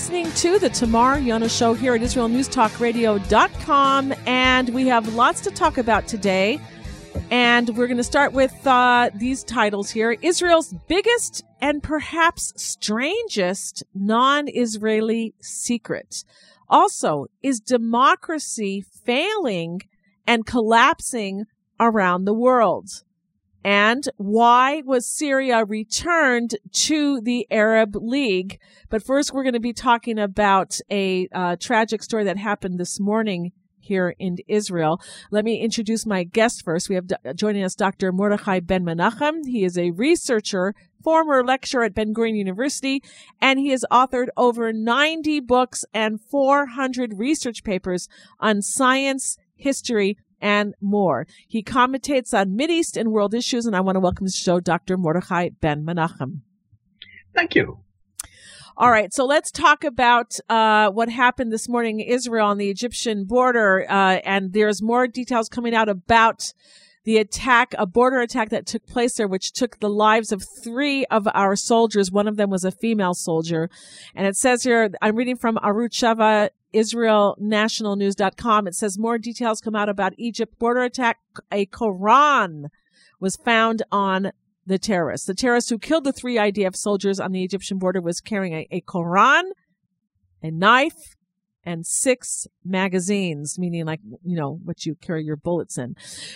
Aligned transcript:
Listening 0.00 0.32
to 0.32 0.58
the 0.58 0.70
Tamar 0.70 1.18
Yonah 1.18 1.50
Show 1.50 1.74
here 1.74 1.94
at 1.94 2.00
IsraelNewsTalkRadio.com, 2.00 4.14
and 4.26 4.70
we 4.70 4.86
have 4.86 5.14
lots 5.14 5.42
to 5.42 5.50
talk 5.50 5.76
about 5.76 6.08
today. 6.08 6.58
And 7.30 7.76
we're 7.76 7.86
going 7.86 7.98
to 7.98 8.02
start 8.02 8.32
with 8.32 8.66
uh, 8.66 9.10
these 9.14 9.44
titles 9.44 9.90
here 9.90 10.12
Israel's 10.22 10.72
biggest 10.88 11.44
and 11.60 11.82
perhaps 11.82 12.54
strangest 12.56 13.84
non 13.94 14.46
Israeli 14.48 15.34
secret. 15.42 16.24
Also, 16.70 17.26
is 17.42 17.60
democracy 17.60 18.82
failing 19.04 19.82
and 20.26 20.46
collapsing 20.46 21.44
around 21.78 22.24
the 22.24 22.32
world? 22.32 22.88
And 23.62 24.08
why 24.16 24.82
was 24.86 25.06
Syria 25.06 25.64
returned 25.64 26.56
to 26.72 27.20
the 27.20 27.46
Arab 27.50 27.94
League? 27.96 28.58
But 28.88 29.02
first, 29.02 29.32
we're 29.32 29.42
going 29.42 29.52
to 29.54 29.60
be 29.60 29.74
talking 29.74 30.18
about 30.18 30.78
a 30.90 31.28
uh, 31.32 31.56
tragic 31.56 32.02
story 32.02 32.24
that 32.24 32.38
happened 32.38 32.78
this 32.78 32.98
morning 32.98 33.52
here 33.80 34.14
in 34.18 34.38
Israel. 34.46 35.00
Let 35.30 35.44
me 35.44 35.60
introduce 35.60 36.06
my 36.06 36.22
guest 36.22 36.64
first. 36.64 36.88
We 36.88 36.94
have 36.94 37.08
joining 37.34 37.64
us 37.64 37.74
Dr. 37.74 38.12
Mordechai 38.12 38.60
Ben 38.60 38.84
Menachem. 38.84 39.46
He 39.46 39.64
is 39.64 39.76
a 39.76 39.90
researcher, 39.90 40.74
former 41.02 41.44
lecturer 41.44 41.84
at 41.84 41.94
Ben 41.94 42.14
Gurion 42.14 42.36
University, 42.36 43.02
and 43.40 43.58
he 43.58 43.70
has 43.70 43.84
authored 43.90 44.28
over 44.36 44.72
90 44.72 45.40
books 45.40 45.84
and 45.92 46.20
400 46.20 47.18
research 47.18 47.64
papers 47.64 48.08
on 48.38 48.62
science, 48.62 49.36
history, 49.56 50.16
and 50.40 50.74
more. 50.80 51.26
He 51.46 51.62
commentates 51.62 52.32
on 52.32 52.56
Mideast 52.56 52.96
and 52.96 53.12
world 53.12 53.34
issues, 53.34 53.66
and 53.66 53.76
I 53.76 53.80
want 53.80 53.96
to 53.96 54.00
welcome 54.00 54.26
to 54.26 54.32
the 54.32 54.36
show 54.36 54.60
Dr. 54.60 54.96
Mordechai 54.96 55.50
Ben 55.60 55.84
Menachem. 55.84 56.40
Thank 57.34 57.54
you. 57.54 57.80
All 58.76 58.90
right, 58.90 59.12
so 59.12 59.26
let's 59.26 59.50
talk 59.50 59.84
about 59.84 60.38
uh, 60.48 60.90
what 60.90 61.10
happened 61.10 61.52
this 61.52 61.68
morning 61.68 62.00
in 62.00 62.08
Israel 62.08 62.46
on 62.46 62.56
the 62.56 62.70
Egyptian 62.70 63.24
border, 63.24 63.84
uh, 63.90 64.20
and 64.24 64.52
there's 64.52 64.80
more 64.80 65.06
details 65.06 65.48
coming 65.48 65.74
out 65.74 65.88
about 65.88 66.52
the 67.04 67.18
attack, 67.18 67.74
a 67.78 67.86
border 67.86 68.20
attack 68.20 68.50
that 68.50 68.66
took 68.66 68.86
place 68.86 69.14
there, 69.14 69.28
which 69.28 69.52
took 69.52 69.80
the 69.80 69.88
lives 69.88 70.32
of 70.32 70.44
three 70.62 71.04
of 71.06 71.26
our 71.34 71.56
soldiers. 71.56 72.12
One 72.12 72.28
of 72.28 72.36
them 72.36 72.50
was 72.50 72.64
a 72.64 72.70
female 72.70 73.14
soldier. 73.14 73.70
And 74.14 74.26
it 74.26 74.36
says 74.36 74.62
here, 74.62 74.90
I'm 75.00 75.16
reading 75.16 75.36
from 75.36 75.56
Arutz 75.56 75.92
Sheva, 75.92 76.50
IsraelNationalNews.com. 76.74 78.66
It 78.66 78.74
says 78.74 78.98
more 78.98 79.18
details 79.18 79.60
come 79.60 79.74
out 79.74 79.88
about 79.88 80.14
Egypt 80.16 80.58
border 80.58 80.82
attack. 80.82 81.18
A 81.52 81.66
Quran 81.66 82.66
was 83.18 83.36
found 83.36 83.82
on 83.90 84.32
the 84.66 84.78
terrorists. 84.78 85.26
The 85.26 85.34
terrorist 85.34 85.70
who 85.70 85.78
killed 85.78 86.04
the 86.04 86.12
three 86.12 86.36
IDF 86.36 86.76
soldiers 86.76 87.18
on 87.20 87.32
the 87.32 87.42
Egyptian 87.44 87.78
border 87.78 88.00
was 88.00 88.20
carrying 88.20 88.54
a, 88.54 88.68
a 88.70 88.80
Quran, 88.82 89.42
a 90.42 90.50
knife, 90.50 91.16
and 91.64 91.86
six 91.86 92.46
magazines, 92.64 93.58
meaning 93.58 93.84
like, 93.84 94.00
you 94.24 94.36
know, 94.36 94.58
what 94.64 94.86
you 94.86 94.94
carry 94.94 95.24
your 95.24 95.36
bullets 95.36 95.76
in. 95.76 95.94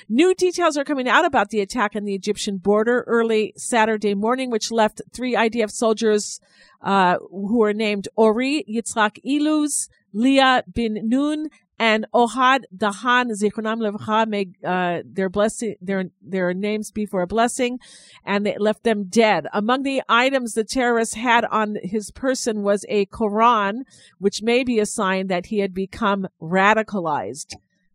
New 0.09 0.35
details 0.35 0.77
are 0.77 0.85
coming 0.85 1.09
out 1.09 1.25
about 1.25 1.49
the 1.51 1.61
attack 1.61 1.97
on 1.97 2.05
the 2.05 2.15
Egyptian 2.15 2.59
border 2.59 3.05
early 3.07 3.55
Saturday 3.57 4.15
morning, 4.15 4.51
which 4.51 4.71
left 4.71 5.01
three 5.12 5.35
IDF 5.35 5.71
soldiers, 5.71 6.41
uh, 6.83 7.17
who 7.31 7.59
were 7.59 7.73
named 7.73 8.09
Ori 8.17 8.65
Yitzhak 8.69 9.19
Iluz, 9.25 9.89
Leah 10.15 10.62
Ben 10.67 10.97
Nun, 11.03 11.48
and 11.79 12.07
Ohad 12.15 12.61
Dahan 12.75 13.33
Zichronam 13.33 13.81
Levcha 13.81 14.29
may 14.29 14.47
uh, 14.65 15.03
their 15.05 15.28
blessing 15.28 15.75
their 15.81 16.05
their 16.22 16.55
names 16.55 16.93
be 16.93 17.05
for 17.05 17.21
a 17.21 17.27
blessing, 17.27 17.81
and 18.25 18.47
they 18.47 18.56
left 18.59 18.84
them 18.84 19.05
dead. 19.09 19.47
Among 19.53 19.83
the 19.83 20.03
items 20.09 20.53
the 20.53 20.65
terrorist 20.65 21.16
had 21.16 21.44
on 21.47 21.77
his 21.83 22.12
person 22.12 22.62
was 22.62 22.87
a 22.88 23.06
Quran, 23.06 23.81
which 24.19 24.41
may 24.43 24.62
be 24.62 24.78
a 24.78 24.87
sign 24.87 25.27
that 25.27 25.47
he 25.47 25.59
had 25.59 25.75
become 25.75 26.28
radicalized. 26.41 27.55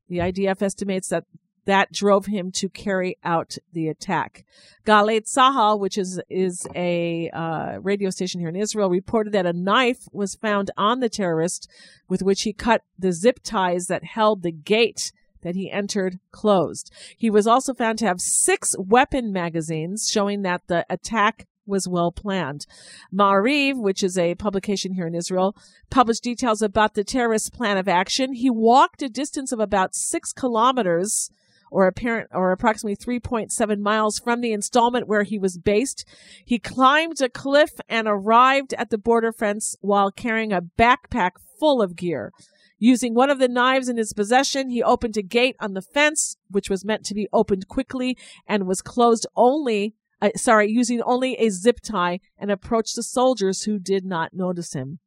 The 0.10 0.18
IDF 0.18 0.62
estimates 0.62 1.08
that 1.10 1.24
that 1.70 1.92
drove 1.92 2.26
him 2.26 2.52
to 2.52 2.68
carry 2.68 3.16
out 3.24 3.56
the 3.74 3.88
attack. 3.88 4.44
Galei 4.88 5.22
Tzahal, 5.22 5.80
which 5.80 6.00
is 6.00 6.20
is 6.28 6.68
a 6.76 7.30
uh, 7.30 7.78
radio 7.80 8.10
station 8.10 8.40
here 8.40 8.50
in 8.50 8.56
Israel, 8.56 8.90
reported 8.90 9.34
that 9.34 9.46
a 9.46 9.54
knife 9.54 10.08
was 10.12 10.34
found 10.34 10.72
on 10.78 11.00
the 11.00 11.10
terrorist, 11.10 11.70
with 12.08 12.24
which 12.24 12.42
he 12.42 12.54
cut 12.54 12.82
the 12.98 13.12
zip 13.12 13.42
ties 13.44 13.86
that 13.86 14.04
held 14.04 14.42
the 14.42 14.52
gate 14.52 15.12
that 15.44 15.54
he 15.54 15.70
entered 15.70 16.20
closed. 16.32 16.92
He 17.16 17.30
was 17.30 17.46
also 17.46 17.76
found 17.76 18.00
to 18.00 18.08
have 18.08 18.20
six 18.20 18.74
weapon 18.80 19.32
magazines, 19.32 20.10
showing 20.12 20.42
that 20.42 20.64
the 20.66 20.88
attack 20.90 21.46
was 21.68 21.88
well 21.88 22.12
planned. 22.12 22.66
Ma'ariv, 23.14 23.76
which 23.78 24.02
is 24.02 24.18
a 24.18 24.34
publication 24.34 24.94
here 24.94 25.06
in 25.06 25.14
Israel, 25.14 25.56
published 25.92 26.24
details 26.24 26.64
about 26.64 26.96
the 26.96 27.04
terrorist 27.04 27.54
plan 27.54 27.78
of 27.78 27.88
action. 27.88 28.34
He 28.34 28.50
walked 28.50 29.04
a 29.04 29.08
distance 29.08 29.52
of 29.52 29.60
about 29.60 29.94
six 29.94 30.34
kilometers 30.34 31.30
or 31.72 31.88
apparent 31.88 32.30
or 32.34 32.52
approximately 32.52 32.96
3.7 32.96 33.80
miles 33.80 34.20
from 34.20 34.42
the 34.42 34.52
installment 34.52 35.08
where 35.08 35.24
he 35.24 35.38
was 35.38 35.58
based. 35.58 36.06
He 36.46 36.60
climbed 36.60 37.22
a 37.22 37.30
cliff 37.30 37.72
and 37.88 38.08
arrived 38.08 38.74
at 38.74 38.90
the 38.90 38.98
border 38.98 39.32
fence 39.32 39.76
while 39.82 40.12
carrying 40.12 40.52
a 40.52 40.62
backpack 40.62 41.32
full 41.60 41.82
of 41.82 41.96
gear. 41.96 42.32
Using 42.78 43.14
one 43.14 43.30
of 43.30 43.40
the 43.40 43.50
knives 43.50 43.90
in 43.90 43.98
his 43.98 44.14
possession, 44.14 44.70
he 44.70 44.82
opened 44.82 45.18
a 45.18 45.22
gate 45.22 45.58
on 45.60 45.74
the 45.74 45.82
fence, 45.82 46.38
which 46.50 46.70
was 46.70 46.86
meant 46.86 47.04
to 47.06 47.14
be 47.14 47.28
opened 47.34 47.68
quickly 47.68 48.18
and 48.48 48.66
was 48.66 48.82
closed 48.82 49.28
only, 49.36 49.96
uh, 50.22 50.30
sorry, 50.38 50.72
using 50.72 51.02
only 51.02 51.36
a 51.36 51.50
zip 51.50 51.82
tie 51.82 52.22
and 52.38 52.50
approached 52.50 52.96
the 52.96 53.04
soldiers 53.04 53.64
who 53.64 53.80
did 53.80 54.06
not 54.06 54.34
notice 54.34 54.74
him. 54.74 55.00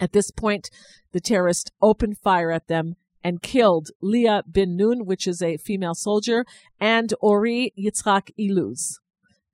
At 0.00 0.12
this 0.12 0.32
point, 0.32 0.70
the 1.12 1.20
terrorist 1.20 1.70
opened 1.80 2.18
fire 2.18 2.50
at 2.50 2.66
them 2.66 2.96
and 3.22 3.42
killed 3.42 3.90
Leah 4.00 4.42
Ben 4.46 4.76
Nun, 4.76 5.04
which 5.04 5.26
is 5.26 5.42
a 5.42 5.56
female 5.56 5.94
soldier, 5.94 6.44
and 6.80 7.12
Ori 7.20 7.72
Yitzhak 7.78 8.30
Iluz. 8.38 8.98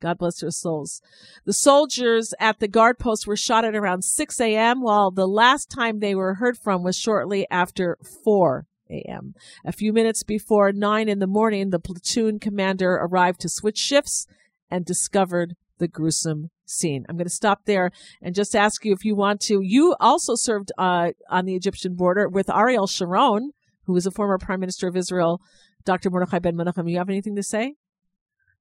God 0.01 0.19
bless 0.19 0.41
their 0.41 0.51
souls. 0.51 1.01
The 1.47 1.55
soldiers 1.55 2.35
at 2.39 2.61
the 2.61 2.69
guard 2.69 2.99
post 2.99 3.27
were 3.27 3.37
shot 3.37 3.65
at 3.65 3.75
around 3.75 4.05
6 4.05 4.41
a.m., 4.41 4.83
while 4.83 5.11
the 5.11 5.27
last 5.27 5.71
time 5.71 6.01
they 6.01 6.15
were 6.15 6.35
heard 6.35 6.59
from 6.59 6.83
was 6.83 6.97
shortly 6.97 7.47
after 7.51 7.97
4 8.25 8.67
a.m. 8.91 9.35
A 9.65 9.73
few 9.73 9.93
minutes 9.93 10.23
before 10.23 10.73
9 10.73 11.09
in 11.09 11.21
the 11.21 11.27
morning, 11.27 11.71
the 11.71 11.79
platoon 11.79 12.39
commander 12.39 12.93
arrived 12.95 13.41
to 13.41 13.49
switch 13.49 13.79
shifts 13.79 14.27
and 14.71 14.85
discovered 14.85 15.55
the 15.79 15.89
gruesome 15.89 16.51
scene. 16.67 17.05
I'm 17.09 17.17
going 17.17 17.27
to 17.27 17.31
stop 17.31 17.65
there 17.65 17.91
and 18.23 18.35
just 18.35 18.55
ask 18.55 18.85
you 18.85 18.93
if 18.93 19.05
you 19.05 19.15
want 19.15 19.41
to. 19.43 19.61
You 19.63 19.95
also 20.01 20.35
served 20.35 20.73
uh, 20.79 21.13
on 21.29 21.45
the 21.45 21.55
Egyptian 21.55 21.95
border 21.95 22.29
with 22.29 22.49
Ariel 22.51 22.87
Sharon, 22.87 23.51
who 23.85 23.93
was 23.93 24.07
a 24.07 24.11
former 24.11 24.39
prime 24.39 24.61
minister 24.61 24.89
of 24.89 24.97
Israel. 24.97 25.41
Dr. 25.85 26.11
Mordechai 26.11 26.39
Ben 26.39 26.55
Menachem, 26.55 26.91
you 26.91 26.99
have 26.99 27.11
anything 27.11 27.37
to 27.37 27.43
say? 27.43 27.75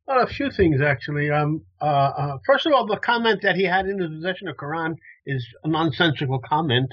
Well, 0.05 0.21
a 0.21 0.27
few 0.27 0.51
things 0.51 0.81
actually. 0.81 1.29
Um, 1.31 1.61
uh, 1.81 1.85
uh, 1.85 2.37
first 2.45 2.65
of 2.65 2.73
all, 2.73 2.85
the 2.85 2.97
comment 2.97 3.41
that 3.43 3.55
he 3.55 3.63
had 3.63 3.85
in 3.85 3.99
his 3.99 4.09
possession 4.09 4.49
of 4.49 4.57
Quran 4.57 4.95
is 5.25 5.45
a 5.63 5.69
nonsensical 5.69 6.39
comment. 6.39 6.89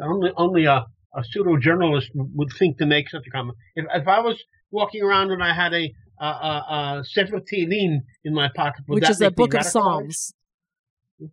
Only 0.00 0.30
only 0.36 0.64
a, 0.66 0.86
a 1.14 1.24
pseudo 1.24 1.56
journalist 1.56 2.10
would 2.14 2.50
think 2.58 2.78
to 2.78 2.86
make 2.86 3.08
such 3.08 3.24
a 3.26 3.30
comment. 3.30 3.58
If, 3.74 3.86
if 3.92 4.06
I 4.06 4.20
was 4.20 4.42
walking 4.70 5.02
around 5.02 5.32
and 5.32 5.42
I 5.42 5.54
had 5.54 5.74
a 5.74 5.92
a, 6.22 6.26
a, 6.26 7.00
a 7.00 7.04
Sefer 7.04 7.40
Tehillim 7.40 8.02
in 8.24 8.34
my 8.34 8.48
pocket, 8.54 8.84
which 8.86 9.08
is 9.08 9.20
a 9.20 9.30
book 9.30 9.54
of 9.54 9.64
Psalms. 9.64 10.32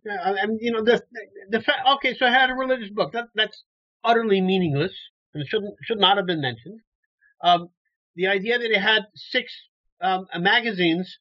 Yeah, 0.04 0.16
uh, 0.24 0.34
and 0.40 0.58
you 0.60 0.72
know 0.72 0.82
the 0.82 1.02
the 1.48 1.60
fact. 1.60 1.80
Okay, 1.96 2.14
so 2.14 2.26
I 2.26 2.30
had 2.30 2.50
a 2.50 2.54
religious 2.54 2.90
book. 2.90 3.12
That 3.12 3.28
that's 3.34 3.64
utterly 4.04 4.40
meaningless 4.40 4.92
and 5.34 5.46
shouldn't 5.46 5.74
should 5.82 5.98
not 5.98 6.16
have 6.16 6.26
been 6.26 6.40
mentioned. 6.40 6.80
Um, 7.42 7.68
the 8.16 8.26
idea 8.26 8.58
that 8.58 8.70
it 8.70 8.80
had 8.80 9.02
six 9.14 9.52
um, 10.00 10.26
uh, 10.32 10.38
magazines 10.38 11.18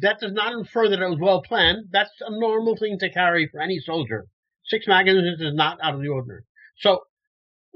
that 0.00 0.18
does 0.20 0.32
not 0.32 0.52
infer 0.52 0.88
that 0.88 1.00
it 1.00 1.08
was 1.08 1.18
well 1.20 1.42
planned. 1.42 1.86
That's 1.90 2.10
a 2.20 2.38
normal 2.38 2.76
thing 2.76 2.98
to 3.00 3.10
carry 3.10 3.48
for 3.48 3.60
any 3.60 3.78
soldier. 3.78 4.26
Six 4.64 4.86
magazines 4.86 5.40
is 5.40 5.54
not 5.54 5.78
out 5.82 5.94
of 5.94 6.00
the 6.00 6.08
ordinary. 6.08 6.42
So, 6.78 7.00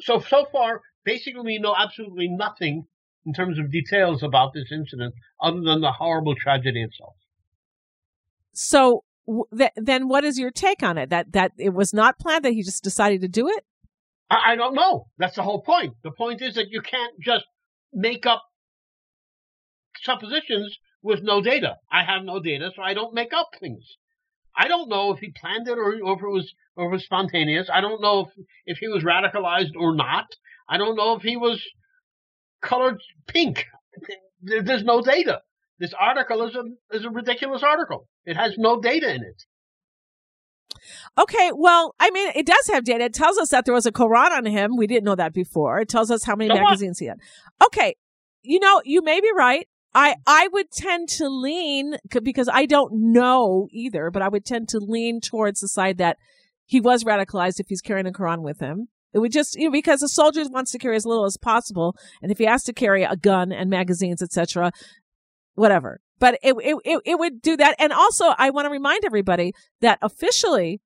so 0.00 0.20
so 0.20 0.46
far, 0.50 0.80
basically, 1.04 1.42
we 1.42 1.58
know 1.58 1.74
absolutely 1.76 2.28
nothing 2.28 2.86
in 3.28 3.34
terms 3.34 3.58
of 3.58 3.70
details 3.70 4.22
about 4.22 4.54
this 4.54 4.72
incident, 4.72 5.14
other 5.40 5.60
than 5.60 5.82
the 5.82 5.92
horrible 5.92 6.34
tragedy 6.34 6.82
itself. 6.82 7.14
So, 8.54 9.04
th- 9.56 9.72
then, 9.76 10.08
what 10.08 10.24
is 10.24 10.38
your 10.38 10.50
take 10.50 10.82
on 10.82 10.96
it? 10.96 11.10
That 11.10 11.32
that 11.32 11.52
it 11.58 11.74
was 11.74 11.92
not 11.92 12.18
planned; 12.18 12.46
that 12.46 12.54
he 12.54 12.62
just 12.62 12.82
decided 12.82 13.20
to 13.20 13.28
do 13.28 13.48
it. 13.48 13.64
I, 14.30 14.52
I 14.52 14.56
don't 14.56 14.74
know. 14.74 15.08
That's 15.18 15.36
the 15.36 15.42
whole 15.42 15.60
point. 15.60 15.94
The 16.02 16.10
point 16.10 16.40
is 16.40 16.54
that 16.54 16.70
you 16.70 16.80
can't 16.80 17.20
just 17.20 17.44
make 17.92 18.24
up 18.24 18.42
suppositions 20.02 20.78
with 21.02 21.20
no 21.22 21.42
data. 21.42 21.76
I 21.92 22.04
have 22.04 22.24
no 22.24 22.40
data, 22.40 22.70
so 22.74 22.82
I 22.82 22.94
don't 22.94 23.14
make 23.14 23.34
up 23.34 23.50
things. 23.60 23.84
I 24.56 24.68
don't 24.68 24.88
know 24.88 25.12
if 25.12 25.18
he 25.18 25.32
planned 25.38 25.68
it 25.68 25.78
or, 25.78 25.94
or 26.02 26.14
if 26.16 26.22
it 26.22 26.32
was 26.32 26.52
or 26.76 26.86
if 26.86 26.88
it 26.88 26.92
was 26.92 27.04
spontaneous. 27.04 27.68
I 27.72 27.82
don't 27.82 28.00
know 28.00 28.20
if 28.20 28.46
if 28.64 28.78
he 28.78 28.88
was 28.88 29.04
radicalized 29.04 29.76
or 29.78 29.94
not. 29.94 30.26
I 30.66 30.78
don't 30.78 30.96
know 30.96 31.14
if 31.14 31.22
he 31.22 31.36
was 31.36 31.62
colored 32.60 33.00
pink. 33.26 33.66
There's 34.42 34.84
no 34.84 35.00
data. 35.00 35.40
This 35.78 35.92
article 35.98 36.46
is 36.46 36.56
a 36.56 36.96
is 36.96 37.04
a 37.04 37.10
ridiculous 37.10 37.62
article. 37.62 38.08
It 38.24 38.36
has 38.36 38.56
no 38.58 38.80
data 38.80 39.14
in 39.14 39.22
it. 39.22 39.44
Okay, 41.16 41.50
well, 41.54 41.94
I 41.98 42.10
mean, 42.10 42.30
it 42.34 42.46
does 42.46 42.68
have 42.72 42.84
data. 42.84 43.04
It 43.04 43.14
tells 43.14 43.38
us 43.38 43.50
that 43.50 43.64
there 43.64 43.74
was 43.74 43.86
a 43.86 43.92
Quran 43.92 44.30
on 44.30 44.46
him. 44.46 44.76
We 44.76 44.86
didn't 44.86 45.04
know 45.04 45.14
that 45.14 45.32
before. 45.32 45.80
It 45.80 45.88
tells 45.88 46.10
us 46.10 46.24
how 46.24 46.36
many 46.36 46.50
what? 46.50 46.62
magazines 46.62 46.98
he 46.98 47.06
had. 47.06 47.18
Okay, 47.64 47.94
you 48.42 48.60
know, 48.60 48.80
you 48.84 49.02
may 49.02 49.20
be 49.20 49.30
right. 49.36 49.68
I 49.94 50.16
I 50.26 50.48
would 50.52 50.70
tend 50.70 51.08
to 51.10 51.28
lean 51.28 51.96
because 52.22 52.48
I 52.52 52.66
don't 52.66 53.12
know 53.12 53.68
either, 53.72 54.10
but 54.10 54.22
I 54.22 54.28
would 54.28 54.44
tend 54.44 54.68
to 54.70 54.78
lean 54.78 55.20
towards 55.20 55.60
the 55.60 55.68
side 55.68 55.98
that 55.98 56.18
he 56.64 56.80
was 56.80 57.04
radicalized 57.04 57.60
if 57.60 57.68
he's 57.68 57.80
carrying 57.80 58.06
a 58.06 58.12
Quran 58.12 58.42
with 58.42 58.60
him. 58.60 58.88
It 59.12 59.20
would 59.20 59.32
just 59.32 59.56
you 59.56 59.66
know, 59.66 59.70
because 59.70 60.02
a 60.02 60.08
soldier 60.08 60.42
wants 60.50 60.70
to 60.72 60.78
carry 60.78 60.96
as 60.96 61.06
little 61.06 61.24
as 61.24 61.36
possible, 61.36 61.96
and 62.22 62.30
if 62.30 62.38
he 62.38 62.44
has 62.44 62.64
to 62.64 62.72
carry 62.72 63.04
a 63.04 63.16
gun 63.16 63.52
and 63.52 63.70
magazines, 63.70 64.22
etc., 64.22 64.72
whatever. 65.54 66.00
But 66.18 66.38
it, 66.42 66.54
it 66.62 66.76
it 66.84 67.02
it 67.04 67.18
would 67.18 67.40
do 67.40 67.56
that. 67.56 67.76
And 67.78 67.92
also, 67.92 68.34
I 68.38 68.50
want 68.50 68.66
to 68.66 68.70
remind 68.70 69.04
everybody 69.04 69.52
that 69.80 69.98
officially, 70.02 70.80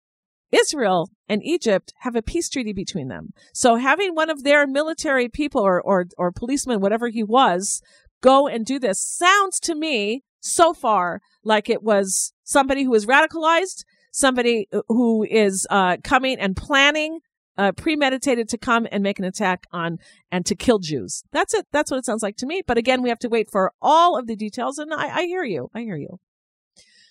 Israel 0.50 1.10
and 1.28 1.42
Egypt 1.42 1.92
have 2.00 2.14
a 2.14 2.22
peace 2.22 2.48
treaty 2.48 2.72
between 2.72 3.08
them. 3.08 3.30
So 3.54 3.76
having 3.76 4.14
one 4.14 4.30
of 4.30 4.44
their 4.44 4.66
military 4.66 5.28
people 5.28 5.62
or 5.62 5.80
or 5.80 6.06
or 6.18 6.32
policemen, 6.32 6.80
whatever 6.80 7.08
he 7.08 7.22
was, 7.22 7.80
go 8.20 8.46
and 8.46 8.64
do 8.64 8.78
this 8.78 9.00
sounds 9.00 9.58
to 9.60 9.74
me 9.74 10.22
so 10.40 10.74
far 10.74 11.20
like 11.44 11.70
it 11.70 11.82
was 11.82 12.32
somebody 12.44 12.84
who 12.84 12.90
was 12.90 13.06
radicalized, 13.06 13.84
somebody 14.10 14.68
who 14.88 15.24
is 15.24 15.66
uh, 15.70 15.96
coming 16.04 16.38
and 16.38 16.56
planning. 16.56 17.20
Uh, 17.58 17.70
premeditated 17.70 18.48
to 18.48 18.56
come 18.56 18.88
and 18.90 19.02
make 19.02 19.18
an 19.18 19.26
attack 19.26 19.66
on 19.72 19.98
and 20.30 20.46
to 20.46 20.54
kill 20.54 20.78
Jews. 20.78 21.22
That's 21.32 21.52
it. 21.52 21.66
That's 21.70 21.90
what 21.90 21.98
it 21.98 22.06
sounds 22.06 22.22
like 22.22 22.36
to 22.36 22.46
me. 22.46 22.62
But 22.66 22.78
again, 22.78 23.02
we 23.02 23.10
have 23.10 23.18
to 23.18 23.28
wait 23.28 23.50
for 23.50 23.72
all 23.82 24.16
of 24.18 24.26
the 24.26 24.36
details. 24.36 24.78
And 24.78 24.92
I, 24.94 25.18
I 25.18 25.22
hear 25.24 25.44
you. 25.44 25.70
I 25.74 25.80
hear 25.80 25.96
you. 25.96 26.18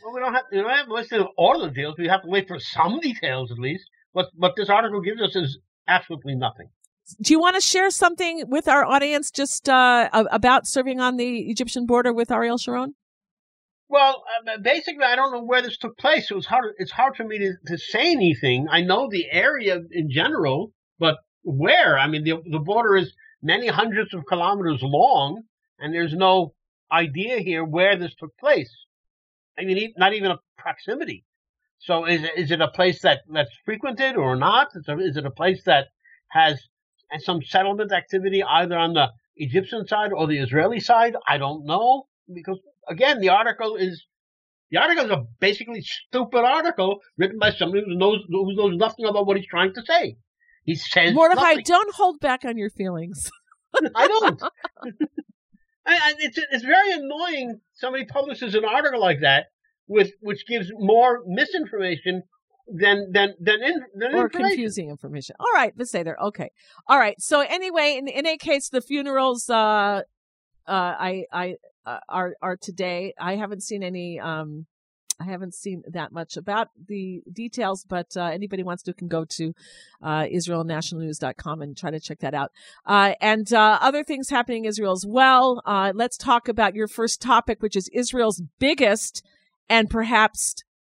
Well, 0.03 0.15
we 0.15 0.19
don't 0.19 0.33
have, 0.33 0.45
we 0.51 0.57
don't 0.57 0.69
have 0.71 0.88
to 0.88 0.93
listen 0.93 1.19
to 1.19 1.27
all 1.38 1.61
the 1.61 1.69
details. 1.69 1.95
We 1.97 2.07
have 2.07 2.23
to 2.23 2.27
wait 2.27 2.47
for 2.47 2.59
some 2.59 2.99
details 2.99 3.51
at 3.51 3.59
least. 3.59 3.83
What 4.13 4.29
what 4.35 4.55
this 4.55 4.69
article 4.69 4.99
gives 5.01 5.21
us 5.21 5.35
is 5.35 5.59
absolutely 5.88 6.35
nothing. 6.35 6.69
Do 7.21 7.33
you 7.33 7.39
want 7.39 7.55
to 7.55 7.61
share 7.61 7.89
something 7.89 8.45
with 8.47 8.67
our 8.67 8.85
audience 8.85 9.31
just 9.31 9.67
uh, 9.69 10.09
about 10.31 10.65
serving 10.65 10.99
on 10.99 11.17
the 11.17 11.49
Egyptian 11.49 11.85
border 11.85 12.13
with 12.13 12.31
Ariel 12.31 12.57
Sharon? 12.57 12.95
Well, 13.91 14.23
uh, 14.47 14.57
basically, 14.59 15.03
I 15.03 15.17
don't 15.17 15.33
know 15.33 15.43
where 15.43 15.61
this 15.61 15.77
took 15.77 15.97
place. 15.97 16.31
It 16.31 16.33
was 16.33 16.45
hard. 16.45 16.75
It's 16.77 16.93
hard 16.93 17.17
for 17.17 17.25
me 17.25 17.39
to, 17.39 17.53
to 17.67 17.77
say 17.77 18.13
anything. 18.13 18.67
I 18.71 18.79
know 18.79 19.09
the 19.09 19.29
area 19.29 19.81
in 19.91 20.09
general, 20.09 20.71
but 20.97 21.17
where? 21.43 21.99
I 21.99 22.07
mean, 22.07 22.23
the 22.23 22.41
the 22.49 22.59
border 22.59 22.95
is 22.95 23.13
many 23.43 23.67
hundreds 23.67 24.13
of 24.13 24.25
kilometers 24.25 24.79
long, 24.81 25.43
and 25.77 25.93
there's 25.93 26.13
no 26.13 26.53
idea 26.89 27.39
here 27.39 27.65
where 27.65 27.97
this 27.97 28.15
took 28.15 28.31
place. 28.38 28.73
I 29.59 29.65
mean, 29.65 29.94
not 29.97 30.13
even 30.13 30.31
a 30.31 30.39
proximity. 30.57 31.25
So, 31.79 32.05
is 32.05 32.21
is 32.37 32.51
it 32.51 32.61
a 32.61 32.69
place 32.69 33.01
that 33.01 33.23
that's 33.29 33.51
frequented 33.65 34.15
or 34.15 34.37
not? 34.37 34.69
Is 34.73 34.85
it, 34.87 35.01
is 35.01 35.17
it 35.17 35.25
a 35.25 35.31
place 35.31 35.63
that 35.65 35.87
has 36.29 36.61
some 37.19 37.41
settlement 37.41 37.91
activity 37.91 38.41
either 38.41 38.77
on 38.77 38.94
the 38.94 39.11
Egyptian 39.35 39.85
side 39.85 40.13
or 40.13 40.27
the 40.27 40.39
Israeli 40.39 40.79
side? 40.79 41.17
I 41.27 41.37
don't 41.37 41.65
know 41.65 42.05
because 42.33 42.57
again, 42.88 43.19
the 43.19 43.30
article 43.30 43.75
is 43.75 44.06
the 44.72 44.78
article 44.78 45.06
is 45.06 45.12
a 45.12 45.25
basically 45.39 45.81
stupid 45.81 46.44
article 46.44 47.00
written 47.18 47.39
by 47.39 47.51
somebody 47.51 47.83
who 47.86 47.95
knows 47.95 48.19
who 48.28 48.56
knows 48.56 48.78
nothing 48.78 49.06
about 49.06 49.25
what 49.25 49.38
he's 49.38 49.48
trying 49.48 49.74
to 49.74 49.81
say. 49.86 50.18
He 50.63 50.75
says 50.75 51.13
Mordechai, 51.13 51.42
nothing. 51.42 51.63
don't 51.66 51.95
hold 51.95 52.19
back 52.19 52.45
on 52.45 52.57
your 52.57 52.69
feelings. 52.69 53.31
I 53.95 54.07
don't. 54.07 54.42
I, 55.86 55.95
I, 55.95 56.13
it's 56.19 56.38
it's 56.51 56.63
very 56.63 56.92
annoying. 56.92 57.60
Somebody 57.74 58.06
publishes 58.06 58.56
an 58.56 58.66
article 58.66 59.01
like 59.01 59.22
that 59.22 59.48
with 59.88 60.12
which 60.22 60.45
gives 60.48 60.72
more 60.74 61.22
misinformation 61.25 62.24
than 62.68 63.12
than 63.12 63.33
than, 63.39 63.63
in, 63.63 63.81
than 63.95 64.16
or 64.16 64.25
information. 64.25 64.50
confusing 64.50 64.89
information. 64.89 65.36
All 65.39 65.51
right, 65.54 65.74
let's 65.78 65.92
say 65.92 66.04
there. 66.04 66.18
Okay. 66.22 66.51
All 66.88 67.00
right. 67.00 67.19
So 67.19 67.42
anyway, 67.42 67.98
in, 67.98 68.07
in 68.07 68.25
any 68.25 68.38
case, 68.38 68.69
the 68.69 68.81
funerals, 68.81 69.50
uh, 69.50 69.54
uh, 69.54 70.01
I, 70.68 71.25
I, 71.33 71.56
uh, 71.86 72.00
are, 72.10 72.36
are 72.42 72.57
today. 72.57 73.13
I 73.19 73.36
haven't 73.36 73.63
seen 73.63 73.83
any, 73.83 74.19
um, 74.19 74.66
I 75.19 75.25
haven't 75.25 75.54
seen 75.54 75.83
that 75.88 76.12
much 76.12 76.38
about 76.38 76.69
the 76.88 77.22
details, 77.31 77.86
but 77.88 78.18
uh, 78.18 78.24
anybody 78.25 78.63
wants 78.63 78.83
to 78.83 78.94
can 78.94 79.07
go 79.07 79.25
to 79.25 79.54
uh, 80.01 80.24
israelnationalnews.com 80.24 81.62
and 81.62 81.78
try 81.78 81.92
to 81.92 82.00
check 82.00 82.19
that 82.19 82.33
out. 82.33 82.51
Uh, 82.86 83.13
and 83.22 83.54
uh, 83.54 83.78
other 83.81 84.04
things 84.04 84.30
happening 84.30 84.66
in 84.66 84.69
Israel 84.69 84.94
as 84.94 85.06
well. 85.07 85.62
Uh, 85.66 85.92
let's 85.94 86.18
talk 86.18 86.48
about 86.48 86.75
your 86.75 86.88
first 86.88 87.22
topic, 87.22 87.62
which 87.62 87.75
is 87.75 87.89
Israel's 87.94 88.42
biggest 88.60 89.24
and 89.69 89.89
perhaps 89.89 90.56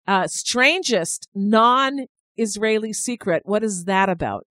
uh, 0.08 0.28
strangest 0.28 1.28
non-Israeli 1.34 2.94
secret. 2.94 3.44
What 3.46 3.64
is 3.64 3.86
that 3.86 4.10
about? 4.10 4.46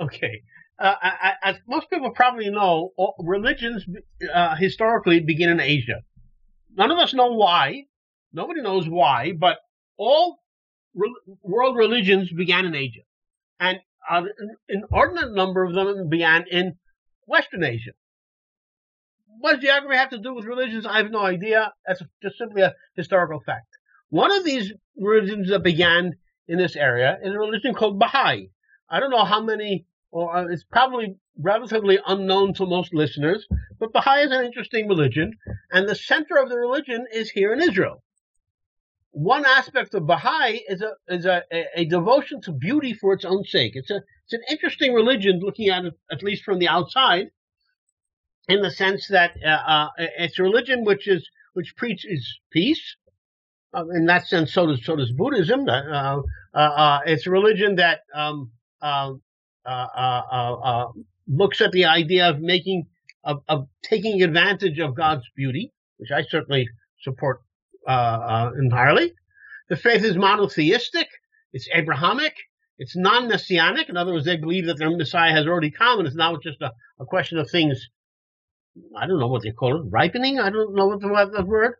Okay. 0.00 0.42
Uh, 0.80 1.52
most 1.68 1.90
people 1.90 2.10
probably 2.10 2.48
know, 2.48 2.92
religions 3.18 3.84
uh, 4.34 4.56
historically 4.56 5.20
begin 5.20 5.50
in 5.50 5.60
Asia. 5.60 6.00
None 6.74 6.90
of 6.90 6.98
us 6.98 7.12
know 7.12 7.32
why. 7.32 7.84
Nobody 8.32 8.62
knows 8.62 8.88
why, 8.88 9.32
but 9.32 9.58
all 9.98 10.38
re- 10.94 11.14
world 11.42 11.76
religions 11.76 12.32
began 12.32 12.64
in 12.64 12.74
Asia, 12.74 13.00
and 13.58 13.78
uh, 14.08 14.22
an 14.38 14.56
inordinate 14.68 15.34
number 15.34 15.64
of 15.64 15.74
them 15.74 16.08
began 16.08 16.44
in 16.50 16.76
Western 17.26 17.64
Asia. 17.64 17.90
What 19.40 19.54
does 19.54 19.62
geography 19.62 19.96
have 19.96 20.10
to 20.10 20.18
do 20.18 20.34
with 20.34 20.44
religions? 20.44 20.86
I 20.86 20.98
have 20.98 21.10
no 21.10 21.22
idea. 21.22 21.72
That's 21.86 22.02
just 22.22 22.38
simply 22.38 22.62
a 22.62 22.74
historical 22.94 23.40
fact. 23.40 23.66
One 24.10 24.32
of 24.32 24.44
these 24.44 24.72
religions 24.96 25.50
that 25.50 25.62
began 25.62 26.14
in 26.48 26.58
this 26.58 26.76
area 26.76 27.18
is 27.22 27.34
a 27.34 27.38
religion 27.38 27.74
called 27.74 27.98
Baha'i. 27.98 28.50
I 28.88 29.00
don't 29.00 29.10
know 29.10 29.24
how 29.24 29.40
many, 29.42 29.86
or 30.12 30.36
uh, 30.36 30.46
it's 30.46 30.64
probably 30.64 31.16
relatively 31.38 31.98
unknown 32.06 32.54
to 32.54 32.66
most 32.66 32.92
listeners, 32.92 33.46
but 33.78 33.92
Baha'i 33.92 34.24
is 34.24 34.32
an 34.32 34.44
interesting 34.44 34.88
religion, 34.88 35.32
and 35.72 35.88
the 35.88 35.94
center 35.94 36.36
of 36.36 36.48
the 36.48 36.58
religion 36.58 37.06
is 37.12 37.30
here 37.30 37.52
in 37.52 37.62
Israel. 37.62 38.02
One 39.12 39.44
aspect 39.44 39.94
of 39.94 40.06
Baha'i 40.06 40.62
is 40.68 40.82
a 40.82 40.92
is 41.08 41.26
a, 41.26 41.42
a, 41.74 41.84
devotion 41.84 42.40
to 42.42 42.52
beauty 42.52 42.94
for 42.94 43.12
its 43.12 43.24
own 43.24 43.44
sake. 43.44 43.72
It's 43.74 43.90
a 43.90 44.02
it's 44.24 44.32
an 44.32 44.42
interesting 44.50 44.94
religion, 44.94 45.40
looking 45.40 45.68
at 45.68 45.84
it 45.84 45.94
at 46.10 46.22
least 46.22 46.44
from 46.44 46.58
the 46.60 46.68
outside, 46.68 47.26
in 48.48 48.62
the 48.62 48.70
sense 48.70 49.08
that 49.08 49.32
uh, 49.44 49.48
uh, 49.48 49.88
it's 49.98 50.38
a 50.38 50.42
religion 50.42 50.84
which 50.84 51.08
is 51.08 51.28
which 51.54 51.74
preaches 51.76 52.38
peace. 52.52 52.96
Uh, 53.72 53.84
in 53.94 54.06
that 54.06 54.26
sense, 54.26 54.52
so 54.52 54.66
does 54.66 54.84
so 54.84 54.96
does 54.96 55.12
Buddhism. 55.12 55.68
Uh, 55.68 56.20
uh, 56.54 57.00
it's 57.06 57.26
a 57.26 57.30
religion 57.30 57.76
that 57.76 58.00
um, 58.14 58.50
looks 61.26 61.60
at 61.60 61.72
the 61.72 61.84
idea 61.84 62.28
of 62.28 62.40
making 62.40 62.86
of, 63.24 63.42
of 63.48 63.68
taking 63.82 64.22
advantage 64.22 64.78
of 64.78 64.96
God's 64.96 65.24
beauty, 65.36 65.72
which 65.98 66.10
I 66.10 66.22
certainly 66.22 66.68
support 67.02 67.42
uh, 67.86 67.90
uh, 67.90 68.50
entirely. 68.58 69.12
The 69.68 69.76
faith 69.76 70.04
is 70.04 70.16
monotheistic. 70.16 71.06
It's 71.52 71.68
Abrahamic. 71.74 72.34
It's 72.78 72.96
non-messianic. 72.96 73.88
In 73.88 73.96
other 73.96 74.12
words, 74.12 74.24
they 74.24 74.36
believe 74.36 74.66
that 74.66 74.78
their 74.78 74.90
Messiah 74.90 75.32
has 75.32 75.46
already 75.46 75.70
come, 75.70 75.98
and 75.98 76.08
it's 76.08 76.16
now 76.16 76.36
just 76.42 76.62
a, 76.62 76.72
a 76.98 77.04
question 77.04 77.38
of 77.38 77.50
things. 77.50 77.88
I 78.96 79.06
don't 79.06 79.20
know 79.20 79.26
what 79.26 79.42
they 79.42 79.50
call 79.50 79.76
it, 79.76 79.90
ripening. 79.90 80.40
I 80.40 80.48
don't 80.48 80.74
know 80.74 80.86
what 80.86 81.00
the, 81.00 81.30
the 81.36 81.44
word. 81.44 81.74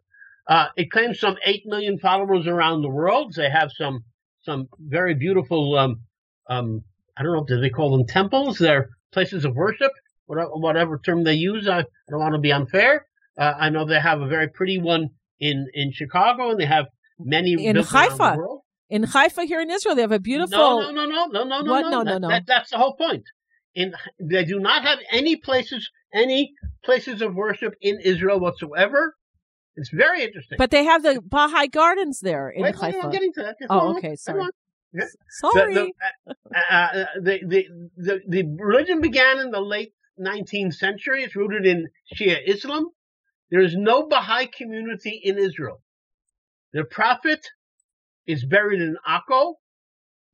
Uh, 0.47 0.67
it 0.77 0.91
claims 0.91 1.19
some 1.19 1.37
eight 1.47 1.63
million 1.65 1.99
followers 1.99 2.47
around 2.47 2.83
the 2.83 2.91
world. 2.91 3.33
They 3.35 3.49
have 3.49 3.71
some 3.73 4.05
some 4.43 4.69
very 4.79 5.15
beautiful. 5.15 5.79
Um, 5.79 6.01
um, 6.49 6.85
I 7.17 7.23
don't 7.23 7.33
know. 7.33 7.45
Do 7.45 7.61
they 7.61 7.71
call 7.71 7.97
them 7.97 8.07
temples? 8.07 8.59
They're 8.59 8.89
places 9.13 9.45
of 9.45 9.55
worship. 9.55 9.93
Whatever, 10.27 10.51
whatever 10.51 10.99
term 11.05 11.25
they 11.25 11.35
use. 11.35 11.69
I, 11.69 11.81
I 11.81 11.85
don't 12.09 12.21
want 12.21 12.35
to 12.35 12.41
be 12.41 12.53
unfair. 12.53 13.07
Uh, 13.39 13.55
I 13.59 13.69
know 13.71 13.85
they 13.85 13.99
have 14.01 14.21
a 14.21 14.27
very 14.29 14.49
pretty 14.49 14.79
one 14.79 15.09
in 15.41 15.67
in 15.75 15.93
Chicago, 15.93 16.51
and 16.51 16.61
they 16.61 16.67
have 16.67 16.87
many 17.19 17.53
In 17.67 17.77
Haifa. 17.77 18.37
world. 18.37 18.63
In 18.89 19.05
Haifa 19.05 19.45
here 19.45 19.61
in 19.61 19.71
Israel, 19.71 19.95
they 19.95 20.03
have 20.03 20.13
a 20.13 20.19
beautiful. 20.21 20.59
No, 20.59 20.91
no, 20.91 21.05
no, 21.07 21.27
no, 21.27 21.27
no, 21.27 21.45
no, 21.45 21.61
no, 21.63 21.81
No, 21.91 22.03
no, 22.03 22.19
no. 22.19 22.29
that- 22.29 22.47
that's 22.47 22.71
the 22.71 22.79
whole 22.79 22.95
point. 22.95 23.25
In 23.75 23.95
they 24.21 24.45
do 24.45 24.59
not 24.59 24.83
have 24.83 24.99
any 25.13 25.37
places, 25.37 25.89
any 26.13 26.53
places 26.85 27.23
of 27.23 27.35
worship 27.37 27.75
in 27.81 28.01
Israel 28.01 28.41
whatsoever. 28.41 29.15
It's 29.77 29.91
very 29.91 30.25
interesting. 30.25 30.57
But 30.59 30.73
they 30.73 30.85
have 30.85 31.03
the 31.05 31.21
Baha'i 31.25 31.69
Gardens 31.69 32.19
there 32.21 32.51
in 32.51 32.63
wait, 32.63 32.75
Haifa. 32.75 32.99
I'm 33.05 33.11
getting 33.11 33.33
to 33.35 33.43
that. 33.43 33.57
Just 33.61 33.71
Oh, 33.71 33.97
okay, 33.97 34.17
Hang 34.27 34.51
sorry. 35.29 35.75
The- 35.75 35.81
The, 36.53 36.57
uh, 36.57 36.75
uh, 36.77 37.05
the, 37.23 37.41
the, 37.47 37.67
the, 37.97 38.21
the 38.29 38.57
religion 38.59 39.01
began 39.01 39.39
in 39.39 39.51
the 39.51 39.61
late 39.61 39.93
19th 40.21 40.75
century. 40.75 41.23
It's 41.23 41.37
rooted 41.37 41.67
in 41.67 41.89
Shia 42.17 42.39
Islam. 42.47 42.89
There 43.51 43.61
is 43.61 43.77
no 43.77 44.07
Baha'i 44.09 44.47
community 44.47 45.21
in 45.25 45.39
Israel. 45.39 45.81
The 46.73 46.85
prophet 46.85 47.41
is 48.27 48.45
buried 48.45 48.81
in 48.81 48.97
Akko, 49.09 49.55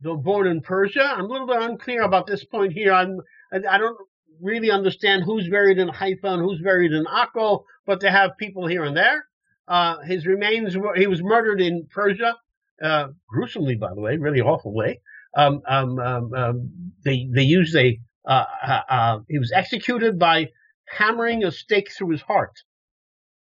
though 0.02 0.16
born 0.16 0.46
in 0.46 0.60
Persia. 0.60 1.02
I'm 1.16 1.24
a 1.24 1.28
little 1.28 1.46
bit 1.46 1.62
unclear 1.62 2.02
about 2.02 2.26
this 2.26 2.44
point 2.44 2.72
here. 2.72 2.92
I'm, 2.92 3.20
I, 3.52 3.58
I 3.70 3.78
don't 3.78 3.96
really 4.40 4.70
understand 4.70 5.22
who's 5.24 5.48
buried 5.48 5.78
in 5.78 5.88
Haifa 5.88 6.26
and 6.26 6.42
who's 6.42 6.60
buried 6.60 6.92
in 6.92 7.04
Akko, 7.06 7.64
but 7.86 8.00
they 8.00 8.10
have 8.10 8.32
people 8.38 8.66
here 8.66 8.84
and 8.84 8.96
there. 8.96 9.26
Uh, 9.68 9.98
his 10.00 10.26
remains 10.26 10.76
were, 10.76 10.94
he 10.94 11.06
was 11.06 11.22
murdered 11.22 11.60
in 11.60 11.86
Persia 11.90 12.36
uh, 12.82 13.08
gruesomely, 13.28 13.76
by 13.76 13.94
the 13.94 14.00
way, 14.00 14.16
really 14.16 14.40
awful 14.40 14.74
way. 14.74 15.00
Um, 15.36 15.60
um, 15.68 15.98
um, 15.98 16.34
um 16.34 16.70
they 17.04 17.28
they 17.32 17.42
used 17.42 17.76
a 17.76 17.98
uh, 18.26 18.44
uh, 18.62 18.80
uh, 18.88 19.18
he 19.28 19.38
was 19.38 19.52
executed 19.52 20.18
by 20.18 20.48
hammering 20.88 21.44
a 21.44 21.52
stake 21.52 21.90
through 21.92 22.10
his 22.10 22.22
heart, 22.22 22.52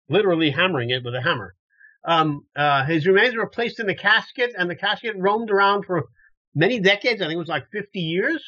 literally 0.08 0.50
hammering 0.50 0.90
it 0.90 1.04
with 1.04 1.14
a 1.14 1.22
hammer. 1.22 1.54
Um, 2.04 2.46
uh, 2.56 2.84
his 2.84 3.06
remains 3.06 3.36
were 3.36 3.48
placed 3.48 3.78
in 3.78 3.88
a 3.88 3.94
casket, 3.94 4.52
and 4.58 4.68
the 4.68 4.74
casket 4.74 5.14
roamed 5.16 5.50
around 5.50 5.84
for 5.84 6.08
many 6.54 6.80
decades. 6.80 7.22
I 7.22 7.26
think 7.26 7.36
it 7.36 7.38
was 7.38 7.48
like 7.48 7.70
50 7.72 8.00
years 8.00 8.42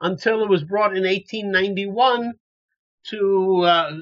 until 0.00 0.42
it 0.42 0.48
was 0.48 0.64
brought 0.64 0.96
in 0.96 1.04
1891 1.04 2.32
to 3.10 3.60
uh, 3.62 3.92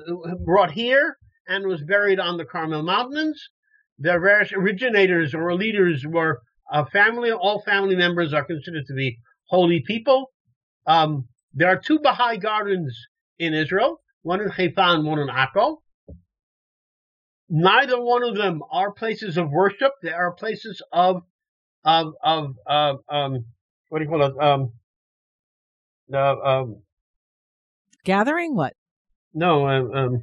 brought 0.45 0.73
here 0.73 1.17
and 1.47 1.67
was 1.67 1.83
buried 1.83 2.19
on 2.19 2.39
the 2.39 2.45
Carmel 2.45 2.83
Mountains. 2.83 3.51
Their 3.99 4.21
various 4.21 4.53
originators 4.53 5.35
or 5.35 5.55
leaders 5.55 6.05
were 6.07 6.41
a 6.71 6.85
family. 6.87 7.33
All 7.33 7.63
family 7.63 7.97
members 7.97 8.33
are 8.35 8.45
considered 8.45 8.87
to 8.87 8.95
be 8.95 9.19
holy 9.49 9.83
people. 9.87 10.33
Um, 10.87 11.29
there 11.55 11.69
are 11.69 11.79
two 11.79 11.99
Baha'i 11.99 12.37
gardens 12.37 12.97
in 13.39 13.55
Israel, 13.55 14.01
one 14.23 14.41
in 14.41 14.49
Haifa 14.49 14.83
and 14.83 15.05
one 15.05 15.19
in 15.19 15.29
Akko. 15.29 15.79
Neither 17.49 18.01
one 18.01 18.23
of 18.25 18.37
them 18.37 18.63
are 18.71 18.93
places 18.93 19.37
of 19.37 19.51
worship. 19.51 19.93
They 20.03 20.13
are 20.13 20.33
places 20.33 20.83
of 20.93 21.23
of 21.85 22.15
of, 22.23 22.57
of 22.67 22.99
um, 23.09 23.45
what 23.89 23.99
do 23.99 24.05
you 24.05 24.11
call 24.11 24.23
it? 24.25 24.35
Um, 24.43 24.73
the 26.09 26.21
um, 26.21 26.83
gathering 28.05 28.57
what? 28.57 28.75
No, 29.33 29.69
um, 29.69 30.23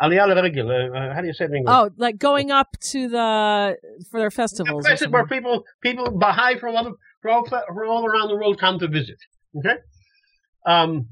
Aliyah 0.00 0.42
regular. 0.42 0.94
Uh, 0.94 1.14
how 1.14 1.20
do 1.20 1.26
you 1.26 1.32
say 1.32 1.44
it 1.44 1.50
in 1.50 1.58
English? 1.58 1.74
Oh, 1.74 1.90
like 1.96 2.18
going 2.18 2.50
up 2.50 2.76
to 2.90 3.08
the 3.08 3.76
for 4.10 4.20
their 4.20 4.30
festivals. 4.30 4.84
Places 4.84 5.08
where 5.08 5.26
people 5.26 5.64
people 5.82 6.10
Baha'i 6.10 6.58
from 6.58 6.76
all 6.76 6.94
from 7.22 7.44
all, 7.88 8.06
around 8.06 8.28
the 8.28 8.36
world 8.36 8.58
come 8.58 8.78
to 8.78 8.88
visit. 8.88 9.18
Okay. 9.56 9.76
Um. 10.66 11.08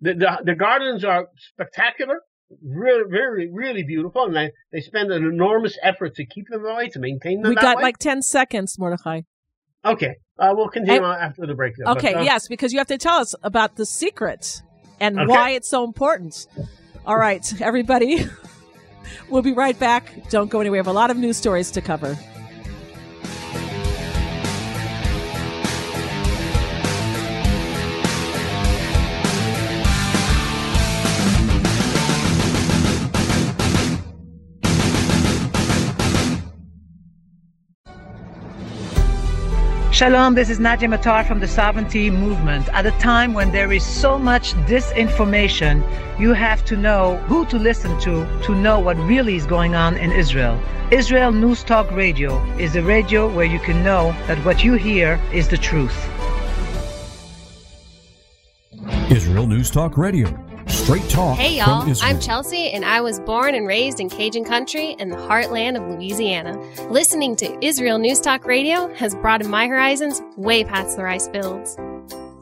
The, 0.00 0.14
the 0.14 0.38
the 0.44 0.54
gardens 0.54 1.04
are 1.04 1.26
spectacular 1.36 2.20
really, 2.62 3.04
really, 3.04 3.50
really 3.52 3.82
beautiful, 3.82 4.24
and 4.24 4.36
they, 4.36 4.52
they 4.72 4.80
spend 4.80 5.10
an 5.12 5.24
enormous 5.24 5.78
effort 5.82 6.14
to 6.16 6.24
keep 6.24 6.48
them 6.48 6.62
that 6.62 6.76
way, 6.76 6.88
to 6.88 6.98
maintain 6.98 7.42
them. 7.42 7.50
We 7.50 7.56
got 7.56 7.78
way. 7.78 7.82
like 7.82 7.98
ten 7.98 8.22
seconds, 8.22 8.78
Mordechai. 8.78 9.22
Okay, 9.84 10.16
uh, 10.38 10.52
we'll 10.56 10.68
continue 10.68 11.04
and, 11.04 11.22
after 11.22 11.46
the 11.46 11.54
break. 11.54 11.74
Though, 11.78 11.92
okay, 11.92 12.14
but, 12.14 12.20
uh, 12.20 12.24
yes, 12.24 12.48
because 12.48 12.72
you 12.72 12.78
have 12.78 12.88
to 12.88 12.98
tell 12.98 13.18
us 13.18 13.34
about 13.42 13.76
the 13.76 13.86
secret 13.86 14.62
and 15.00 15.18
okay. 15.18 15.26
why 15.26 15.50
it's 15.50 15.68
so 15.68 15.84
important. 15.84 16.46
All 17.06 17.16
right, 17.16 17.60
everybody, 17.60 18.26
we'll 19.30 19.42
be 19.42 19.52
right 19.52 19.78
back. 19.78 20.28
Don't 20.30 20.50
go 20.50 20.60
anywhere. 20.60 20.72
We 20.74 20.78
have 20.78 20.86
a 20.86 20.92
lot 20.92 21.10
of 21.10 21.16
news 21.16 21.36
stories 21.36 21.70
to 21.72 21.80
cover. 21.80 22.16
Shalom, 39.98 40.36
this 40.36 40.48
is 40.48 40.60
Nadia 40.60 40.88
Matar 40.88 41.26
from 41.26 41.40
the 41.40 41.48
Sovereignty 41.48 42.08
Movement. 42.08 42.68
At 42.68 42.86
a 42.86 42.92
time 43.00 43.34
when 43.34 43.50
there 43.50 43.72
is 43.72 43.84
so 43.84 44.16
much 44.16 44.54
disinformation, 44.68 45.82
you 46.20 46.34
have 46.34 46.64
to 46.66 46.76
know 46.76 47.16
who 47.26 47.44
to 47.46 47.58
listen 47.58 47.98
to 48.02 48.24
to 48.44 48.54
know 48.54 48.78
what 48.78 48.96
really 48.96 49.34
is 49.34 49.44
going 49.44 49.74
on 49.74 49.96
in 49.96 50.12
Israel. 50.12 50.56
Israel 50.92 51.32
News 51.32 51.64
Talk 51.64 51.90
Radio 51.90 52.40
is 52.58 52.76
a 52.76 52.82
radio 52.84 53.28
where 53.28 53.44
you 53.44 53.58
can 53.58 53.82
know 53.82 54.12
that 54.28 54.38
what 54.44 54.62
you 54.62 54.74
hear 54.74 55.20
is 55.32 55.48
the 55.48 55.58
truth. 55.58 55.98
Israel 59.10 59.48
News 59.48 59.68
Talk 59.68 59.98
Radio 59.98 60.28
Straight 60.68 61.08
talk. 61.08 61.38
Hey, 61.38 61.56
y'all. 61.56 61.90
I'm 62.02 62.20
Chelsea, 62.20 62.70
and 62.70 62.84
I 62.84 63.00
was 63.00 63.20
born 63.20 63.54
and 63.54 63.66
raised 63.66 64.00
in 64.00 64.08
Cajun 64.08 64.44
country 64.44 64.96
in 64.98 65.08
the 65.08 65.16
heartland 65.16 65.76
of 65.76 65.88
Louisiana. 65.88 66.58
Listening 66.90 67.36
to 67.36 67.64
Israel 67.64 67.98
News 67.98 68.20
Talk 68.20 68.44
Radio 68.44 68.92
has 68.94 69.14
broadened 69.14 69.50
my 69.50 69.66
horizons 69.66 70.20
way 70.36 70.64
past 70.64 70.96
the 70.96 71.04
rice 71.04 71.28
fields. 71.28 71.76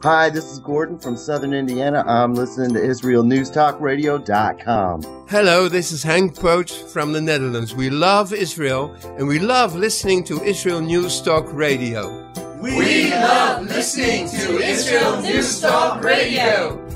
Hi, 0.03 0.29
this 0.29 0.45
is 0.51 0.59
Gordon 0.59 0.99
from 0.99 1.17
Southern 1.17 1.53
Indiana. 1.53 2.03
I'm 2.05 2.35
listening 2.35 2.73
to 2.75 2.79
IsraelNewsTalkRadio.com. 2.79 5.25
Hello, 5.27 5.67
this 5.67 5.91
is 5.91 6.03
Hank 6.03 6.39
Poach 6.39 6.71
from 6.71 7.13
the 7.13 7.21
Netherlands. 7.21 7.73
We 7.73 7.89
love 7.89 8.31
Israel, 8.31 8.95
and 9.17 9.27
we 9.27 9.39
love 9.39 9.75
listening 9.75 10.23
to 10.25 10.39
Israel 10.43 10.81
News 10.81 11.19
Talk 11.21 11.51
Radio. 11.51 12.23
We 12.61 13.09
love 13.11 13.63
listening 13.63 14.29
to 14.29 14.59
Israel 14.59 15.19
News 15.21 15.59
Talk 15.59 16.03
Radio. 16.03 16.86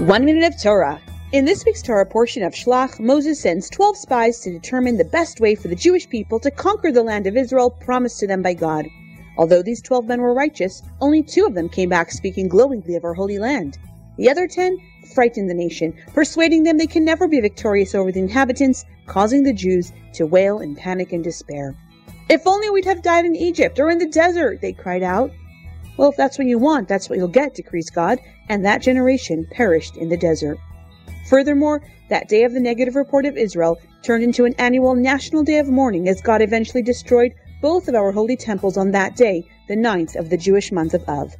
One 0.00 0.24
minute 0.24 0.44
of 0.44 0.58
Torah. 0.58 0.98
In 1.32 1.44
this 1.44 1.66
week's 1.66 1.82
Torah 1.82 2.06
portion 2.06 2.42
of 2.42 2.54
Shlach, 2.54 2.98
Moses 2.98 3.38
sends 3.38 3.68
12 3.68 3.98
spies 3.98 4.40
to 4.40 4.50
determine 4.50 4.96
the 4.96 5.04
best 5.04 5.40
way 5.40 5.54
for 5.54 5.68
the 5.68 5.74
Jewish 5.74 6.08
people 6.08 6.40
to 6.40 6.50
conquer 6.50 6.90
the 6.90 7.02
land 7.02 7.26
of 7.26 7.36
Israel 7.36 7.68
promised 7.68 8.18
to 8.20 8.26
them 8.26 8.40
by 8.40 8.54
God. 8.54 8.86
Although 9.36 9.60
these 9.60 9.82
12 9.82 10.06
men 10.06 10.22
were 10.22 10.32
righteous, 10.32 10.82
only 11.02 11.22
two 11.22 11.44
of 11.44 11.52
them 11.52 11.68
came 11.68 11.90
back 11.90 12.12
speaking 12.12 12.48
glowingly 12.48 12.96
of 12.96 13.04
our 13.04 13.12
holy 13.12 13.38
land. 13.38 13.76
The 14.16 14.30
other 14.30 14.48
10 14.48 14.78
frightened 15.14 15.50
the 15.50 15.54
nation, 15.54 15.92
persuading 16.14 16.62
them 16.62 16.78
they 16.78 16.86
can 16.86 17.04
never 17.04 17.28
be 17.28 17.38
victorious 17.38 17.94
over 17.94 18.10
the 18.10 18.20
inhabitants, 18.20 18.86
causing 19.06 19.42
the 19.42 19.52
Jews 19.52 19.92
to 20.14 20.24
wail 20.24 20.60
in 20.60 20.76
panic 20.76 21.12
and 21.12 21.22
despair. 21.22 21.76
If 22.30 22.46
only 22.46 22.70
we'd 22.70 22.86
have 22.86 23.02
died 23.02 23.26
in 23.26 23.36
Egypt 23.36 23.78
or 23.78 23.90
in 23.90 23.98
the 23.98 24.08
desert, 24.08 24.62
they 24.62 24.72
cried 24.72 25.02
out. 25.02 25.30
Well, 26.00 26.08
if 26.08 26.16
that's 26.16 26.38
what 26.38 26.46
you 26.46 26.58
want, 26.58 26.88
that's 26.88 27.10
what 27.10 27.18
you'll 27.18 27.28
get, 27.28 27.54
decrees 27.54 27.90
God, 27.90 28.20
and 28.48 28.64
that 28.64 28.80
generation 28.80 29.46
perished 29.50 29.98
in 29.98 30.08
the 30.08 30.16
desert. 30.16 30.56
Furthermore, 31.28 31.82
that 32.08 32.26
day 32.26 32.44
of 32.44 32.54
the 32.54 32.58
negative 32.58 32.96
report 32.96 33.26
of 33.26 33.36
Israel 33.36 33.78
turned 34.02 34.24
into 34.24 34.46
an 34.46 34.54
annual 34.56 34.94
national 34.94 35.42
day 35.42 35.58
of 35.58 35.68
mourning 35.68 36.08
as 36.08 36.22
God 36.22 36.40
eventually 36.40 36.82
destroyed 36.82 37.34
both 37.60 37.86
of 37.86 37.94
our 37.94 38.12
holy 38.12 38.34
temples 38.34 38.78
on 38.78 38.92
that 38.92 39.14
day, 39.14 39.46
the 39.68 39.76
ninth 39.76 40.16
of 40.16 40.30
the 40.30 40.38
Jewish 40.38 40.72
month 40.72 40.94
of 40.94 41.06
Av. 41.06 41.36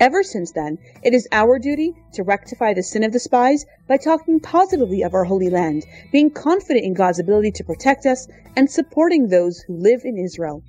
Ever 0.00 0.22
since 0.22 0.52
then, 0.52 0.76
it 1.02 1.14
is 1.14 1.26
our 1.32 1.58
duty 1.58 1.94
to 2.12 2.24
rectify 2.24 2.74
the 2.74 2.82
sin 2.82 3.04
of 3.04 3.14
the 3.14 3.18
spies 3.18 3.64
by 3.86 3.96
talking 3.96 4.38
positively 4.38 5.00
of 5.02 5.14
our 5.14 5.24
holy 5.24 5.48
land, 5.48 5.86
being 6.12 6.28
confident 6.30 6.84
in 6.84 6.92
God's 6.92 7.20
ability 7.20 7.52
to 7.52 7.64
protect 7.64 8.04
us, 8.04 8.28
and 8.54 8.70
supporting 8.70 9.28
those 9.28 9.60
who 9.60 9.78
live 9.78 10.02
in 10.04 10.18
Israel. 10.18 10.62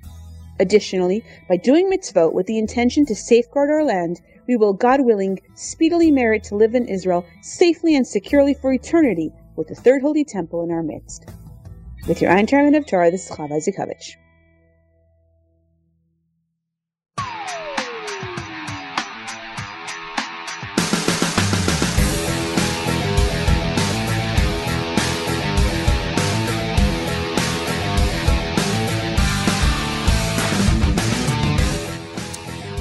Additionally, 0.60 1.24
by 1.48 1.56
doing 1.56 1.90
mitzvot 1.90 2.34
with 2.34 2.46
the 2.46 2.58
intention 2.58 3.06
to 3.06 3.14
safeguard 3.14 3.70
our 3.70 3.82
land, 3.82 4.20
we 4.46 4.56
will, 4.56 4.74
God 4.74 5.00
willing, 5.00 5.40
speedily 5.54 6.10
merit 6.10 6.44
to 6.44 6.54
live 6.54 6.74
in 6.74 6.86
Israel 6.86 7.24
safely 7.40 7.96
and 7.96 8.06
securely 8.06 8.52
for 8.52 8.70
eternity 8.70 9.32
with 9.56 9.68
the 9.68 9.74
third 9.74 10.02
holy 10.02 10.22
temple 10.22 10.62
in 10.62 10.70
our 10.70 10.82
midst. 10.82 11.30
With 12.06 12.20
your 12.20 12.30
Ein 12.30 12.74
of 12.74 12.86
Torah, 12.86 13.10
this 13.10 13.30
is 13.30 13.34
Chava 13.34 13.56
Zikovich. 13.56 14.16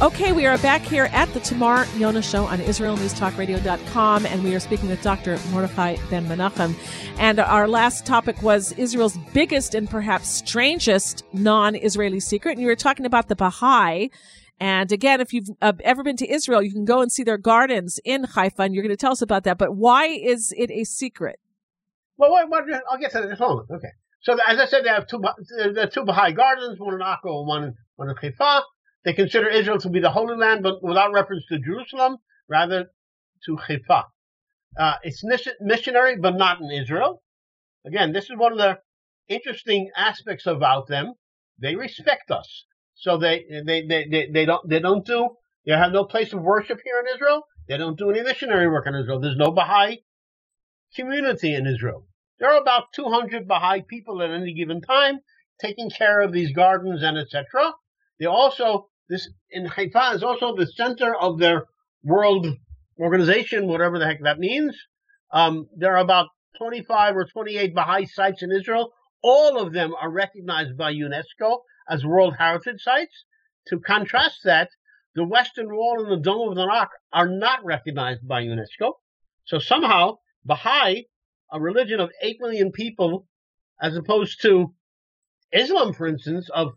Okay, 0.02 0.32
we 0.32 0.46
are 0.46 0.58
back 0.60 0.82
here 0.82 1.10
at 1.12 1.28
the 1.34 1.42
Tamar 1.42 1.86
Yonah 1.98 2.22
Show 2.22 2.46
on 2.46 2.60
IsraelNewsTalkRadio.com, 2.60 4.26
and 4.26 4.42
we 4.46 4.56
are 4.56 4.60
speaking 4.62 4.88
with 4.88 5.02
Dr. 5.02 5.38
Mordechai 5.52 5.98
Ben 6.10 6.26
Menachem. 6.26 6.74
And 7.18 7.38
our 7.38 7.68
last 7.68 8.06
topic 8.06 8.42
was 8.42 8.72
Israel's 8.78 9.18
biggest 9.34 9.76
and 9.76 9.90
perhaps 9.90 10.30
strangest 10.30 11.26
non-Israeli 11.34 12.22
secret. 12.22 12.54
And 12.54 12.62
you 12.62 12.68
were 12.68 12.78
talking 12.78 13.06
about 13.06 13.28
the 13.28 13.36
Baha'i. 13.36 14.10
And 14.58 14.90
again, 14.90 15.20
if 15.20 15.34
you've 15.34 15.50
uh, 15.62 15.74
ever 15.84 16.02
been 16.02 16.16
to 16.16 16.32
Israel, 16.32 16.62
you 16.62 16.72
can 16.72 16.86
go 16.86 17.02
and 17.02 17.12
see 17.12 17.24
their 17.24 17.38
gardens 17.38 18.00
in 18.06 18.24
Haifa, 18.24 18.62
and 18.62 18.74
you're 18.74 18.84
going 18.84 18.96
to 18.96 18.98
tell 18.98 19.12
us 19.12 19.22
about 19.22 19.44
that. 19.44 19.58
But 19.58 19.76
why 19.76 20.06
is 20.06 20.54
it 20.56 20.72
a 20.72 20.86
secret? 20.86 21.42
Well, 22.16 22.34
I'll 22.34 22.98
get 22.98 23.12
to 23.12 23.18
that 23.18 23.26
in 23.26 23.34
a 23.34 23.38
moment. 23.38 23.68
Okay. 23.70 23.90
So 24.22 24.38
as 24.48 24.60
I 24.60 24.66
said, 24.66 24.86
they 24.86 24.90
have 24.92 25.08
two, 25.08 25.20
the 25.20 25.90
two 25.94 26.06
Baha'i 26.06 26.32
gardens, 26.32 26.80
one 26.80 26.94
in 26.94 27.02
Akko 27.02 27.40
and 27.40 27.48
one, 27.48 27.74
one 27.98 28.10
in 28.10 28.16
Haifa. 28.16 28.62
They 29.06 29.14
consider 29.14 29.48
Israel 29.48 29.80
to 29.80 29.90
be 29.90 30.00
the 30.00 30.12
Holy 30.12 30.36
Land, 30.36 30.64
but 30.64 30.84
without 30.84 31.14
reference 31.14 31.46
to 31.48 31.60
Jerusalem, 31.60 32.18
rather 32.48 32.92
to 33.46 33.58
Haifa. 33.58 34.06
Uh, 34.78 34.96
it's 35.04 35.24
missionary, 35.62 36.18
but 36.18 36.36
not 36.36 36.62
in 36.62 36.72
Israel. 36.72 37.22
Again, 37.86 38.12
this 38.12 38.26
is 38.26 38.38
one 38.38 38.52
of 38.52 38.58
the 38.58 38.80
interesting 39.28 39.90
aspects 39.96 40.46
about 40.46 40.88
them. 40.88 41.14
They 41.60 41.76
respect 41.76 42.30
us, 42.32 42.66
so 42.96 43.18
they 43.18 43.46
they, 43.66 43.86
they, 43.86 44.08
they, 44.10 44.30
they 44.32 44.46
don't 44.46 44.68
they 44.70 44.80
don't 44.80 45.06
do 45.06 45.30
they 45.66 45.74
have 45.74 45.92
no 45.92 46.06
place 46.06 46.34
of 46.34 46.42
worship 46.42 46.80
here 46.84 47.00
in 47.00 47.14
Israel. 47.14 47.44
They 47.68 47.78
don't 47.78 47.98
do 47.98 48.10
any 48.10 48.22
missionary 48.22 48.68
work 48.68 48.88
in 48.88 48.96
Israel. 48.96 49.20
There's 49.20 49.38
no 49.38 49.52
Baha'i 49.52 50.04
community 50.96 51.54
in 51.54 51.68
Israel. 51.68 52.08
There 52.40 52.50
are 52.50 52.62
about 52.62 52.94
200 52.94 53.48
Baha'i 53.48 53.82
people 53.82 54.22
at 54.22 54.32
any 54.32 54.54
given 54.54 54.82
time, 54.82 55.20
taking 55.60 55.90
care 55.90 56.22
of 56.22 56.32
these 56.32 56.54
gardens 56.54 57.04
and 57.04 57.18
etc. 57.18 57.74
They 58.20 58.26
also 58.26 58.90
this 59.10 59.28
in 59.50 59.66
Haifa 59.66 60.12
is 60.14 60.24
also 60.24 60.56
the 60.56 60.68
center 60.68 61.16
of 61.16 61.40
their 61.40 61.66
world 62.04 62.48
organization, 63.00 63.68
whatever 63.68 63.98
the 63.98 64.06
heck 64.06 64.22
that 64.24 64.40
means. 64.40 64.78
Um, 65.32 65.68
there 65.76 65.96
are 65.96 66.04
about 66.04 66.28
25 66.60 67.16
or 67.16 67.26
28 67.26 67.74
Baha'i 67.74 68.06
sites 68.06 68.44
in 68.44 68.52
Israel. 68.52 68.94
All 69.24 69.60
of 69.60 69.74
them 69.74 69.94
are 70.00 70.12
recognized 70.12 70.78
by 70.78 70.94
UNESCO 70.94 71.60
as 71.90 72.06
World 72.06 72.36
Heritage 72.38 72.82
Sites. 72.82 73.26
To 73.68 73.80
contrast 73.80 74.42
that, 74.44 74.70
the 75.16 75.26
Western 75.26 75.68
Wall 75.74 76.04
and 76.04 76.12
the 76.12 76.24
Dome 76.24 76.50
of 76.50 76.56
the 76.56 76.68
Rock 76.68 76.92
are 77.12 77.28
not 77.28 77.66
recognized 77.66 78.28
by 78.28 78.44
UNESCO. 78.44 78.94
So 79.46 79.60
somehow, 79.60 80.18
Baha'i, 80.46 81.08
a 81.52 81.60
religion 81.60 82.00
of 82.00 82.12
8 82.22 82.38
million 82.40 82.72
people, 82.72 83.28
as 83.82 83.98
opposed 83.98 84.42
to 84.44 84.74
Islam, 85.52 85.94
for 85.94 86.08
instance, 86.08 86.50
of 86.54 86.74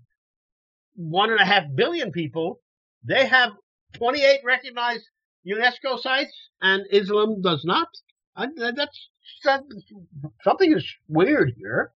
one 0.95 1.31
and 1.31 1.41
a 1.41 1.45
half 1.45 1.65
billion 1.75 2.13
people, 2.13 2.61
they 3.05 3.27
have 3.27 3.53
28 3.95 4.41
recognized 4.45 5.05
UNESCO 5.47 5.99
sites, 5.99 6.51
and 6.61 6.85
Islam 6.91 7.43
does 7.43 7.65
not. 7.65 7.89
I, 8.37 8.47
that's 8.57 9.11
that, 9.45 9.63
something 10.43 10.73
is 10.73 10.87
weird 11.09 11.53
here. 11.57 11.93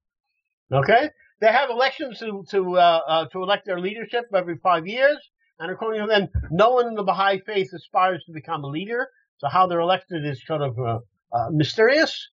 Okay, 0.73 1.11
they 1.41 1.47
have 1.47 1.71
elections 1.71 2.19
to 2.19 2.45
to 2.50 2.76
uh, 2.76 3.00
uh, 3.07 3.26
to 3.26 3.43
elect 3.43 3.67
their 3.67 3.81
leadership 3.81 4.25
every 4.35 4.57
five 4.59 4.87
years, 4.87 5.19
and 5.59 5.71
according 5.71 6.03
to 6.03 6.09
them, 6.09 6.29
no 6.50 6.71
one 6.71 6.88
in 6.88 6.95
the 6.95 7.05
Baha'i 7.05 7.41
faith 7.47 7.73
aspires 7.73 8.23
to 8.26 8.33
become 8.33 8.65
a 8.65 8.69
leader. 8.69 9.09
So 9.38 9.49
how 9.49 9.67
they're 9.67 9.81
elected 9.81 10.26
is 10.26 10.45
sort 10.45 10.62
of 10.62 10.79
uh, 10.79 10.99
uh 11.33 11.50
mysterious. 11.50 12.31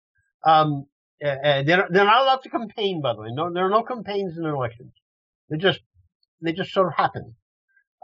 Um, 0.45 0.85
they're, 1.19 1.63
they're 1.63 2.05
not 2.05 2.21
allowed 2.21 2.43
to 2.43 2.49
campaign, 2.49 3.01
by 3.01 3.13
the 3.13 3.21
way. 3.21 3.29
No, 3.31 3.51
there 3.51 3.65
are 3.65 3.69
no 3.69 3.83
campaigns 3.83 4.37
in 4.37 4.45
elections. 4.45 4.93
They 5.49 5.57
just 5.57 5.81
they 6.41 6.53
just 6.53 6.71
sort 6.71 6.87
of 6.87 6.93
happen. 6.95 7.35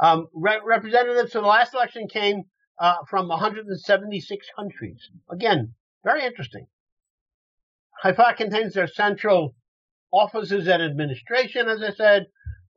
Um, 0.02 0.28
re- 0.34 0.62
representatives 0.64 1.32
to 1.32 1.42
the 1.42 1.48
last 1.48 1.74
election 1.74 2.08
came 2.08 2.44
uh, 2.80 2.96
from 3.10 3.28
176 3.30 4.48
countries. 4.56 5.10
Again, 5.32 5.74
very 6.04 6.26
interesting. 6.26 6.68
Haifa 8.02 8.34
contains 8.38 8.74
their 8.74 8.88
central 8.88 9.56
offices 10.12 10.68
and 10.68 10.84
administration, 10.84 11.68
as 11.68 11.82
I 11.82 11.92
said. 11.92 12.28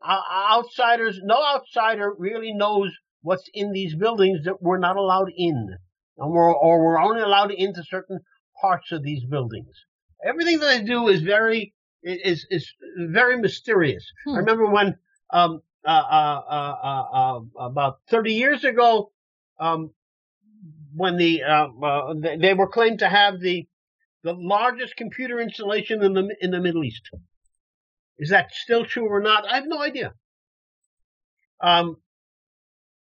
Uh, 0.02 0.20
outsiders, 0.52 1.20
no 1.22 1.42
outsider 1.44 2.14
really 2.16 2.52
knows 2.52 2.92
what's 3.22 3.50
in 3.52 3.72
these 3.72 3.96
buildings 3.96 4.44
that 4.44 4.62
we're 4.62 4.78
not 4.78 4.96
allowed 4.96 5.30
in, 5.36 5.76
and 6.18 6.30
we're, 6.30 6.54
or 6.54 6.84
we're 6.84 7.00
only 7.00 7.20
allowed 7.20 7.50
into 7.50 7.82
certain 7.82 8.20
parts 8.60 8.92
of 8.92 9.02
these 9.02 9.24
buildings. 9.24 9.74
Everything 10.24 10.60
that 10.60 10.66
they 10.66 10.84
do 10.84 11.08
is 11.08 11.22
very 11.22 11.74
is 12.02 12.46
is 12.50 12.72
very 12.96 13.38
mysterious. 13.38 14.04
Hmm. 14.24 14.34
I 14.34 14.38
remember 14.38 14.66
when 14.66 14.96
um, 15.30 15.62
uh, 15.84 15.90
uh, 15.90 16.42
uh, 16.50 17.04
uh 17.12 17.40
about 17.58 17.98
30 18.10 18.34
years 18.34 18.64
ago, 18.64 19.10
um, 19.60 19.90
when 20.94 21.16
the 21.16 21.42
uh, 21.42 21.68
they 22.38 22.54
were 22.54 22.68
claimed 22.68 23.00
to 23.00 23.08
have 23.08 23.40
the 23.40 23.66
the 24.24 24.34
largest 24.34 24.96
computer 24.96 25.40
installation 25.40 26.02
in 26.02 26.12
the 26.12 26.36
in 26.40 26.50
the 26.50 26.60
Middle 26.60 26.84
East. 26.84 27.08
Is 28.18 28.30
that 28.30 28.52
still 28.52 28.84
true 28.84 29.06
or 29.06 29.20
not? 29.20 29.46
I 29.48 29.54
have 29.56 29.68
no 29.68 29.80
idea. 29.80 30.12
Um, 31.60 31.96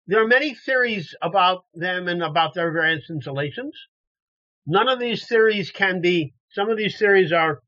there 0.08 0.22
are 0.24 0.28
many 0.28 0.56
theories 0.56 1.16
about 1.22 1.66
them 1.74 2.08
and 2.08 2.22
about 2.22 2.54
their 2.54 2.72
various 2.72 3.10
installations. 3.10 3.74
None 4.66 4.90
of 4.90 5.00
these 5.00 5.28
theories 5.28 5.72
can 5.72 6.02
be. 6.02 6.34
Some 6.52 6.70
of 6.70 6.78
these 6.78 6.98
theories 6.98 7.32
are 7.32 7.60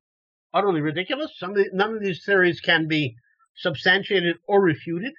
utterly 0.54 0.82
ridiculous. 0.82 1.32
Some 1.38 1.52
of 1.52 1.56
the, 1.58 1.70
none 1.72 1.94
of 1.94 2.02
these 2.02 2.26
theories 2.26 2.60
can 2.60 2.88
be 2.88 3.16
substantiated 3.56 4.38
or 4.48 4.62
refuted. 4.62 5.14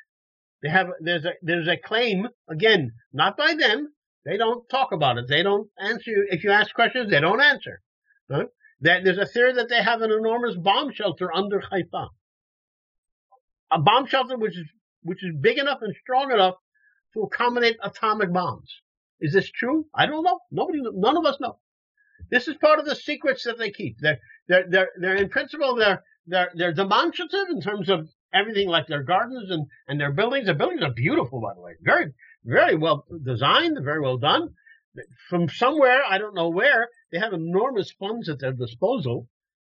They 0.62 0.68
have 0.68 0.88
there's 1.00 1.24
a 1.24 1.32
there's 1.42 1.68
a 1.68 1.76
claim 1.76 2.28
again, 2.48 2.92
not 3.12 3.36
by 3.36 3.54
them. 3.54 3.92
They 4.24 4.36
don't 4.36 4.68
talk 4.68 4.92
about 4.92 5.18
it. 5.18 5.26
They 5.28 5.42
don't 5.42 5.68
answer. 5.78 6.12
If 6.30 6.44
you 6.44 6.50
ask 6.50 6.72
questions, 6.74 7.10
they 7.10 7.20
don't 7.20 7.40
answer. 7.40 7.80
That 8.28 9.04
there's 9.04 9.18
a 9.18 9.26
theory 9.26 9.54
that 9.54 9.68
they 9.68 9.82
have 9.82 10.02
an 10.02 10.12
enormous 10.12 10.56
bomb 10.56 10.92
shelter 10.92 11.32
under 11.34 11.60
Haifa, 11.60 12.08
a 13.70 13.78
bomb 13.80 14.06
shelter 14.06 14.36
which 14.36 14.56
is 14.56 14.66
which 15.02 15.24
is 15.24 15.34
big 15.40 15.58
enough 15.58 15.78
and 15.82 15.94
strong 16.00 16.30
enough 16.30 16.54
to 17.14 17.22
accommodate 17.22 17.76
atomic 17.82 18.32
bombs. 18.32 18.70
Is 19.20 19.32
this 19.32 19.50
true? 19.50 19.86
I 19.94 20.06
don't 20.06 20.24
know. 20.24 20.40
Nobody, 20.50 20.80
none 20.82 21.16
of 21.16 21.24
us 21.24 21.38
know. 21.40 21.58
This 22.30 22.48
is 22.48 22.56
part 22.56 22.78
of 22.78 22.86
the 22.86 22.96
secrets 22.96 23.44
that 23.44 23.58
they 23.58 23.70
keep. 23.70 23.98
They're, 24.00 24.18
they're, 24.48 24.64
they're, 24.68 24.90
they're 25.00 25.16
in 25.16 25.28
principle, 25.28 25.76
they're, 25.76 26.02
they're, 26.26 26.50
they're 26.54 26.72
demonstrative 26.72 27.48
in 27.50 27.60
terms 27.60 27.88
of 27.88 28.08
everything 28.32 28.68
like 28.68 28.86
their 28.86 29.02
gardens 29.02 29.50
and, 29.50 29.66
and 29.88 30.00
their 30.00 30.12
buildings. 30.12 30.46
The 30.46 30.54
buildings 30.54 30.82
are 30.82 30.92
beautiful, 30.92 31.40
by 31.40 31.54
the 31.54 31.60
way. 31.60 31.72
Very, 31.82 32.12
very 32.44 32.76
well 32.76 33.04
designed, 33.24 33.78
very 33.82 34.00
well 34.00 34.18
done. 34.18 34.54
From 35.28 35.48
somewhere, 35.48 36.02
I 36.08 36.18
don't 36.18 36.34
know 36.34 36.50
where, 36.50 36.88
they 37.10 37.18
have 37.18 37.32
enormous 37.32 37.92
funds 37.92 38.28
at 38.28 38.40
their 38.40 38.52
disposal 38.52 39.28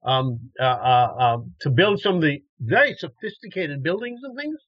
um, 0.03 0.51
uh, 0.59 0.63
uh, 0.63 1.15
uh, 1.19 1.37
to 1.61 1.69
build 1.69 1.99
some 1.99 2.15
of 2.17 2.21
the 2.21 2.43
very 2.59 2.95
sophisticated 2.95 3.83
buildings 3.83 4.21
and 4.23 4.37
things. 4.37 4.59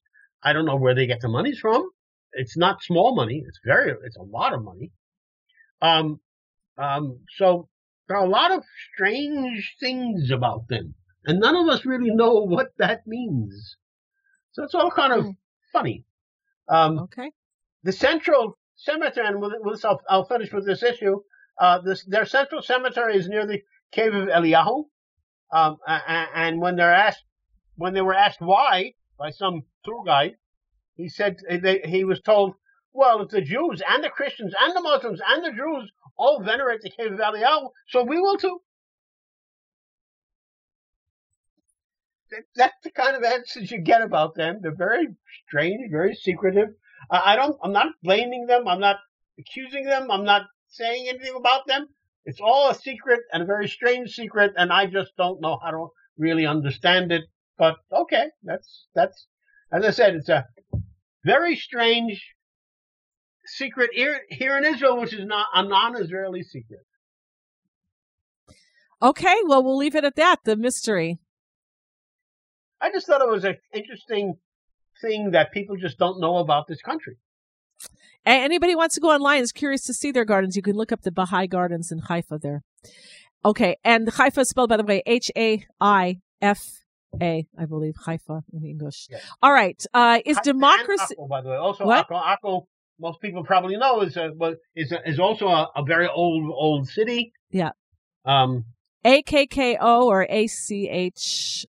I 0.42 0.52
don't 0.52 0.66
know 0.66 0.76
where 0.76 0.94
they 0.94 1.06
get 1.06 1.20
the 1.20 1.28
monies 1.28 1.58
from. 1.60 1.88
It's 2.32 2.56
not 2.56 2.82
small 2.82 3.14
money. 3.14 3.42
It's 3.46 3.60
very, 3.64 3.92
it's 4.04 4.16
a 4.16 4.22
lot 4.22 4.54
of 4.54 4.64
money. 4.64 4.90
Um, 5.82 6.20
um, 6.78 7.20
so 7.36 7.68
there 8.08 8.16
are 8.16 8.26
a 8.26 8.28
lot 8.28 8.52
of 8.52 8.64
strange 8.92 9.76
things 9.80 10.30
about 10.30 10.68
them, 10.68 10.94
and 11.24 11.40
none 11.40 11.56
of 11.56 11.68
us 11.68 11.84
really 11.84 12.10
know 12.10 12.34
what 12.46 12.72
that 12.78 13.06
means. 13.06 13.76
So 14.52 14.64
it's 14.64 14.74
all 14.74 14.90
kind 14.90 15.12
of 15.12 15.26
funny. 15.72 16.04
Um, 16.68 16.98
okay. 17.00 17.30
The 17.82 17.92
central 17.92 18.58
cemetery, 18.76 19.26
and 19.26 19.40
with, 19.40 19.52
with 19.60 19.76
this, 19.76 19.84
I'll, 19.84 20.00
I'll, 20.08 20.24
finish 20.24 20.52
with 20.52 20.66
this 20.66 20.82
issue. 20.82 21.20
Uh, 21.58 21.80
this, 21.80 22.04
their 22.04 22.26
central 22.26 22.62
cemetery 22.62 23.16
is 23.16 23.28
near 23.28 23.46
the 23.46 23.62
cave 23.92 24.14
of 24.14 24.28
Eliyahu. 24.28 24.84
Um, 25.52 25.78
and 25.86 26.60
when 26.60 26.76
they're 26.76 26.94
asked, 26.94 27.24
when 27.76 27.94
they 27.94 28.00
were 28.00 28.14
asked 28.14 28.40
why 28.40 28.94
by 29.18 29.30
some 29.30 29.62
tour 29.84 30.04
guide, 30.04 30.36
he 30.94 31.08
said 31.08 31.38
they, 31.48 31.80
he 31.84 32.04
was 32.04 32.20
told, 32.20 32.54
well, 32.92 33.22
if 33.22 33.30
the 33.30 33.40
Jews 33.40 33.82
and 33.88 34.04
the 34.04 34.10
Christians 34.10 34.54
and 34.60 34.76
the 34.76 34.80
Muslims 34.80 35.20
and 35.26 35.44
the 35.44 35.50
Jews 35.50 35.90
all 36.16 36.42
venerate 36.42 36.82
the 36.82 36.90
cave 36.90 37.12
of 37.12 37.18
Eliyahu, 37.18 37.70
so 37.88 38.04
we 38.04 38.20
will 38.20 38.36
too. 38.36 38.60
That's 42.54 42.74
the 42.84 42.90
kind 42.90 43.16
of 43.16 43.22
answers 43.22 43.70
you 43.70 43.78
get 43.78 44.02
about 44.02 44.34
them. 44.34 44.60
They're 44.62 44.74
very 44.74 45.08
strange, 45.46 45.90
very 45.90 46.14
secretive. 46.14 46.68
I 47.10 47.36
don't. 47.36 47.56
I'm 47.62 47.72
not 47.72 47.88
blaming 48.02 48.46
them. 48.46 48.68
I'm 48.68 48.80
not 48.80 48.96
accusing 49.38 49.84
them. 49.84 50.10
I'm 50.10 50.24
not 50.24 50.42
saying 50.68 51.06
anything 51.08 51.34
about 51.36 51.66
them. 51.66 51.86
It's 52.24 52.40
all 52.40 52.70
a 52.70 52.74
secret 52.74 53.20
and 53.32 53.42
a 53.42 53.46
very 53.46 53.68
strange 53.68 54.10
secret, 54.14 54.52
and 54.56 54.72
I 54.72 54.86
just 54.86 55.12
don't 55.16 55.40
know 55.40 55.58
how 55.62 55.70
to 55.70 55.88
really 56.18 56.46
understand 56.46 57.10
it. 57.10 57.24
But 57.58 57.76
okay, 57.92 58.26
that's 58.42 58.86
that's 58.94 59.26
as 59.72 59.84
I 59.84 59.90
said, 59.90 60.14
it's 60.14 60.28
a 60.28 60.46
very 61.24 61.56
strange 61.56 62.34
secret 63.46 63.90
here, 63.92 64.20
here 64.28 64.56
in 64.58 64.64
Israel, 64.64 65.00
which 65.00 65.14
is 65.14 65.26
not 65.26 65.46
a 65.54 65.62
non-Israeli 65.62 66.42
secret. 66.42 66.80
Okay, 69.02 69.36
well, 69.46 69.62
we'll 69.62 69.76
leave 69.76 69.94
it 69.94 70.04
at 70.04 70.16
that. 70.16 70.40
The 70.44 70.56
mystery. 70.56 71.18
I 72.80 72.90
just 72.90 73.06
thought 73.06 73.20
it 73.20 73.28
was 73.28 73.44
an 73.44 73.56
interesting 73.74 74.34
thing 75.00 75.30
that 75.32 75.52
people 75.52 75.76
just 75.76 75.98
don't 75.98 76.20
know 76.20 76.36
about 76.36 76.66
this 76.68 76.82
country. 76.82 77.16
Anybody 78.26 78.74
wants 78.74 78.94
to 78.96 79.00
go 79.00 79.10
online 79.10 79.42
is 79.42 79.52
curious 79.52 79.84
to 79.86 79.94
see 79.94 80.12
their 80.12 80.26
gardens. 80.26 80.56
You 80.56 80.62
can 80.62 80.76
look 80.76 80.92
up 80.92 81.02
the 81.02 81.10
Baha'i 81.10 81.46
Gardens 81.46 81.90
in 81.90 81.98
Haifa 81.98 82.38
there. 82.38 82.62
Okay, 83.44 83.76
and 83.82 84.08
Haifa 84.08 84.40
is 84.40 84.50
spelled 84.50 84.68
by 84.68 84.76
the 84.76 84.84
way 84.84 85.02
H 85.06 85.30
A 85.36 85.64
I 85.80 86.18
F 86.42 86.60
A, 87.20 87.46
I 87.58 87.64
believe 87.64 87.94
Haifa 88.04 88.42
in 88.52 88.64
English. 88.66 89.08
Yes. 89.10 89.22
All 89.42 89.52
right, 89.52 89.82
uh, 89.94 90.20
is 90.26 90.38
democracy? 90.42 91.14
Akko, 91.18 91.28
by 91.28 91.40
the 91.40 91.48
way, 91.48 91.56
also 91.56 91.86
what? 91.86 92.06
Akko, 92.08 92.22
Akko, 92.22 92.66
most 93.00 93.20
people 93.22 93.42
probably 93.44 93.78
know 93.78 94.02
is 94.02 94.18
a, 94.18 94.32
is 94.76 94.92
a, 94.92 95.08
is 95.08 95.18
also 95.18 95.48
a, 95.48 95.70
a 95.74 95.82
very 95.82 96.06
old 96.06 96.52
old 96.54 96.86
city. 96.88 97.32
Yeah. 97.50 97.70
Um, 98.26 98.66
A 99.06 99.22
K 99.22 99.46
K 99.46 99.78
O 99.80 100.06
or 100.08 100.26
A 100.28 100.46
C 100.46 100.90
H 100.90 101.64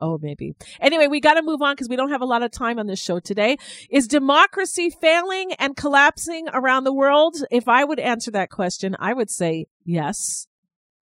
Oh, 0.00 0.18
maybe. 0.20 0.54
Anyway, 0.80 1.08
we 1.08 1.20
got 1.20 1.34
to 1.34 1.42
move 1.42 1.60
on 1.60 1.74
because 1.74 1.88
we 1.88 1.96
don't 1.96 2.10
have 2.10 2.20
a 2.20 2.26
lot 2.26 2.42
of 2.42 2.50
time 2.50 2.78
on 2.78 2.86
this 2.86 3.00
show 3.00 3.18
today. 3.18 3.56
Is 3.90 4.06
democracy 4.06 4.90
failing 4.90 5.52
and 5.54 5.76
collapsing 5.76 6.48
around 6.52 6.84
the 6.84 6.92
world? 6.92 7.36
If 7.50 7.66
I 7.66 7.84
would 7.84 7.98
answer 7.98 8.30
that 8.32 8.50
question, 8.50 8.96
I 9.00 9.12
would 9.12 9.30
say 9.30 9.66
yes. 9.84 10.46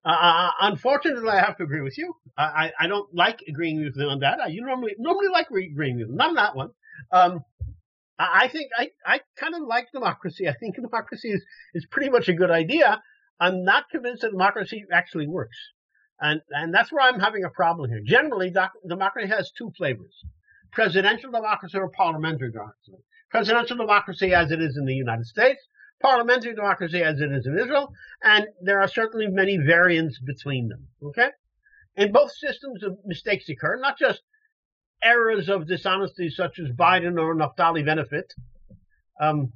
Uh, 0.04 0.08
uh 0.08 0.50
unfortunately, 0.62 1.28
I 1.28 1.40
have 1.40 1.56
to 1.58 1.64
agree 1.64 1.82
with 1.82 1.98
you. 1.98 2.14
I, 2.38 2.70
I, 2.78 2.86
don't 2.86 3.12
like 3.14 3.42
agreeing 3.48 3.82
with 3.82 3.96
you 3.96 4.08
on 4.08 4.20
that. 4.20 4.40
I, 4.40 4.48
you 4.48 4.60
normally 4.62 4.94
normally 4.98 5.28
like 5.28 5.46
agreeing 5.48 5.96
with 5.96 6.08
you, 6.08 6.14
not 6.14 6.28
on 6.28 6.34
that 6.34 6.54
one. 6.54 6.70
Um, 7.10 7.40
I, 8.18 8.42
I 8.44 8.48
think 8.48 8.70
I, 8.78 8.88
I 9.04 9.20
kind 9.38 9.54
of 9.54 9.62
like 9.62 9.88
democracy. 9.92 10.48
I 10.48 10.52
think 10.54 10.76
democracy 10.76 11.30
is, 11.30 11.44
is 11.74 11.86
pretty 11.90 12.10
much 12.10 12.28
a 12.28 12.34
good 12.34 12.50
idea. 12.50 13.02
I'm 13.40 13.64
not 13.64 13.84
convinced 13.90 14.22
that 14.22 14.30
democracy 14.30 14.84
actually 14.92 15.28
works. 15.28 15.56
And, 16.20 16.40
and 16.50 16.72
that's 16.72 16.90
where 16.90 17.02
I'm 17.02 17.20
having 17.20 17.44
a 17.44 17.50
problem 17.50 17.90
here. 17.90 18.00
Generally, 18.04 18.50
doc, 18.50 18.72
democracy 18.88 19.28
has 19.28 19.50
two 19.56 19.70
flavors 19.76 20.24
presidential 20.72 21.30
democracy 21.30 21.78
or 21.78 21.88
parliamentary 21.88 22.52
democracy. 22.52 22.92
Presidential 23.30 23.78
democracy 23.78 24.34
as 24.34 24.50
it 24.50 24.60
is 24.60 24.76
in 24.76 24.84
the 24.84 24.94
United 24.94 25.24
States, 25.24 25.60
parliamentary 26.02 26.54
democracy 26.54 27.02
as 27.02 27.18
it 27.18 27.32
is 27.32 27.46
in 27.46 27.58
Israel, 27.58 27.90
and 28.22 28.46
there 28.60 28.80
are 28.80 28.88
certainly 28.88 29.26
many 29.26 29.56
variants 29.56 30.18
between 30.18 30.68
them. 30.68 30.86
Okay? 31.02 31.30
In 31.96 32.12
both 32.12 32.30
systems, 32.30 32.84
mistakes 33.06 33.48
occur, 33.48 33.78
not 33.80 33.98
just 33.98 34.20
errors 35.02 35.48
of 35.48 35.66
dishonesty 35.66 36.28
such 36.28 36.58
as 36.58 36.68
Biden 36.70 37.18
or 37.18 37.34
Naftali 37.34 37.84
Bennett, 37.84 38.34
um, 39.20 39.52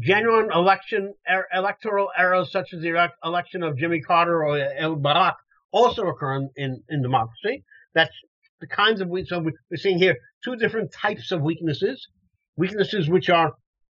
genuine 0.00 0.50
election 0.52 1.14
er, 1.30 1.46
electoral 1.52 2.10
errors 2.16 2.50
such 2.50 2.72
as 2.72 2.80
the 2.80 3.10
election 3.24 3.62
of 3.62 3.76
Jimmy 3.76 4.00
Carter 4.00 4.44
or 4.44 4.58
El 4.58 4.96
Barak 4.96 5.36
also 5.70 6.06
occur 6.06 6.36
in, 6.36 6.50
in, 6.56 6.82
in 6.88 7.02
democracy. 7.02 7.64
That's 7.94 8.14
the 8.60 8.66
kinds 8.66 9.00
of 9.00 9.08
so 9.26 9.40
we're 9.40 9.76
seeing 9.76 9.98
here 9.98 10.16
two 10.42 10.56
different 10.56 10.92
types 10.92 11.30
of 11.30 11.42
weaknesses, 11.42 12.08
weaknesses 12.56 13.08
which 13.08 13.28
are 13.28 13.52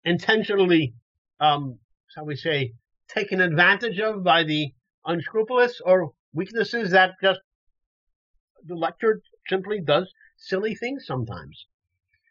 intentionally, 0.03 0.93
um, 1.39 1.79
how 2.15 2.23
we 2.23 2.35
say, 2.35 2.73
taken 3.07 3.39
advantage 3.39 3.99
of 3.99 4.23
by 4.23 4.43
the 4.43 4.73
unscrupulous, 5.05 5.79
or 5.85 6.11
weaknesses 6.33 6.91
that 6.91 7.11
just 7.21 7.39
the 8.65 8.75
lecture 8.75 9.21
simply 9.47 9.79
does 9.79 10.11
silly 10.37 10.75
things 10.75 11.05
sometimes. 11.05 11.65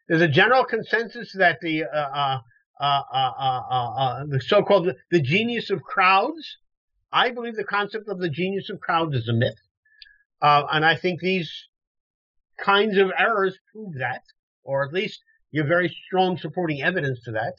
There's 0.09 0.23
a 0.23 0.29
general 0.29 0.65
consensus 0.65 1.33
that 1.39 1.59
the 1.61 1.85
uh, 1.85 1.97
uh, 1.97 2.39
Uh, 2.79 3.01
uh, 3.11 3.33
uh, 3.39 3.63
uh, 3.71 4.25
the 4.27 4.39
so-called 4.39 4.93
the 5.11 5.23
genius 5.23 5.71
of 5.71 5.83
crowds. 5.83 6.59
I 7.11 7.31
believe 7.31 7.57
the 7.57 7.65
concept 7.65 8.07
of 8.09 8.19
the 8.19 8.29
genius 8.29 8.69
of 8.69 8.81
crowds 8.81 9.15
is 9.15 9.29
a 9.29 9.33
myth, 9.33 9.59
and 10.43 10.85
I 10.85 10.95
think 10.95 11.21
these 11.21 11.51
kinds 12.59 12.99
of 12.99 13.11
errors 13.19 13.57
prove 13.73 13.95
that, 13.99 14.23
or 14.63 14.85
at 14.85 14.93
least 14.93 15.23
you 15.53 15.63
have 15.63 15.69
very 15.69 15.89
strong 16.07 16.37
supporting 16.37 16.83
evidence 16.83 17.23
to 17.25 17.33
that. 17.33 17.55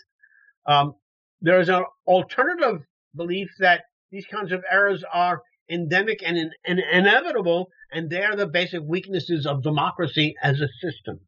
Um, 0.71 0.93
there's 1.41 1.69
an 1.69 1.85
alternative 2.05 2.83
belief 3.15 3.49
that 3.57 3.85
these 4.11 4.27
kinds 4.27 4.51
of 4.51 4.63
errors 4.69 5.03
are 5.11 5.41
endemic 5.67 6.21
and, 6.23 6.37
in, 6.37 6.51
and 6.63 6.79
inevitable, 6.79 7.69
and 7.91 8.09
they 8.09 8.23
are 8.23 8.35
the 8.35 8.45
basic 8.47 8.83
weaknesses 8.83 9.47
of 9.47 9.63
democracy 9.63 10.35
as 10.43 10.61
a 10.61 10.67
system. 10.79 11.21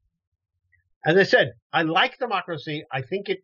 As 1.04 1.16
I 1.16 1.24
said, 1.24 1.54
I 1.74 1.82
like 1.84 2.20
democracy. 2.20 2.84
I 2.92 3.02
think 3.02 3.30
it 3.30 3.40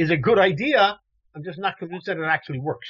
is 0.00 0.10
a 0.10 0.16
good 0.16 0.38
idea. 0.38 0.98
I'm 1.36 1.44
just 1.44 1.58
not 1.58 1.76
convinced 1.78 2.06
that 2.06 2.16
it 2.16 2.24
actually 2.24 2.58
works. 2.58 2.88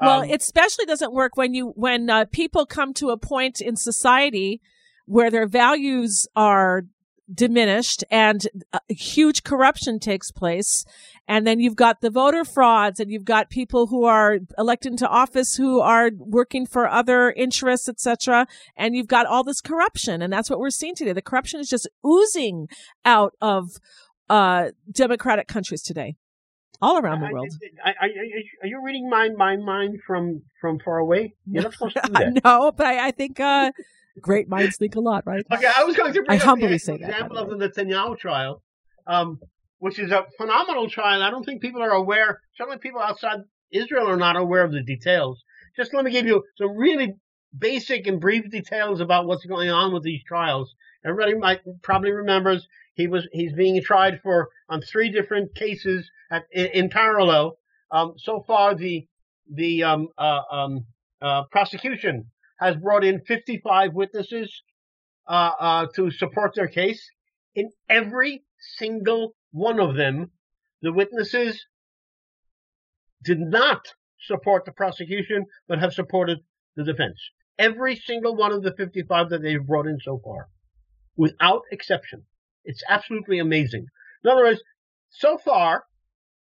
Well, 0.00 0.20
um, 0.20 0.28
it 0.28 0.42
especially 0.42 0.84
doesn't 0.84 1.12
work 1.12 1.36
when 1.36 1.54
you 1.54 1.72
when 1.74 2.08
uh, 2.10 2.26
people 2.30 2.66
come 2.66 2.92
to 2.94 3.08
a 3.08 3.16
point 3.16 3.60
in 3.60 3.74
society 3.74 4.60
where 5.06 5.30
their 5.30 5.48
values 5.48 6.26
are 6.36 6.82
diminished 7.32 8.04
and 8.10 8.46
uh, 8.72 8.78
huge 8.88 9.42
corruption 9.42 9.98
takes 9.98 10.30
place 10.30 10.84
and 11.26 11.46
then 11.46 11.60
you've 11.60 11.76
got 11.76 12.00
the 12.00 12.08
voter 12.08 12.42
frauds 12.42 13.00
and 13.00 13.10
you've 13.10 13.24
got 13.24 13.50
people 13.50 13.88
who 13.88 14.04
are 14.04 14.38
elected 14.56 14.92
into 14.92 15.06
office 15.06 15.56
who 15.56 15.78
are 15.78 16.10
working 16.16 16.64
for 16.64 16.88
other 16.88 17.30
interests 17.32 17.86
etc 17.86 18.46
and 18.76 18.96
you've 18.96 19.08
got 19.08 19.26
all 19.26 19.44
this 19.44 19.60
corruption 19.60 20.22
and 20.22 20.32
that's 20.32 20.48
what 20.48 20.58
we're 20.58 20.70
seeing 20.70 20.94
today 20.94 21.12
the 21.12 21.20
corruption 21.20 21.60
is 21.60 21.68
just 21.68 21.86
oozing 22.06 22.66
out 23.04 23.34
of 23.42 23.72
uh, 24.28 24.70
democratic 24.92 25.48
countries 25.48 25.82
today 25.82 26.16
all 26.80 26.98
around 26.98 27.20
the 27.20 27.28
world. 27.32 27.48
I, 27.84 27.90
I, 27.90 27.92
I, 28.00 28.08
are 28.62 28.66
you 28.66 28.82
reading 28.84 29.08
my 29.08 29.30
my 29.30 29.56
mind 29.56 29.98
from 30.06 30.42
from 30.60 30.78
far 30.84 30.98
away? 30.98 31.34
You're 31.46 31.64
not 31.64 31.72
supposed 31.72 31.96
to 31.96 32.02
do 32.04 32.12
that. 32.12 32.44
no, 32.44 32.72
but 32.72 32.86
I, 32.86 33.10
think 33.10 33.40
uh, 33.40 33.72
great 34.20 34.48
minds 34.48 34.76
think 34.76 34.94
a 34.96 35.00
lot, 35.00 35.24
right? 35.26 35.44
Okay, 35.52 35.66
I 35.66 35.84
was 35.84 35.96
going 35.96 36.12
to 36.12 36.22
bring 36.22 36.40
I 36.40 36.42
humbly 36.42 36.68
the 36.68 36.78
say 36.78 36.94
example 36.94 37.36
that, 37.36 37.50
of 37.50 37.58
the 37.58 37.68
Netanyahu 37.68 38.18
trial, 38.18 38.62
um, 39.06 39.38
which 39.78 39.98
is 39.98 40.10
a 40.10 40.26
phenomenal 40.36 40.88
trial. 40.88 41.22
I 41.22 41.30
don't 41.30 41.44
think 41.44 41.62
people 41.62 41.82
are 41.82 41.90
aware. 41.90 42.40
Certainly, 42.56 42.78
people 42.78 43.00
outside 43.00 43.38
Israel 43.72 44.08
are 44.08 44.16
not 44.16 44.36
aware 44.36 44.64
of 44.64 44.72
the 44.72 44.82
details. 44.82 45.42
Just 45.76 45.94
let 45.94 46.04
me 46.04 46.10
give 46.10 46.26
you 46.26 46.44
some 46.56 46.76
really 46.76 47.14
basic 47.56 48.06
and 48.06 48.20
brief 48.20 48.50
details 48.50 49.00
about 49.00 49.26
what's 49.26 49.44
going 49.46 49.70
on 49.70 49.92
with 49.92 50.02
these 50.02 50.22
trials. 50.26 50.74
Everybody 51.04 51.34
might 51.34 51.60
probably 51.82 52.10
remembers 52.10 52.66
he 52.98 53.06
was 53.06 53.26
he's 53.32 53.52
being 53.52 53.80
tried 53.82 54.20
for 54.22 54.48
on 54.68 54.82
three 54.82 55.08
different 55.08 55.54
cases 55.54 56.10
at, 56.30 56.42
in, 56.52 56.66
in, 56.66 56.88
parallel. 56.90 57.56
Um, 57.92 58.14
so 58.18 58.44
far, 58.46 58.74
the 58.74 59.06
the 59.50 59.84
um, 59.84 60.08
uh, 60.18 60.42
um, 60.50 60.84
uh, 61.22 61.44
prosecution 61.50 62.26
has 62.58 62.74
brought 62.76 63.04
in 63.04 63.20
55 63.20 63.94
witnesses 63.94 64.62
uh, 65.28 65.52
uh, 65.60 65.86
to 65.94 66.10
support 66.10 66.52
their 66.56 66.66
case. 66.66 67.08
In 67.54 67.70
every 67.88 68.42
single 68.76 69.34
one 69.52 69.78
of 69.78 69.94
them, 69.94 70.32
the 70.82 70.92
witnesses 70.92 71.64
did 73.24 73.38
not 73.38 73.86
support 74.26 74.64
the 74.64 74.72
prosecution, 74.72 75.46
but 75.68 75.78
have 75.78 75.94
supported 75.94 76.38
the 76.74 76.82
defense. 76.82 77.20
Every 77.60 77.94
single 77.94 78.34
one 78.34 78.52
of 78.52 78.62
the 78.64 78.74
55 78.76 79.30
that 79.30 79.42
they've 79.42 79.64
brought 79.64 79.86
in 79.86 79.98
so 80.02 80.20
far, 80.24 80.48
without 81.16 81.62
exception. 81.70 82.24
It's 82.68 82.82
absolutely 82.86 83.38
amazing. 83.38 83.86
In 84.22 84.30
other 84.30 84.44
words, 84.44 84.60
so 85.08 85.38
far, 85.38 85.84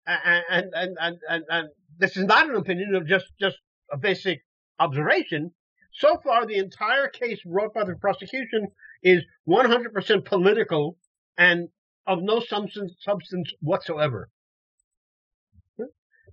and, 0.06 0.44
and, 0.76 0.98
and, 1.00 1.18
and, 1.30 1.44
and 1.50 1.70
this 1.98 2.18
is 2.18 2.26
not 2.26 2.50
an 2.50 2.56
opinion 2.58 2.96
of 2.96 3.08
just, 3.08 3.28
just 3.40 3.56
a 3.92 3.98
basic 3.98 4.42
observation. 4.78 5.52
So 5.94 6.18
far, 6.22 6.46
the 6.46 6.58
entire 6.58 7.08
case 7.08 7.40
brought 7.46 7.74
by 7.74 7.86
the 7.86 7.96
prosecution 7.96 8.68
is 9.02 9.24
100% 9.48 10.26
political 10.26 10.98
and 11.38 11.70
of 12.06 12.22
no 12.22 12.42
substance, 12.42 12.94
substance 13.00 13.54
whatsoever. 13.62 14.30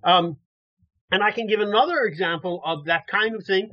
Um, 0.03 0.35
and 1.09 1.23
I 1.23 1.31
can 1.31 1.47
give 1.47 1.61
another 1.61 2.01
example 2.01 2.61
of 2.65 2.85
that 2.85 3.07
kind 3.07 3.33
of 3.33 3.45
thing, 3.45 3.69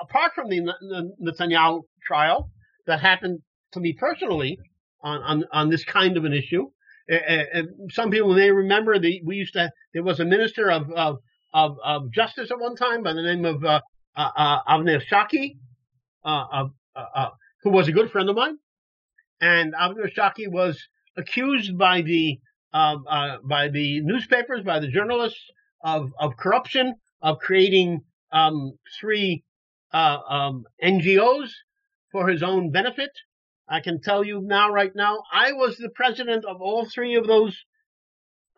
apart 0.00 0.32
from 0.36 0.50
the, 0.50 0.60
the 0.60 1.10
Netanyahu 1.20 1.82
trial 2.06 2.50
that 2.86 3.00
happened 3.00 3.40
to 3.72 3.80
me 3.80 3.92
personally 3.92 4.58
on, 5.02 5.22
on, 5.22 5.44
on 5.52 5.70
this 5.70 5.84
kind 5.84 6.16
of 6.16 6.24
an 6.24 6.32
issue. 6.32 6.70
Uh, 7.10 7.62
some 7.90 8.10
people 8.10 8.34
may 8.34 8.50
remember 8.50 8.98
the 8.98 9.22
we 9.24 9.36
used 9.36 9.52
to 9.52 9.70
there 9.94 10.02
was 10.02 10.18
a 10.18 10.24
minister 10.24 10.70
of 10.70 10.90
of, 10.90 11.18
of, 11.54 11.76
of 11.84 12.10
justice 12.10 12.50
at 12.50 12.58
one 12.58 12.74
time 12.74 13.04
by 13.04 13.12
the 13.12 13.22
name 13.22 13.44
of 13.44 13.64
uh, 13.64 13.80
uh, 14.16 14.30
uh, 14.34 14.62
Avner 14.68 15.00
Shaki, 15.00 15.58
uh, 16.24 16.68
uh, 16.96 17.28
who 17.62 17.70
was 17.70 17.86
a 17.86 17.92
good 17.92 18.10
friend 18.10 18.30
of 18.30 18.36
mine, 18.36 18.56
and 19.40 19.74
Avner 19.74 20.10
Shaki 20.12 20.50
was 20.50 20.82
accused 21.16 21.76
by 21.76 22.02
the 22.02 22.40
by 22.72 23.68
the 23.72 24.00
newspapers, 24.02 24.64
by 24.64 24.80
the 24.80 24.88
journalists 24.88 25.44
of 25.84 26.12
of 26.18 26.36
corruption, 26.38 26.94
of 27.22 27.38
creating 27.38 28.00
um, 28.32 28.72
three 28.98 29.44
um, 29.92 30.64
NGOs 30.82 31.50
for 32.10 32.28
his 32.28 32.42
own 32.42 32.70
benefit. 32.70 33.10
I 33.68 33.80
can 33.80 34.00
tell 34.00 34.22
you 34.24 34.40
now, 34.42 34.70
right 34.70 34.92
now, 34.94 35.22
I 35.32 35.52
was 35.52 35.76
the 35.76 35.88
president 35.88 36.44
of 36.44 36.60
all 36.60 36.86
three 36.86 37.16
of 37.16 37.26
those 37.26 37.56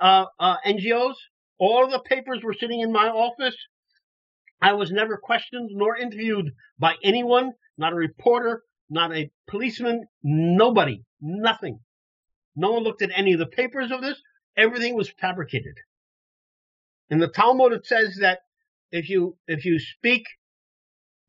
uh, 0.00 0.26
uh, 0.38 0.56
NGOs. 0.66 1.14
All 1.58 1.84
of 1.84 1.90
the 1.90 2.00
papers 2.00 2.40
were 2.42 2.54
sitting 2.54 2.80
in 2.80 2.92
my 2.92 3.08
office. 3.08 3.56
I 4.60 4.72
was 4.74 4.90
never 4.90 5.16
questioned 5.16 5.70
nor 5.72 5.96
interviewed 5.96 6.50
by 6.78 6.96
anyone, 7.02 7.52
not 7.78 7.92
a 7.92 7.96
reporter, 7.96 8.62
not 8.90 9.14
a 9.14 9.30
policeman, 9.48 10.06
nobody, 10.22 11.02
nothing. 11.20 11.80
No 12.54 12.72
one 12.72 12.82
looked 12.82 13.02
at 13.02 13.10
any 13.14 13.32
of 13.32 13.38
the 13.38 13.46
papers 13.46 13.90
of 13.90 14.02
this. 14.02 14.20
Everything 14.56 14.94
was 14.94 15.10
fabricated. 15.20 15.74
In 17.08 17.18
the 17.18 17.28
Talmud, 17.28 17.72
it 17.72 17.86
says 17.86 18.18
that 18.20 18.40
if 18.90 19.08
you 19.08 19.36
if 19.46 19.64
you 19.64 19.78
speak 19.78 20.24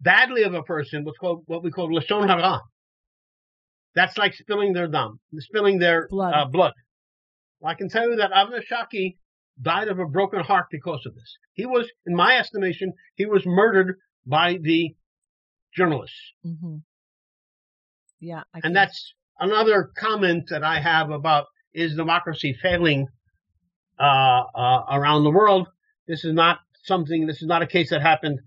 badly 0.02 0.44
of 0.44 0.54
a 0.54 0.64
person, 0.64 1.04
what's 1.04 1.18
called 1.18 1.44
what 1.46 1.64
we 1.64 1.72
call 1.72 1.90
lashon 1.90 2.28
hara, 2.28 2.62
that's 3.96 4.18
like 4.18 4.34
spilling 4.34 4.74
their 4.74 4.88
dam, 4.88 5.20
spilling 5.40 5.80
their 5.80 6.08
blood. 6.10 6.34
Uh, 6.34 6.46
blood. 6.46 6.74
Well, 7.60 7.72
I 7.72 7.76
can 7.76 7.90
tell 7.90 8.10
you 8.10 8.16
that 8.18 8.32
Avner 8.32 8.62
Shaki 8.66 9.18
died 9.62 9.88
of 9.88 10.00
a 10.00 10.06
broken 10.06 10.42
heart 10.42 10.68
because 10.72 11.06
of 11.06 11.16
this. 11.16 11.38
He 11.54 11.66
was, 11.66 11.90
in 12.06 12.16
my 12.16 12.38
estimation, 12.38 12.94
he 13.16 13.26
was 13.26 13.46
murdered 13.46 13.98
by 14.26 14.58
the 14.62 14.96
journalists. 15.76 16.34
Mm-hmm. 16.46 16.78
Yeah. 18.22 18.44
and 18.64 18.76
that's 18.76 19.14
another 19.40 19.92
comment 19.98 20.50
that 20.50 20.64
I 20.64 20.82
have 20.82 21.10
about 21.10 21.48
is 21.74 21.96
democracy 21.96 22.54
failing 22.62 23.08
uh, 24.00 24.44
uh, 24.56 24.84
around 24.92 25.24
the 25.24 25.32
world. 25.32 25.68
This 26.08 26.26
is 26.26 26.34
not 26.34 26.60
something, 26.84 27.28
this 27.28 27.42
is 27.42 27.48
not 27.48 27.62
a 27.62 27.68
case 27.68 27.90
that 27.92 28.02
happened 28.02 28.40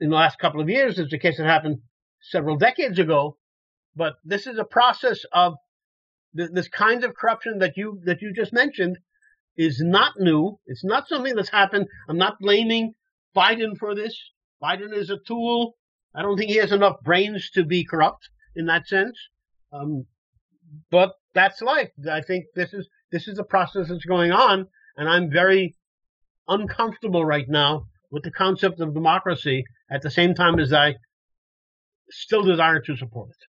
in 0.00 0.10
the 0.10 0.16
last 0.16 0.38
couple 0.38 0.60
of 0.60 0.68
years. 0.68 0.98
It's 0.98 1.12
a 1.12 1.18
case 1.18 1.38
that 1.38 1.46
happened 1.46 1.78
several 2.20 2.56
decades 2.56 2.98
ago. 2.98 3.38
But 3.94 4.14
this 4.24 4.46
is 4.46 4.58
a 4.58 4.64
process 4.64 5.24
of 5.32 5.54
th- 6.36 6.50
this 6.52 6.68
kind 6.68 7.04
of 7.04 7.14
corruption 7.14 7.58
that 7.58 7.76
you 7.76 8.00
that 8.04 8.22
you 8.22 8.32
just 8.32 8.52
mentioned 8.52 8.98
is 9.56 9.80
not 9.80 10.14
new. 10.18 10.58
It's 10.66 10.84
not 10.84 11.08
something 11.08 11.34
that's 11.34 11.50
happened. 11.50 11.86
I'm 12.08 12.18
not 12.18 12.40
blaming 12.40 12.94
Biden 13.36 13.76
for 13.78 13.94
this. 13.94 14.18
Biden 14.62 14.94
is 14.94 15.10
a 15.10 15.18
tool. 15.26 15.74
I 16.14 16.22
don't 16.22 16.36
think 16.36 16.50
he 16.50 16.56
has 16.56 16.72
enough 16.72 16.96
brains 17.02 17.50
to 17.50 17.64
be 17.64 17.84
corrupt 17.84 18.28
in 18.54 18.66
that 18.66 18.86
sense. 18.86 19.18
Um, 19.72 20.06
but 20.90 21.12
that's 21.34 21.62
life. 21.62 21.90
I 22.10 22.22
think 22.22 22.46
this 22.54 22.72
is 22.72 22.88
this 23.10 23.28
is 23.28 23.38
a 23.38 23.44
process 23.44 23.88
that's 23.88 24.04
going 24.04 24.32
on, 24.32 24.66
and 24.96 25.08
I'm 25.08 25.30
very 25.30 25.76
uncomfortable 26.48 27.24
right 27.24 27.48
now 27.48 27.86
with 28.10 28.22
the 28.24 28.30
concept 28.30 28.80
of 28.80 28.94
democracy 28.94 29.64
at 29.90 30.02
the 30.02 30.10
same 30.10 30.34
time 30.34 30.58
as 30.58 30.72
I 30.72 30.96
still 32.10 32.42
desire 32.42 32.80
to 32.80 32.96
support 32.96 33.30
it. 33.30 33.51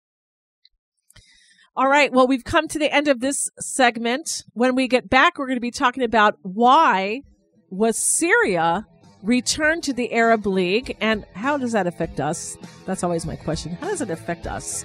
All 1.76 1.88
right. 1.88 2.12
Well, 2.12 2.28
we've 2.28 2.44
come 2.44 2.68
to 2.68 2.78
the 2.78 2.92
end 2.92 3.08
of 3.08 3.18
this 3.18 3.50
segment. 3.58 4.44
When 4.52 4.76
we 4.76 4.86
get 4.86 5.10
back, 5.10 5.38
we're 5.38 5.46
going 5.46 5.56
to 5.56 5.60
be 5.60 5.72
talking 5.72 6.04
about 6.04 6.38
why 6.42 7.22
was 7.68 7.98
Syria 7.98 8.86
returned 9.22 9.82
to 9.84 9.92
the 9.92 10.12
Arab 10.12 10.46
League 10.46 10.96
and 11.00 11.26
how 11.34 11.58
does 11.58 11.72
that 11.72 11.88
affect 11.88 12.20
us? 12.20 12.56
That's 12.86 13.02
always 13.02 13.26
my 13.26 13.34
question. 13.34 13.72
How 13.72 13.88
does 13.88 14.00
it 14.00 14.10
affect 14.10 14.46
us? 14.46 14.84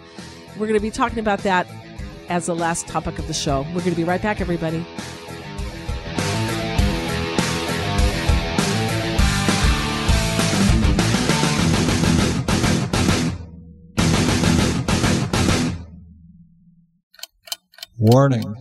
We're 0.54 0.66
going 0.66 0.80
to 0.80 0.84
be 0.84 0.90
talking 0.90 1.20
about 1.20 1.40
that 1.40 1.68
as 2.28 2.48
the 2.48 2.56
last 2.56 2.88
topic 2.88 3.20
of 3.20 3.28
the 3.28 3.34
show. 3.34 3.62
We're 3.68 3.82
going 3.82 3.92
to 3.92 3.96
be 3.96 4.04
right 4.04 4.22
back, 4.22 4.42
everybody. 4.42 4.84
Warning. 18.00 18.56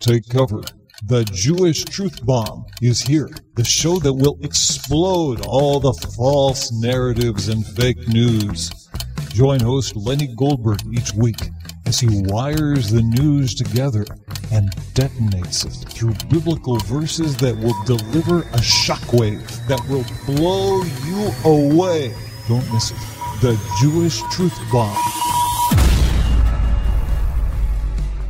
Take 0.00 0.28
cover. 0.28 0.60
The 1.06 1.24
Jewish 1.24 1.82
Truth 1.84 2.26
Bomb 2.26 2.66
is 2.82 3.00
here. 3.00 3.30
The 3.54 3.64
show 3.64 3.98
that 4.00 4.12
will 4.12 4.36
explode 4.42 5.40
all 5.46 5.80
the 5.80 5.94
false 5.94 6.70
narratives 6.72 7.48
and 7.48 7.66
fake 7.66 8.06
news. 8.06 8.90
Join 9.30 9.60
host 9.60 9.96
Lenny 9.96 10.26
Goldberg 10.26 10.80
each 10.92 11.14
week 11.14 11.40
as 11.86 11.98
he 11.98 12.08
wires 12.10 12.90
the 12.90 13.00
news 13.00 13.54
together 13.54 14.04
and 14.52 14.70
detonates 14.92 15.64
it 15.64 15.88
through 15.88 16.12
biblical 16.28 16.76
verses 16.80 17.34
that 17.38 17.56
will 17.56 17.82
deliver 17.84 18.40
a 18.40 18.60
shockwave 18.60 19.66
that 19.68 19.80
will 19.88 20.04
blow 20.26 20.82
you 21.06 21.30
away. 21.46 22.14
Don't 22.46 22.70
miss 22.74 22.90
it. 22.90 22.98
The 23.40 23.58
Jewish 23.80 24.20
Truth 24.34 24.58
Bomb. 24.70 25.25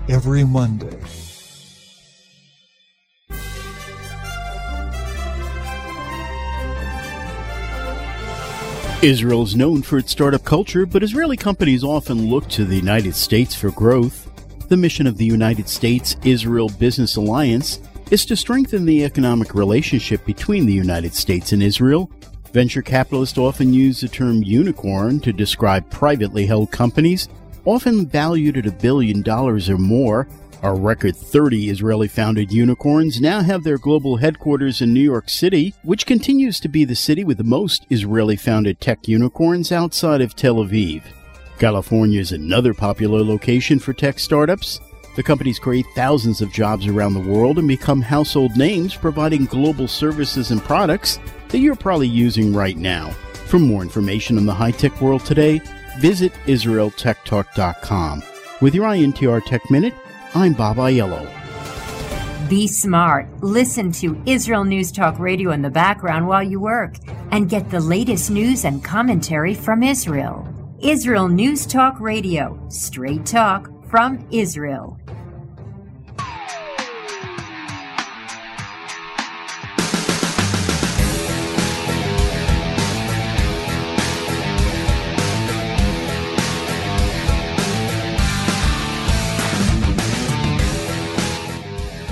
Every 0.08 0.44
Monday. 0.44 0.96
Israel 9.02 9.42
is 9.42 9.56
known 9.56 9.82
for 9.82 9.98
its 9.98 10.12
startup 10.12 10.44
culture, 10.44 10.86
but 10.86 11.02
Israeli 11.02 11.36
companies 11.36 11.82
often 11.82 12.30
look 12.30 12.48
to 12.50 12.64
the 12.64 12.76
United 12.76 13.16
States 13.16 13.56
for 13.56 13.72
growth. 13.72 14.30
The 14.68 14.76
mission 14.76 15.08
of 15.08 15.16
the 15.16 15.24
United 15.24 15.68
States 15.68 16.16
Israel 16.22 16.68
Business 16.68 17.16
Alliance 17.16 17.80
is 18.12 18.24
to 18.26 18.36
strengthen 18.36 18.86
the 18.86 19.04
economic 19.04 19.56
relationship 19.56 20.24
between 20.24 20.66
the 20.66 20.72
United 20.72 21.14
States 21.14 21.50
and 21.50 21.64
Israel. 21.64 22.10
Venture 22.52 22.82
capitalists 22.82 23.38
often 23.38 23.74
use 23.74 24.00
the 24.00 24.08
term 24.08 24.42
unicorn 24.44 25.18
to 25.18 25.32
describe 25.32 25.90
privately 25.90 26.46
held 26.46 26.70
companies, 26.70 27.28
often 27.66 28.07
valued 28.07 28.57
at 28.57 28.66
a 28.66 28.72
billion 28.72 29.20
dollars 29.20 29.68
or 29.68 29.76
more. 29.76 30.26
A 30.62 30.72
record 30.72 31.14
30 31.14 31.68
Israeli 31.68 32.09
founded 32.09 32.50
unicorns 32.50 33.20
now 33.20 33.42
have 33.42 33.62
their 33.62 33.76
global 33.76 34.16
headquarters 34.16 34.81
in 34.81 34.94
New 34.94 35.00
York 35.00 35.29
City, 35.29 35.74
which 35.83 36.07
continues 36.07 36.59
to 36.61 36.68
be 36.68 36.85
the 36.85 36.94
city 36.94 37.24
with 37.24 37.37
the 37.37 37.44
most 37.44 37.87
Israeli 37.90 38.37
founded 38.37 38.81
tech 38.81 39.07
unicorns 39.07 39.70
outside 39.70 40.22
of 40.22 40.35
Tel 40.35 40.57
Aviv. 40.57 41.02
California 41.59 42.20
is 42.20 42.33
another 42.33 42.72
popular 42.72 43.22
location 43.22 43.79
for 43.79 43.92
tech 43.92 44.18
startups. 44.18 44.81
The 45.14 45.22
companies 45.22 45.59
create 45.59 45.87
thousands 45.94 46.42
of 46.42 46.52
jobs 46.52 46.87
around 46.87 47.14
the 47.14 47.20
world 47.33 47.59
and 47.59 47.66
become 47.66 48.02
household 48.02 48.57
names, 48.57 48.94
providing 48.94 49.46
global 49.46 49.88
services 49.88 50.50
and 50.50 50.62
products 50.62 51.18
that 51.48 51.59
you're 51.59 51.74
probably 51.76 52.09
using 52.09 52.52
right 52.52 52.76
now. 52.76 53.11
For 53.46 53.59
more 53.59 53.83
information 53.83 54.37
on 54.37 54.44
the 54.44 54.55
high 54.55 54.72
tech 54.72 55.00
world 55.00 55.24
today, 55.24 55.61
visit 56.00 56.32
IsraelTechTalk.com. 56.46 58.22
With 58.61 58.74
your 58.74 58.87
INTR 58.87 59.44
Tech 59.44 59.70
Minute, 59.70 59.94
I'm 60.35 60.52
Bob 60.52 60.76
Aiello. 60.76 61.30
Be 62.48 62.68
smart. 62.68 63.28
Listen 63.42 63.90
to 63.92 64.22
Israel 64.24 64.64
News 64.64 64.92
Talk 64.92 65.18
Radio 65.18 65.50
in 65.50 65.62
the 65.62 65.70
background 65.70 66.28
while 66.28 66.42
you 66.42 66.61
work 66.61 66.94
and 67.32 67.48
get 67.48 67.70
the 67.70 67.80
latest 67.80 68.30
news 68.30 68.64
and 68.64 68.85
commentary 68.85 69.52
from 69.52 69.82
Israel. 69.82 70.46
Israel 70.80 71.28
News 71.28 71.66
Talk 71.66 71.98
Radio, 72.00 72.62
straight 72.68 73.26
talk 73.26 73.68
from 73.90 74.24
Israel. 74.30 74.96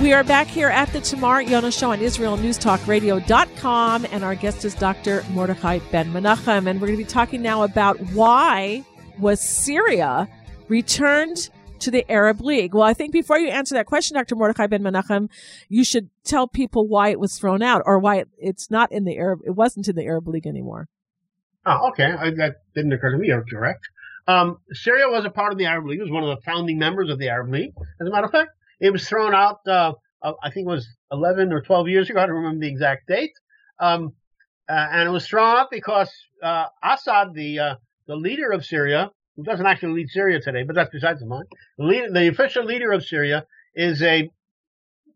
We 0.05 0.13
are 0.13 0.23
back 0.23 0.45
here 0.45 0.69
at 0.69 0.93
the 0.93 1.01
Tamar 1.01 1.41
Yonah 1.41 1.71
Show 1.71 1.91
on 1.91 1.97
IsraelNewsTalkRadio.com, 1.97 4.05
and 4.11 4.23
our 4.23 4.35
guest 4.35 4.63
is 4.63 4.75
Dr. 4.75 5.25
Mordechai 5.31 5.79
Ben 5.91 6.13
Menachem, 6.13 6.69
and 6.69 6.79
we're 6.79 6.85
going 6.85 6.99
to 6.99 7.03
be 7.03 7.09
talking 7.09 7.41
now 7.41 7.63
about 7.63 7.99
why 8.11 8.85
was 9.17 9.41
Syria 9.41 10.29
returned 10.67 11.49
to 11.79 11.89
the 11.89 12.05
Arab 12.07 12.41
League. 12.41 12.75
Well, 12.75 12.83
I 12.83 12.93
think 12.93 13.13
before 13.13 13.39
you 13.39 13.49
answer 13.49 13.73
that 13.73 13.87
question, 13.87 14.13
Dr. 14.13 14.35
Mordechai 14.35 14.67
Ben 14.67 14.83
Menachem, 14.83 15.27
you 15.69 15.83
should 15.83 16.11
tell 16.23 16.47
people 16.47 16.87
why 16.87 17.09
it 17.09 17.19
was 17.19 17.39
thrown 17.39 17.63
out 17.63 17.81
or 17.83 17.97
why 17.97 18.17
it, 18.17 18.29
it's 18.37 18.69
not 18.69 18.91
in 18.91 19.05
the 19.05 19.17
Arab, 19.17 19.39
it 19.43 19.55
wasn't 19.55 19.87
in 19.87 19.95
the 19.95 20.05
Arab 20.05 20.27
League 20.27 20.45
anymore. 20.45 20.87
Oh, 21.65 21.89
okay. 21.89 22.11
I, 22.11 22.29
that 22.29 22.57
didn't 22.75 22.93
occur 22.93 23.09
to 23.09 23.17
me. 23.17 23.29
You're 23.29 23.43
correct. 23.43 23.89
Um, 24.27 24.59
Syria 24.71 25.09
was 25.09 25.25
a 25.25 25.31
part 25.31 25.51
of 25.51 25.57
the 25.57 25.65
Arab 25.65 25.87
League. 25.87 25.97
It 25.97 26.03
was 26.03 26.11
one 26.11 26.23
of 26.23 26.29
the 26.29 26.43
founding 26.43 26.77
members 26.77 27.09
of 27.09 27.17
the 27.17 27.29
Arab 27.29 27.51
League. 27.51 27.73
As 27.99 28.07
a 28.07 28.11
matter 28.11 28.25
of 28.25 28.31
fact, 28.31 28.51
it 28.79 28.91
was 28.91 29.07
thrown 29.07 29.33
out, 29.33 29.59
uh, 29.67 29.93
uh, 30.21 30.33
I 30.43 30.51
think 30.51 30.67
it 30.67 30.71
was 30.71 30.87
11 31.11 31.53
or 31.53 31.61
12 31.61 31.87
years 31.87 32.09
ago. 32.09 32.19
I 32.19 32.25
don't 32.25 32.35
remember 32.35 32.61
the 32.61 32.71
exact 32.71 33.07
date. 33.07 33.33
Um, 33.79 34.13
uh, 34.67 34.87
and 34.91 35.07
it 35.07 35.11
was 35.11 35.27
thrown 35.27 35.57
out 35.57 35.67
because 35.69 36.11
uh, 36.41 36.65
Assad, 36.83 37.33
the 37.33 37.59
uh, 37.59 37.75
the 38.07 38.15
leader 38.15 38.51
of 38.51 38.65
Syria, 38.65 39.11
who 39.35 39.43
doesn't 39.43 39.65
actually 39.65 39.93
lead 39.93 40.09
Syria 40.09 40.39
today, 40.39 40.63
but 40.63 40.75
that's 40.75 40.89
besides 40.91 41.19
the 41.19 41.27
point. 41.27 41.47
The, 41.77 42.09
the 42.11 42.27
official 42.27 42.65
leader 42.65 42.91
of 42.91 43.03
Syria 43.03 43.45
is 43.75 44.01
a 44.01 44.29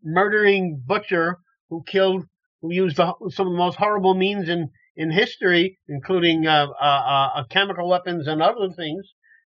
murdering 0.04 0.82
butcher 0.86 1.38
who 1.68 1.82
killed, 1.84 2.26
who 2.62 2.72
used 2.72 2.96
some 2.96 3.16
of 3.20 3.34
the 3.36 3.44
most 3.44 3.76
horrible 3.76 4.14
means 4.14 4.48
in 4.48 4.70
in 4.96 5.10
history, 5.10 5.78
including 5.88 6.46
uh, 6.46 7.44
chemical 7.48 7.88
weapons 7.88 8.28
and 8.28 8.42
other 8.42 8.70
things, 8.76 9.04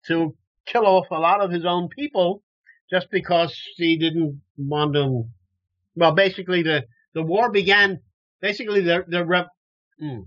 to 0.06 0.34
kill 0.66 0.86
off 0.86 1.06
a 1.10 1.18
lot 1.18 1.40
of 1.40 1.50
his 1.50 1.64
own 1.64 1.88
people 1.88 2.42
just 2.90 3.10
because 3.10 3.54
she 3.76 3.96
didn't 3.98 4.40
want 4.56 4.94
to. 4.94 5.24
Well, 5.96 6.12
basically, 6.12 6.62
the 6.62 6.84
the 7.14 7.22
war 7.22 7.50
began. 7.50 8.00
Basically, 8.40 8.80
the 8.80 9.04
the 9.06 9.24
rep, 9.24 9.48
mm, 10.02 10.26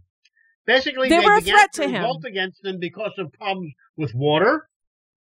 basically 0.66 1.10
they, 1.10 1.20
they 1.20 1.26
were 1.26 1.38
a 1.38 1.42
threat 1.42 1.74
to 1.74 1.82
to 1.84 1.88
him. 1.88 2.02
revolt 2.02 2.26
against 2.26 2.62
them 2.62 2.78
because 2.80 3.14
of 3.18 3.34
problems 3.34 3.74
with 3.98 4.14
water, 4.14 4.68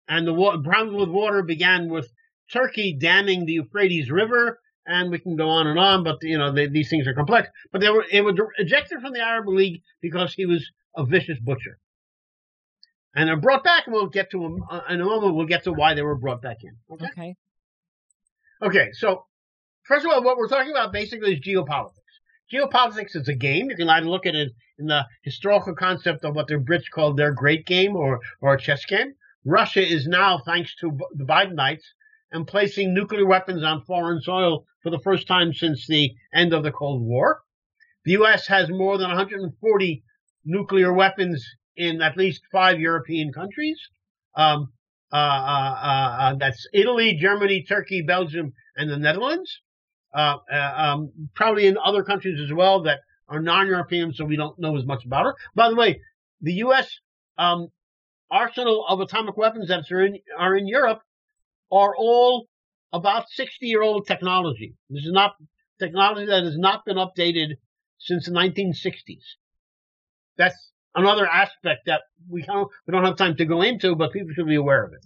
and 0.08 0.28
the 0.28 0.34
wa- 0.34 0.58
problems 0.62 0.98
with 0.98 1.10
water 1.10 1.44
began 1.44 1.90
with 1.90 2.10
Turkey 2.52 2.98
damming 3.00 3.46
the 3.46 3.54
Euphrates 3.54 4.10
River, 4.10 4.60
and 4.86 5.12
we 5.12 5.20
can 5.20 5.36
go 5.36 5.50
on 5.50 5.68
and 5.68 5.78
on. 5.78 6.04
But 6.04 6.18
you 6.24 6.38
know 6.38 6.52
they, 6.52 6.68
these 6.68 6.90
things 6.90 7.08
are 7.08 7.14
complex. 7.14 7.50
But 7.72 7.82
they 7.82 7.90
were 7.90 8.06
it 8.12 8.22
was 8.22 8.36
ejected 8.58 9.00
from 9.02 9.14
the 9.14 9.22
Arab 9.22 9.48
League 9.48 9.82
because 10.02 10.34
he 10.34 10.46
was 10.46 10.68
a 10.96 11.06
vicious 11.06 11.40
butcher. 11.40 11.78
And 13.16 13.28
they're 13.28 13.38
brought 13.38 13.64
back, 13.64 13.88
and 13.88 13.94
we'll 13.94 14.08
get 14.08 14.32
to 14.32 14.40
them 14.40 14.64
uh, 14.70 14.82
in 14.90 15.02
a 15.02 15.06
moment. 15.06 15.36
We'll 15.36 15.46
get 15.46 15.66
to 15.66 15.74
why 15.74 15.94
they 15.94 16.02
were 16.02 16.16
brought 16.16 16.42
back 16.42 16.58
in. 16.64 16.76
Okay. 16.92 17.06
Okay. 17.06 17.36
Okay. 18.62 18.90
So, 18.94 19.26
first 19.84 20.06
of 20.06 20.12
all, 20.12 20.24
what 20.24 20.38
we're 20.38 20.48
talking 20.48 20.72
about 20.72 20.94
basically 20.94 21.34
is 21.34 21.40
geopolitics. 21.42 21.92
Geopolitics 22.54 23.16
is 23.16 23.28
a 23.28 23.36
game. 23.36 23.70
You 23.70 23.76
can 23.76 23.90
either 23.90 24.08
look 24.08 24.26
at 24.26 24.36
it 24.36 24.52
in 24.78 24.88
the 24.88 25.06
historical 25.24 25.76
concept 25.76 26.24
of 26.24 26.36
what 26.36 26.48
the 26.48 26.56
Brits 26.56 26.90
called 26.90 27.18
their 27.18 27.32
great 27.32 27.66
game 27.66 27.96
or, 27.96 28.20
or 28.42 28.54
a 28.54 28.60
chess 28.60 28.86
game. 28.86 29.14
Russia 29.46 29.82
is 29.82 30.08
now, 30.08 30.40
thanks 30.46 30.76
to 30.76 30.98
the 31.16 31.26
Bidenites, 31.26 31.84
and 32.32 32.48
placing 32.48 32.94
nuclear 32.94 33.26
weapons 33.26 33.64
on 33.64 33.84
foreign 33.84 34.22
soil 34.22 34.66
for 34.84 34.90
the 34.90 35.00
first 35.00 35.28
time 35.28 35.54
since 35.54 35.86
the 35.88 36.14
end 36.34 36.54
of 36.54 36.64
the 36.64 36.72
Cold 36.72 37.02
War. 37.02 37.42
The 38.06 38.14
U.S. 38.14 38.48
has 38.48 38.70
more 38.70 38.98
than 38.98 39.10
140 39.10 40.04
nuclear 40.46 40.94
weapons 40.94 41.46
in 41.76 42.02
at 42.02 42.18
least 42.18 42.42
five 42.52 42.80
European 42.80 43.32
countries. 43.32 43.78
Um, 44.36 44.72
uh, 45.12 45.16
uh, 45.16 46.18
uh, 46.20 46.36
that's 46.36 46.68
Italy, 46.74 47.18
Germany, 47.20 47.64
Turkey, 47.68 48.02
Belgium, 48.02 48.54
and 48.78 48.90
the 48.90 48.98
Netherlands. 48.98 49.62
Uh, 50.14 50.38
uh, 50.52 50.74
um, 50.76 51.12
probably 51.36 51.68
in 51.68 51.78
other 51.78 52.04
countries 52.04 52.40
as 52.42 52.54
well 52.54 52.84
that 52.84 53.00
are 53.28 53.40
non-European, 53.40 54.14
so 54.14 54.26
we 54.26 54.36
don't 54.36 54.60
know 54.60 54.78
as 54.78 54.86
much 54.86 55.06
about 55.06 55.26
her. 55.26 55.36
By 55.56 55.70
the 55.70 55.76
way, 55.76 56.02
the 56.42 56.54
U.S. 56.66 56.90
Um, 57.38 57.70
arsenal 58.30 58.86
of 58.88 59.00
atomic 59.00 59.38
weapons 59.38 59.70
that 59.70 59.90
are 59.92 60.06
in, 60.06 60.20
are 60.38 60.56
in 60.56 60.68
Europe 60.68 61.02
are 61.72 61.96
all 61.96 62.48
about 62.92 63.26
60-year-old 63.38 64.06
technology. 64.06 64.76
This 64.90 65.06
is 65.06 65.12
not 65.12 65.36
technology 65.80 66.26
that 66.26 66.44
has 66.44 66.58
not 66.58 66.84
been 66.86 66.98
updated 66.98 67.56
since 67.98 68.26
the 68.26 68.32
1960s. 68.32 69.24
That's 70.38 70.72
another 70.96 71.28
aspect 71.28 71.86
that 71.86 72.02
we 72.30 72.42
don't, 72.44 72.70
we 72.86 72.92
don't 72.92 73.06
have 73.06 73.18
time 73.18 73.36
to 73.38 73.46
go 73.46 73.62
into, 73.62 73.96
but 73.96 74.12
people 74.12 74.34
should 74.34 74.48
be 74.48 74.56
aware 74.56 74.84
of 74.84 74.94
it. 74.94 75.06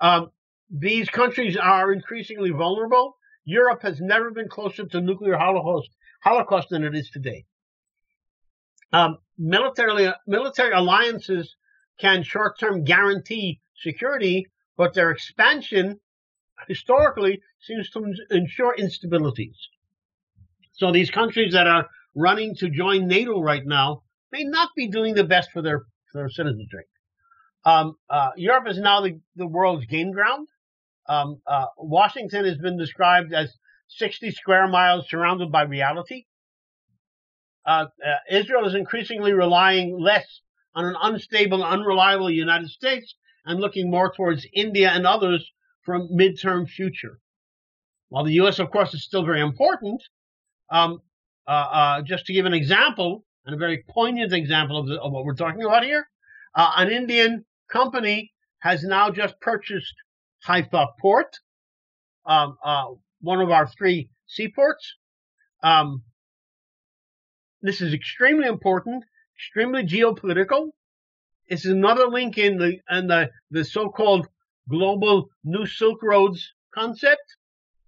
Um, 0.00 0.30
these 0.70 1.08
countries 1.08 1.56
are 1.56 1.92
increasingly 1.92 2.50
vulnerable. 2.50 3.16
Europe 3.44 3.82
has 3.82 4.00
never 4.00 4.30
been 4.30 4.48
closer 4.48 4.86
to 4.86 5.00
nuclear 5.00 5.36
holocaust, 5.36 5.90
holocaust 6.22 6.68
than 6.70 6.84
it 6.84 6.94
is 6.94 7.10
today. 7.10 7.44
Um, 8.92 9.18
military, 9.38 10.12
military 10.26 10.72
alliances 10.72 11.56
can 11.98 12.22
short 12.22 12.58
term 12.58 12.84
guarantee 12.84 13.60
security, 13.82 14.46
but 14.76 14.94
their 14.94 15.10
expansion 15.10 16.00
historically 16.68 17.40
seems 17.60 17.90
to 17.90 18.14
ensure 18.30 18.76
instabilities. 18.76 19.56
So 20.72 20.92
these 20.92 21.10
countries 21.10 21.52
that 21.52 21.66
are 21.66 21.88
running 22.14 22.54
to 22.56 22.70
join 22.70 23.06
NATO 23.06 23.40
right 23.40 23.64
now 23.64 24.02
may 24.32 24.44
not 24.44 24.70
be 24.74 24.88
doing 24.88 25.14
the 25.14 25.24
best 25.24 25.50
for 25.52 25.62
their, 25.62 25.80
for 26.10 26.18
their 26.18 26.30
citizenry. 26.30 26.84
Um, 27.64 27.96
uh, 28.10 28.30
Europe 28.36 28.68
is 28.68 28.78
now 28.78 29.02
the, 29.02 29.20
the 29.36 29.46
world's 29.46 29.86
game 29.86 30.12
ground. 30.12 30.48
Um, 31.08 31.40
uh, 31.46 31.66
Washington 31.76 32.44
has 32.44 32.58
been 32.58 32.78
described 32.78 33.32
as 33.32 33.52
60 33.88 34.30
square 34.32 34.66
miles 34.68 35.08
surrounded 35.08 35.52
by 35.52 35.62
reality. 35.62 36.24
Uh, 37.64 37.86
uh, 38.04 38.16
Israel 38.30 38.66
is 38.66 38.74
increasingly 38.74 39.32
relying 39.32 39.98
less 40.00 40.40
on 40.74 40.86
an 40.86 40.96
unstable, 41.00 41.62
unreliable 41.62 42.30
United 42.30 42.70
States 42.70 43.14
and 43.44 43.60
looking 43.60 43.90
more 43.90 44.12
towards 44.12 44.46
India 44.52 44.90
and 44.90 45.06
others 45.06 45.48
for 45.82 45.94
a 45.94 46.00
midterm 46.00 46.68
future. 46.68 47.18
While 48.08 48.24
the 48.24 48.32
U.S., 48.34 48.58
of 48.58 48.70
course, 48.70 48.94
is 48.94 49.04
still 49.04 49.24
very 49.24 49.40
important, 49.40 50.02
um, 50.70 51.00
uh, 51.46 51.50
uh, 51.50 52.02
just 52.02 52.26
to 52.26 52.32
give 52.32 52.46
an 52.46 52.54
example, 52.54 53.24
and 53.44 53.54
a 53.54 53.58
very 53.58 53.84
poignant 53.88 54.32
example 54.32 54.78
of, 54.78 54.86
the, 54.86 55.00
of 55.00 55.12
what 55.12 55.24
we're 55.24 55.34
talking 55.34 55.62
about 55.62 55.84
here, 55.84 56.06
uh, 56.54 56.72
an 56.76 56.90
Indian 56.90 57.44
company 57.70 58.32
has 58.60 58.84
now 58.84 59.10
just 59.10 59.40
purchased 59.40 59.94
Haifa 60.44 60.88
Port, 61.00 61.38
um, 62.26 62.56
uh, 62.64 62.86
one 63.20 63.40
of 63.40 63.50
our 63.50 63.66
three 63.66 64.10
seaports. 64.26 64.96
Um, 65.62 66.02
this 67.62 67.80
is 67.80 67.94
extremely 67.94 68.48
important, 68.48 69.04
extremely 69.36 69.84
geopolitical. 69.84 70.70
It's 71.46 71.64
another 71.64 72.06
link 72.06 72.38
in 72.38 72.58
the 72.58 72.78
in 72.90 73.08
the, 73.08 73.30
the 73.50 73.64
so-called 73.64 74.26
global 74.68 75.28
New 75.44 75.66
Silk 75.66 76.02
Roads 76.02 76.52
concept. 76.74 77.36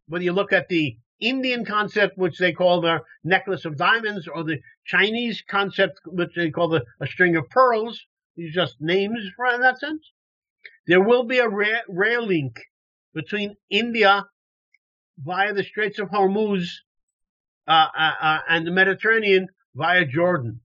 Whether 0.06 0.24
you 0.24 0.32
look 0.32 0.52
at 0.52 0.68
the 0.68 0.96
Indian 1.24 1.64
concept, 1.64 2.18
which 2.18 2.38
they 2.38 2.52
call 2.52 2.80
the 2.80 3.00
necklace 3.24 3.64
of 3.64 3.76
diamonds, 3.76 4.28
or 4.28 4.44
the 4.44 4.58
Chinese 4.84 5.42
concept, 5.48 6.00
which 6.06 6.34
they 6.36 6.50
call 6.50 6.68
the 6.68 6.84
a 7.00 7.06
string 7.06 7.36
of 7.36 7.48
pearls. 7.50 8.00
These 8.36 8.50
are 8.50 8.62
just 8.66 8.76
names 8.80 9.18
in 9.54 9.60
that 9.60 9.78
sense. 9.78 10.10
There 10.86 11.02
will 11.02 11.24
be 11.24 11.38
a 11.38 11.48
rail 11.48 12.26
link 12.26 12.60
between 13.14 13.56
India 13.70 14.26
via 15.18 15.54
the 15.54 15.64
Straits 15.64 15.98
of 15.98 16.08
Hormuz 16.08 16.66
uh, 17.66 17.86
uh, 17.96 18.12
uh, 18.20 18.38
and 18.48 18.66
the 18.66 18.72
Mediterranean 18.72 19.48
via 19.74 20.04
Jordan. 20.04 20.60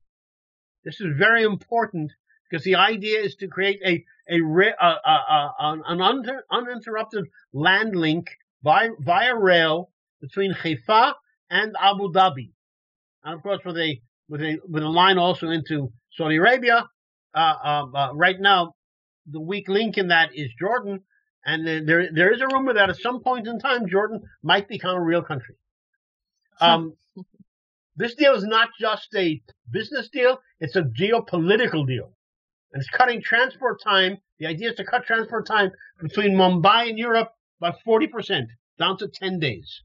This 0.83 0.99
is 0.99 1.15
very 1.17 1.43
important 1.43 2.11
because 2.49 2.63
the 2.63 2.75
idea 2.75 3.19
is 3.19 3.35
to 3.35 3.47
create 3.47 3.79
a 3.85 4.03
a, 4.31 4.39
an 5.59 5.81
uninter, 5.89 6.41
uninterrupted 6.51 7.25
land 7.53 7.95
link 7.95 8.27
by, 8.61 8.89
via 8.99 9.35
rail 9.35 9.91
between 10.21 10.51
Haifa 10.51 11.15
and 11.49 11.75
Abu 11.79 12.11
Dhabi, 12.11 12.51
and 13.23 13.35
of 13.35 13.41
course 13.41 13.61
with 13.65 13.77
a 13.77 13.99
with 14.27 14.41
a 14.41 14.59
with 14.67 14.83
a 14.83 14.89
line 14.89 15.17
also 15.17 15.49
into 15.49 15.91
Saudi 16.11 16.37
Arabia. 16.37 16.87
Uh, 17.33 17.53
um, 17.63 17.95
uh, 17.95 18.13
right 18.13 18.39
now, 18.39 18.73
the 19.29 19.39
weak 19.39 19.67
link 19.67 19.97
in 19.97 20.07
that 20.07 20.29
is 20.33 20.49
Jordan, 20.59 21.01
and 21.45 21.67
there 21.87 22.09
there 22.13 22.33
is 22.33 22.41
a 22.41 22.47
rumor 22.47 22.73
that 22.73 22.89
at 22.89 22.97
some 22.97 23.21
point 23.21 23.47
in 23.47 23.59
time 23.59 23.87
Jordan 23.87 24.21
might 24.43 24.67
become 24.67 24.95
a 24.95 25.01
real 25.01 25.21
country. 25.21 25.55
Um, 26.61 26.93
this 27.95 28.15
deal 28.15 28.33
is 28.35 28.43
not 28.43 28.69
just 28.79 29.09
a 29.15 29.41
business 29.71 30.09
deal; 30.09 30.39
it's 30.59 30.75
a 30.75 30.83
geopolitical 30.83 31.85
deal, 31.87 32.13
and 32.73 32.81
it's 32.81 32.89
cutting 32.89 33.21
transport 33.21 33.81
time. 33.83 34.17
The 34.39 34.47
idea 34.47 34.69
is 34.69 34.75
to 34.75 34.85
cut 34.85 35.05
transport 35.05 35.45
time 35.47 35.71
between 36.01 36.35
Mumbai 36.35 36.89
and 36.89 36.97
Europe 36.97 37.31
by 37.59 37.73
forty 37.83 38.07
percent, 38.07 38.49
down 38.77 38.97
to 38.97 39.07
ten 39.07 39.39
days. 39.39 39.81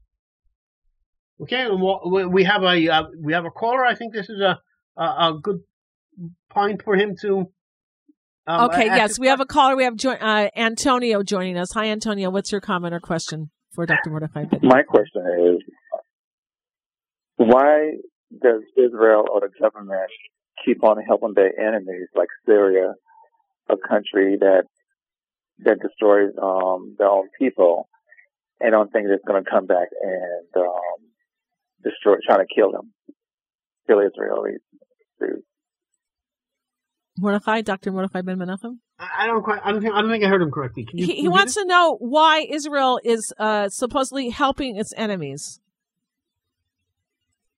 Okay, 1.41 1.67
we 1.69 2.43
have 2.45 2.63
a 2.63 2.89
uh, 2.89 3.03
we 3.21 3.33
have 3.33 3.45
a 3.45 3.51
caller. 3.51 3.85
I 3.85 3.95
think 3.95 4.13
this 4.13 4.29
is 4.29 4.39
a 4.39 4.59
a, 4.97 5.03
a 5.03 5.39
good 5.41 5.59
point 6.49 6.81
for 6.83 6.95
him 6.95 7.15
to. 7.21 7.51
Um, 8.47 8.69
okay. 8.69 8.85
Yes, 8.85 9.19
we 9.19 9.27
have 9.27 9.41
a 9.41 9.45
caller. 9.45 9.75
We 9.75 9.83
have 9.83 9.95
jo- 9.95 10.11
uh, 10.11 10.49
Antonio 10.55 11.23
joining 11.23 11.57
us. 11.57 11.71
Hi, 11.73 11.87
Antonio. 11.87 12.29
What's 12.29 12.51
your 12.51 12.61
comment 12.61 12.93
or 12.93 12.99
question 12.99 13.49
for 13.73 13.85
Dr. 13.85 14.11
Mordechai? 14.11 14.45
My 14.61 14.83
question 14.83 15.57
is, 15.57 15.99
why 17.37 17.93
does 18.31 18.61
Israel 18.77 19.25
or 19.31 19.41
the 19.41 19.49
government 19.59 20.09
keep 20.63 20.83
on 20.83 20.97
helping 21.01 21.33
their 21.35 21.59
enemies 21.59 22.07
like 22.15 22.29
Syria, 22.45 22.93
a 23.69 23.75
country 23.75 24.37
that 24.39 24.63
that 25.59 25.79
destroys 25.81 26.31
um, 26.41 26.95
their 26.97 27.09
own 27.09 27.27
people, 27.39 27.89
and 28.59 28.71
don't 28.71 28.91
think 28.91 29.07
it's 29.09 29.25
going 29.25 29.43
to 29.43 29.49
come 29.49 29.65
back 29.65 29.89
and 30.01 30.47
um, 30.55 30.99
destroy, 31.85 32.15
trying 32.25 32.45
to 32.45 32.53
kill 32.53 32.71
them, 32.71 32.91
kill 33.87 33.97
Israelis. 33.97 34.59
Mordechai, 37.17 37.61
Dr. 37.61 37.91
Mordechai 37.91 38.21
Ben 38.21 38.37
Menachem? 38.37 38.79
I 38.99 39.27
don't 39.27 39.43
quite. 39.43 39.61
I 39.63 39.71
don't 39.71 39.81
think. 39.81 39.93
I 39.93 40.01
don't 40.01 40.09
think 40.09 40.23
I 40.23 40.27
heard 40.27 40.41
him 40.41 40.51
correctly. 40.51 40.87
You, 40.93 41.05
he, 41.05 41.15
he 41.21 41.27
wants 41.27 41.53
to 41.55 41.65
know 41.65 41.97
why 41.99 42.45
Israel 42.49 42.99
is 43.03 43.33
uh, 43.37 43.69
supposedly 43.69 44.29
helping 44.29 44.77
its 44.77 44.93
enemies, 44.95 45.59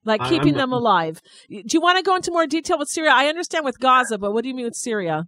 like 0.03 0.23
keeping 0.25 0.55
them 0.55 0.71
alive. 0.71 1.21
Do 1.49 1.63
you 1.71 1.81
want 1.81 1.97
to 1.97 2.03
go 2.03 2.15
into 2.15 2.31
more 2.31 2.47
detail 2.47 2.79
with 2.79 2.87
Syria? 2.89 3.11
I 3.13 3.27
understand 3.27 3.65
with 3.65 3.79
Gaza, 3.79 4.17
but 4.17 4.33
what 4.33 4.43
do 4.43 4.49
you 4.49 4.55
mean 4.55 4.65
with 4.65 4.75
Syria? 4.75 5.25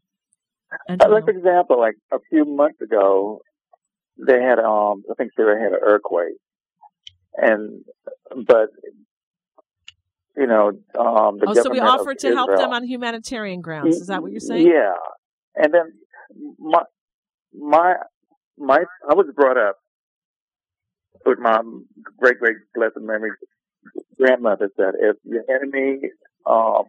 Uh, 0.89 0.95
like 1.09 1.25
for 1.25 1.31
example, 1.31 1.79
like 1.79 1.95
a 2.11 2.17
few 2.29 2.45
months 2.45 2.81
ago, 2.81 3.41
they 4.17 4.41
had 4.41 4.59
um 4.59 5.03
I 5.11 5.15
think 5.15 5.31
Syria 5.35 5.59
had 5.61 5.73
an 5.73 5.79
earthquake, 5.81 6.37
and 7.37 7.83
but 8.47 8.69
you 10.35 10.47
know 10.47 10.69
um 10.97 11.37
the 11.39 11.45
oh, 11.47 11.53
so 11.53 11.69
we 11.69 11.79
offered 11.79 12.19
to 12.19 12.27
Israel, 12.27 12.47
help 12.47 12.59
them 12.59 12.73
on 12.73 12.83
humanitarian 12.83 13.61
grounds. 13.61 13.95
Is 14.01 14.07
that 14.07 14.21
what 14.21 14.31
you're 14.31 14.39
saying? 14.39 14.67
Yeah, 14.67 14.93
and 15.55 15.73
then 15.73 15.93
my 16.59 16.83
my 17.53 17.95
my 18.57 18.83
I 19.09 19.13
was 19.13 19.27
brought 19.35 19.57
up 19.57 19.77
with 21.25 21.39
my 21.39 21.61
great 22.17 22.39
great 22.39 22.57
blessed 22.73 22.97
memory 22.97 23.31
grandmother 24.17 24.69
said 24.75 24.93
if 24.99 25.15
your 25.23 25.43
enemy 25.49 26.09
um 26.45 26.83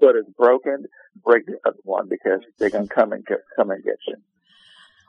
foot 0.00 0.16
is 0.16 0.26
broken, 0.36 0.84
break 1.24 1.46
the 1.46 1.58
other 1.66 1.78
one 1.82 2.08
because 2.08 2.40
they're 2.58 2.70
gonna 2.70 2.86
come 2.86 3.12
and 3.12 3.24
get, 3.26 3.38
come 3.56 3.70
and 3.70 3.82
get 3.82 3.96
you. 4.06 4.16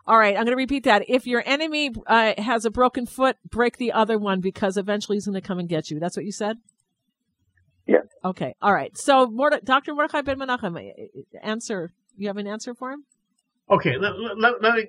All 0.09 0.17
right, 0.17 0.35
I'm 0.35 0.43
going 0.43 0.53
to 0.53 0.55
repeat 0.55 0.85
that. 0.85 1.03
If 1.07 1.27
your 1.27 1.43
enemy 1.45 1.91
uh, 2.07 2.33
has 2.39 2.65
a 2.65 2.71
broken 2.71 3.05
foot, 3.05 3.37
break 3.47 3.77
the 3.77 3.91
other 3.91 4.17
one 4.17 4.41
because 4.41 4.75
eventually 4.75 5.17
he's 5.17 5.27
going 5.27 5.39
to 5.39 5.47
come 5.47 5.59
and 5.59 5.69
get 5.69 5.91
you. 5.91 5.99
That's 5.99 6.17
what 6.17 6.25
you 6.25 6.31
said? 6.31 6.57
Yes. 7.85 8.07
Okay. 8.25 8.55
All 8.59 8.73
right. 8.73 8.91
So, 8.97 9.27
Morde- 9.27 9.63
Dr. 9.63 9.93
Mordechai 9.93 10.21
Ben 10.21 10.39
Menachem, 10.39 10.79
answer. 11.43 11.91
You 12.17 12.25
have 12.25 12.37
an 12.37 12.47
answer 12.47 12.73
for 12.73 12.91
him? 12.91 13.05
Okay. 13.69 13.97
Let, 13.99 14.13
let, 14.35 14.63
let 14.63 14.73
me, 14.73 14.87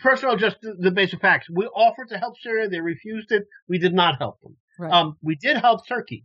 first 0.00 0.22
of 0.22 0.28
all, 0.28 0.36
just 0.36 0.58
the, 0.62 0.76
the, 0.78 0.92
basic 0.92 1.20
facts. 1.20 1.48
We 1.52 1.66
offered 1.66 2.10
to 2.10 2.18
help 2.18 2.34
Syria. 2.40 2.68
They 2.68 2.80
refused 2.80 3.32
it. 3.32 3.42
We 3.68 3.78
did 3.78 3.94
not 3.94 4.18
help 4.18 4.40
them. 4.42 4.56
Right. 4.78 4.92
Um, 4.92 5.16
we 5.22 5.34
did 5.34 5.56
help 5.56 5.88
Turkey. 5.88 6.24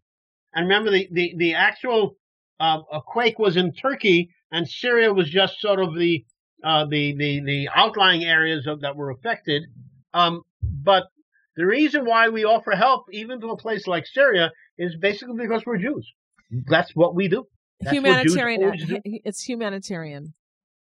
And 0.53 0.67
remember, 0.67 0.91
the, 0.91 1.07
the, 1.11 1.33
the 1.37 1.53
actual 1.55 2.17
uh, 2.59 2.81
quake 3.07 3.39
was 3.39 3.57
in 3.57 3.73
Turkey, 3.73 4.29
and 4.51 4.69
Syria 4.69 5.11
was 5.11 5.27
just 5.27 5.59
sort 5.59 5.79
of 5.79 5.95
the 5.95 6.23
uh, 6.63 6.85
the, 6.85 7.15
the, 7.15 7.41
the 7.43 7.69
outlying 7.73 8.23
areas 8.23 8.67
of, 8.67 8.81
that 8.81 8.95
were 8.95 9.11
affected. 9.11 9.63
Um, 10.13 10.41
but 10.61 11.03
the 11.55 11.65
reason 11.65 12.05
why 12.05 12.29
we 12.29 12.45
offer 12.45 12.71
help, 12.71 13.05
even 13.11 13.41
to 13.41 13.49
a 13.49 13.57
place 13.57 13.87
like 13.87 14.05
Syria, 14.05 14.51
is 14.77 14.95
basically 14.99 15.35
because 15.37 15.63
we're 15.65 15.77
Jews. 15.77 16.07
That's 16.67 16.91
what 16.95 17.15
we 17.15 17.27
do. 17.27 17.45
That's 17.81 17.95
humanitarian. 17.95 18.61
Do. 18.77 18.99
It's 19.03 19.43
humanitarian. 19.43 20.33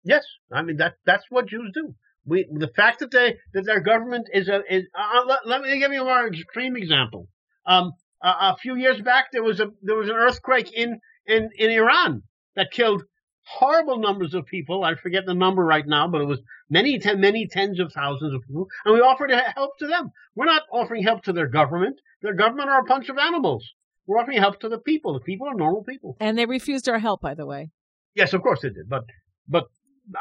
Yes, 0.03 0.25
I 0.51 0.61
mean 0.61 0.77
that 0.77 0.95
that's 1.05 1.23
what 1.29 1.47
Jews 1.47 1.71
do. 1.73 1.95
We 2.25 2.45
the 2.51 2.67
fact 2.67 2.99
that 2.99 3.11
they 3.11 3.37
that 3.53 3.65
their 3.65 3.79
government 3.79 4.27
is 4.31 4.47
a 4.49 4.61
is 4.69 4.83
uh, 4.93 5.23
let, 5.25 5.47
let, 5.47 5.61
me 5.61 5.79
give 5.79 5.91
you 5.93 6.01
a 6.01 6.05
more 6.05 6.27
extreme 6.27 6.75
example. 6.75 7.27
Um, 7.65 7.93
Uh, 8.21 8.53
a 8.53 8.57
few 8.57 8.75
years 8.75 9.01
back, 9.01 9.25
there 9.31 9.43
was 9.43 9.59
a 9.59 9.67
there 9.81 9.95
was 9.95 10.09
an 10.09 10.15
earthquake 10.15 10.71
in 10.71 10.99
in 11.25 11.49
in 11.57 11.69
Iran 11.71 12.23
that 12.55 12.71
killed 12.71 13.03
horrible 13.45 13.99
numbers 13.99 14.33
of 14.33 14.45
people. 14.45 14.83
I 14.83 14.95
forget 14.95 15.25
the 15.25 15.33
number 15.33 15.63
right 15.63 15.85
now, 15.85 16.07
but 16.07 16.21
it 16.21 16.25
was 16.25 16.39
many, 16.69 16.99
ten, 16.99 17.19
many 17.19 17.47
tens 17.47 17.79
of 17.79 17.93
thousands 17.93 18.33
of 18.33 18.41
people, 18.41 18.67
and 18.83 18.93
we 18.93 19.01
offered 19.01 19.31
help 19.31 19.77
to 19.79 19.87
them. 19.87 20.11
We're 20.35 20.45
not 20.45 20.63
offering 20.71 21.03
help 21.03 21.23
to 21.23 21.33
their 21.33 21.47
government. 21.47 21.99
Their 22.21 22.33
government 22.33 22.69
are 22.69 22.79
a 22.79 22.85
bunch 22.85 23.09
of 23.09 23.17
animals. 23.17 23.65
We're 24.07 24.19
offering 24.19 24.39
help 24.39 24.59
to 24.61 24.69
the 24.69 24.79
people. 24.79 25.13
The 25.13 25.19
people 25.19 25.47
are 25.47 25.55
normal 25.55 25.83
people. 25.83 26.17
And 26.19 26.37
they 26.37 26.45
refused 26.45 26.87
our 26.89 26.99
help, 26.99 27.21
by 27.21 27.33
the 27.35 27.45
way. 27.45 27.71
Yes, 28.15 28.33
of 28.33 28.41
course 28.41 28.61
they 28.61 28.69
did. 28.69 28.89
But 28.89 29.05
but 29.47 29.65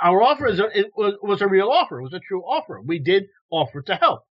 our 0.03 0.23
offer 0.23 0.47
is 0.47 0.61
a, 0.61 0.67
it 0.79 0.87
was 0.97 1.15
was 1.23 1.43
a 1.43 1.49
real 1.49 1.69
offer. 1.69 2.01
It 2.01 2.05
was 2.05 2.15
a 2.15 2.21
true 2.21 2.43
offer. 2.43 2.81
We 2.81 2.99
did 2.99 3.25
offer 3.51 3.83
to 3.83 3.95
help 3.97 4.23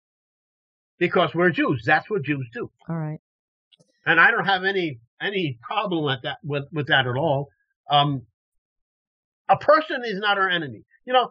because 0.97 1.33
we're 1.33 1.51
Jews. 1.51 1.83
That's 1.85 2.09
what 2.09 2.23
Jews 2.23 2.47
do. 2.53 2.69
All 2.89 2.97
right. 2.97 3.19
And 4.05 4.19
I 4.19 4.31
don't 4.31 4.45
have 4.45 4.63
any 4.63 4.99
any 5.21 5.57
problem 5.61 6.05
with 6.05 6.23
that 6.23 6.37
with, 6.43 6.65
with 6.71 6.87
that 6.87 7.07
at 7.07 7.15
all. 7.15 7.49
Um, 7.89 8.23
a 9.49 9.57
person 9.57 10.01
is 10.05 10.19
not 10.19 10.37
our 10.37 10.49
enemy. 10.49 10.83
You 11.05 11.13
know, 11.13 11.29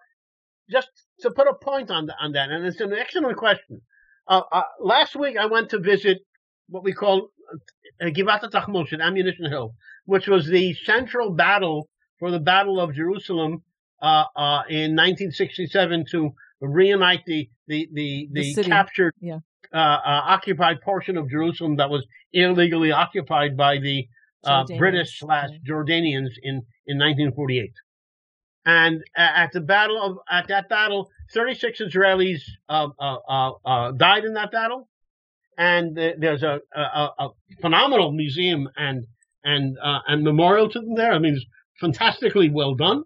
just 0.71 0.89
to 1.21 1.31
put 1.31 1.49
a 1.49 1.55
point 1.55 1.91
on 1.91 2.07
the, 2.07 2.15
on 2.21 2.33
that, 2.33 2.51
and 2.51 2.65
it's 2.67 2.81
an 2.81 2.93
excellent 2.93 3.37
question. 3.37 3.81
Uh, 4.29 4.43
uh, 4.53 4.63
last 4.81 5.17
week 5.17 5.37
I 5.37 5.47
went 5.47 5.71
to 5.71 5.79
visit 5.79 6.19
what 6.69 6.85
we 6.85 6.93
call 6.93 7.29
uh, 8.01 8.07
Givat 8.07 8.43
Tachmoshet, 8.51 9.01
Ammunition 9.01 9.47
Hill, 9.51 9.75
which 10.05 10.27
was 10.29 10.47
the 10.47 10.75
central 10.85 11.31
battle 11.33 11.89
for 12.19 12.31
the 12.31 12.39
Battle 12.41 12.81
of 12.81 12.95
Jerusalem 12.95 13.63
uh, 14.01 14.25
uh, 14.37 14.63
in 14.69 14.95
1967 14.97 16.05
to 16.13 16.31
reunite 16.61 17.23
the 17.27 17.49
the 17.67 17.89
the, 17.93 18.29
the, 18.33 18.55
The 18.55 18.65
captured 18.65 19.15
Yeah. 19.21 19.39
uh, 19.73 19.77
uh, 19.77 20.01
occupied 20.27 20.81
portion 20.83 21.17
of 21.17 21.29
Jerusalem 21.29 21.77
that 21.77 21.91
was 21.91 22.07
illegally 22.33 22.93
occupied 22.93 23.57
by 23.57 23.79
the 23.79 24.07
uh, 24.45 24.65
British 24.79 25.19
slash 25.21 25.51
Jordanians 25.69 26.31
in 26.43 26.63
in 26.87 26.99
1948. 26.99 27.73
And 28.65 29.03
at 29.17 29.51
the 29.53 29.61
battle 29.61 30.01
of 30.01 30.19
at 30.31 30.49
that 30.49 30.69
battle, 30.69 31.11
36 31.35 31.81
Israelis 31.81 32.43
uh, 32.69 32.89
uh, 32.99 33.17
uh, 33.29 33.53
uh, 33.65 33.93
died 33.93 34.25
in 34.25 34.35
that 34.35 34.53
battle, 34.53 34.89
and 35.59 35.97
there's 35.97 36.45
a, 36.45 36.61
a, 36.75 37.09
a 37.19 37.29
phenomenal 37.61 38.13
museum 38.13 38.69
and 38.77 39.07
and 39.45 39.77
uh, 39.83 40.01
and 40.07 40.23
memorial 40.23 40.69
to 40.71 40.81
them 40.81 40.95
there. 40.95 41.13
I 41.13 41.19
mean, 41.19 41.35
it's 41.35 41.47
fantastically 41.81 42.51
well 42.51 42.75
done. 42.75 43.03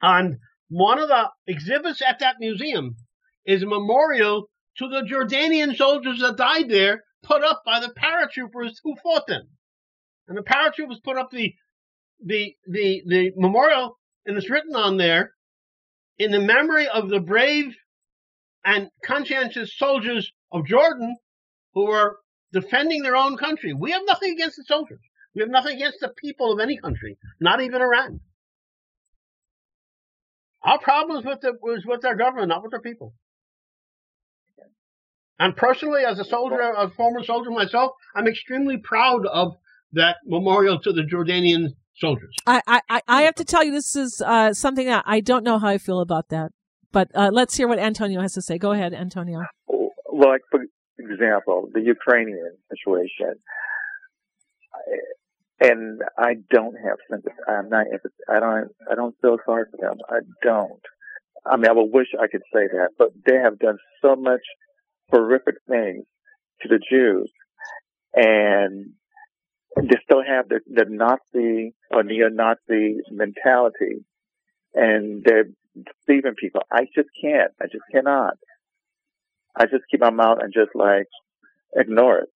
And 0.00 0.38
one 0.68 0.98
of 0.98 1.08
the 1.08 1.28
exhibits 1.46 2.00
at 2.06 2.20
that 2.20 2.36
museum 2.40 2.96
is 3.44 3.62
a 3.62 3.66
memorial 3.66 4.48
to 4.78 4.88
the 4.88 5.02
Jordanian 5.02 5.76
soldiers 5.76 6.20
that 6.20 6.36
died 6.36 6.70
there, 6.70 7.04
put 7.22 7.44
up 7.44 7.62
by 7.66 7.80
the 7.80 7.92
paratroopers 7.92 8.76
who 8.82 8.96
fought 9.02 9.26
them. 9.26 9.48
And 10.28 10.38
the 10.38 10.42
paratroopers 10.42 11.02
put 11.02 11.16
up 11.16 11.30
the 11.30 11.54
the 12.24 12.54
the 12.66 13.02
the 13.06 13.32
memorial, 13.36 13.98
and 14.26 14.36
it's 14.36 14.50
written 14.50 14.74
on 14.74 14.96
there, 14.96 15.34
in 16.18 16.30
the 16.30 16.40
memory 16.40 16.86
of 16.88 17.08
the 17.08 17.20
brave 17.20 17.74
and 18.64 18.90
conscientious 19.04 19.76
soldiers 19.76 20.30
of 20.52 20.66
Jordan 20.66 21.16
who 21.74 21.86
were 21.86 22.18
defending 22.52 23.02
their 23.02 23.16
own 23.16 23.36
country. 23.36 23.72
We 23.72 23.92
have 23.92 24.02
nothing 24.06 24.32
against 24.32 24.56
the 24.56 24.64
soldiers. 24.64 25.00
We 25.34 25.40
have 25.40 25.50
nothing 25.50 25.76
against 25.76 26.00
the 26.00 26.12
people 26.16 26.52
of 26.52 26.60
any 26.60 26.76
country, 26.76 27.16
not 27.40 27.60
even 27.60 27.80
Iran. 27.80 28.20
Our 30.62 30.78
problem 30.78 31.18
is 31.18 31.24
with 31.24 31.40
the 31.40 31.54
is 31.74 31.86
with 31.86 32.02
their 32.02 32.16
government, 32.16 32.48
not 32.48 32.62
with 32.62 32.72
their 32.72 32.80
people. 32.80 33.14
And 35.38 35.56
personally, 35.56 36.04
as 36.04 36.18
a 36.18 36.24
soldier, 36.24 36.60
a 36.60 36.90
former 36.90 37.24
soldier 37.24 37.50
myself, 37.50 37.92
I'm 38.14 38.26
extremely 38.26 38.76
proud 38.76 39.24
of 39.24 39.56
that 39.92 40.16
memorial 40.26 40.78
to 40.80 40.92
the 40.92 41.02
Jordanian 41.02 41.68
soldiers. 41.96 42.34
I, 42.46 42.62
I, 42.66 42.80
I- 42.88 43.02
I 43.08 43.22
have 43.22 43.34
to 43.36 43.44
tell 43.44 43.64
you, 43.64 43.72
this 43.72 43.94
is 43.96 44.22
uh, 44.24 44.52
something 44.54 44.86
that 44.86 45.04
I 45.06 45.20
don't 45.20 45.44
know 45.44 45.58
how 45.58 45.68
I 45.68 45.78
feel 45.78 46.00
about 46.00 46.28
that. 46.30 46.52
But 46.92 47.08
uh, 47.14 47.30
let's 47.32 47.56
hear 47.56 47.68
what 47.68 47.78
Antonio 47.78 48.20
has 48.20 48.32
to 48.34 48.42
say. 48.42 48.58
Go 48.58 48.72
ahead, 48.72 48.92
Antonio. 48.94 49.40
Like 50.12 50.40
for 50.50 50.60
example, 50.98 51.68
the 51.72 51.80
Ukrainian 51.80 52.56
situation, 52.68 53.34
and 55.60 56.00
I 56.18 56.34
don't 56.50 56.74
have 56.74 56.96
sympathy. 57.08 57.34
I'm 57.46 57.68
not. 57.68 57.86
empath- 57.86 58.34
I 58.34 58.40
don't. 58.40 58.68
I 58.90 58.94
don't 58.96 59.14
feel 59.22 59.36
sorry 59.46 59.64
for 59.70 59.76
them. 59.80 59.98
I 60.08 60.18
don't. 60.42 60.80
I 61.46 61.56
mean, 61.56 61.68
I 61.70 61.72
would 61.72 61.92
wish 61.92 62.08
I 62.20 62.26
could 62.26 62.42
say 62.52 62.66
that, 62.72 62.88
but 62.98 63.08
they 63.26 63.36
have 63.36 63.58
done 63.58 63.78
so 64.02 64.16
much 64.16 64.40
horrific 65.10 65.56
things 65.68 66.04
to 66.62 66.68
the 66.68 66.80
Jews, 66.90 67.30
and 68.14 68.92
they 69.76 69.96
still 70.04 70.22
have 70.26 70.48
the, 70.48 70.60
the 70.66 70.86
Nazi 70.88 71.74
or 71.90 72.02
neo-Nazi 72.02 72.98
mentality, 73.10 74.04
and 74.74 75.22
they're 75.24 75.48
deceiving 75.74 76.34
people. 76.38 76.62
I 76.70 76.82
just 76.94 77.08
can't. 77.22 77.52
I 77.60 77.66
just 77.66 77.84
cannot. 77.92 78.34
I 79.56 79.64
just 79.64 79.84
keep 79.90 80.00
my 80.00 80.10
mouth 80.10 80.38
and 80.40 80.52
just 80.52 80.70
like 80.74 81.06
ignore 81.74 82.18
it. 82.18 82.28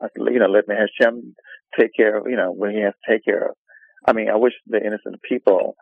I, 0.00 0.06
you 0.16 0.38
know, 0.38 0.46
let 0.46 0.68
me 0.68 0.74
Hashem 0.74 1.34
take 1.78 1.90
care 1.96 2.16
of, 2.18 2.26
you 2.28 2.36
know, 2.36 2.52
when 2.52 2.70
he 2.70 2.80
has 2.82 2.94
to 2.94 3.12
take 3.12 3.24
care 3.24 3.48
of. 3.48 3.56
I 4.06 4.12
mean, 4.12 4.28
I 4.28 4.36
wish 4.36 4.52
the 4.66 4.78
innocent 4.78 5.22
people 5.26 5.76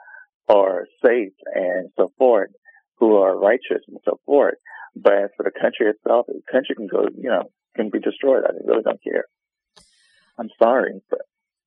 are 0.49 0.87
safe 1.05 1.33
and 1.55 1.91
so 1.97 2.12
forth, 2.18 2.51
who 2.99 3.16
are 3.16 3.39
righteous 3.39 3.83
and 3.89 3.99
so 4.05 4.20
forth. 4.26 4.55
But 4.95 5.14
as 5.14 5.30
for 5.37 5.45
the 5.45 5.51
country 5.51 5.89
itself, 5.89 6.26
the 6.28 6.41
country 6.51 6.74
can 6.76 6.87
go, 6.87 7.07
you 7.16 7.30
know, 7.30 7.45
can 7.76 7.91
be 7.91 7.99
destroyed. 7.99 8.45
I 8.47 8.53
really 8.64 8.83
don't 8.83 9.03
care. 9.03 9.24
I'm 10.43 10.51
sorry, 10.59 10.95
but 11.09 11.20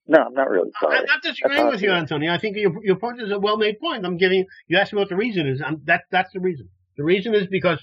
no, 0.08 0.20
I'm 0.20 0.34
not 0.34 0.50
really 0.50 0.72
sorry. 0.82 0.98
I'm 0.98 1.06
not 1.06 1.24
disagreeing 1.24 1.68
with 1.70 1.82
you, 1.82 1.92
Antonio. 1.92 2.34
I 2.34 2.40
think 2.40 2.58
your 2.58 2.74
your 2.84 2.98
point 2.98 3.22
is 3.22 3.32
a 3.32 3.40
well 3.40 3.58
made 3.58 3.80
point. 3.80 4.06
I'm 4.06 4.18
giving 4.18 4.46
you 4.68 4.78
asked 4.78 4.94
me 4.94 5.00
what 5.00 5.10
the 5.10 5.16
reason 5.16 5.48
is. 5.48 5.62
I'm, 5.66 5.82
that 5.86 6.04
that's 6.12 6.34
the 6.34 6.42
reason. 6.42 6.70
The 6.98 7.06
reason 7.06 7.34
is 7.34 7.48
because 7.48 7.80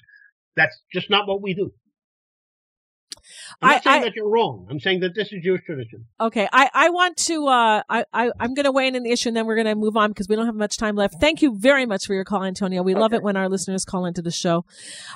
that's 0.57 0.77
just 0.93 1.11
not 1.11 1.27
what 1.27 1.43
we 1.43 1.55
do. 1.55 1.73
I'm 3.61 3.69
not 3.71 3.77
I- 3.77 3.81
saying 3.81 4.03
I- 4.03 4.05
that 4.07 4.17
you're 4.17 4.29
wrong. 4.29 4.67
I'm 4.71 4.81
saying 4.81 5.01
that 5.01 5.15
this 5.15 5.33
is 5.33 5.43
Jewish 5.43 5.63
tradition. 5.65 6.07
Okay, 6.21 6.49
I, 6.53 6.71
I 6.75 6.91
want 6.91 7.17
to 7.19 7.47
uh 7.47 7.83
I, 7.89 8.05
I 8.13 8.31
I'm 8.41 8.55
going 8.55 8.65
to 8.65 8.73
weigh 8.73 8.89
in 8.89 8.97
on 8.97 9.03
the 9.03 9.11
issue 9.11 9.29
and 9.29 9.37
then 9.37 9.47
we're 9.47 9.55
going 9.57 9.67
to 9.67 9.75
move 9.75 9.97
on 9.97 10.11
because 10.11 10.29
we 10.29 10.37
don't 10.37 10.47
have 10.47 10.55
much 10.55 10.77
time 10.77 10.97
left. 10.97 11.17
Thank 11.21 11.43
you 11.43 11.57
very 11.59 11.87
much 11.87 12.07
for 12.07 12.15
your 12.15 12.25
call, 12.25 12.45
Antonio. 12.45 12.83
We 12.83 12.95
love 12.95 13.13
it 13.13 13.23
when 13.23 13.37
our 13.37 13.49
listeners 13.49 13.85
call 13.85 14.05
into 14.07 14.23
the 14.23 14.31
show. 14.31 14.65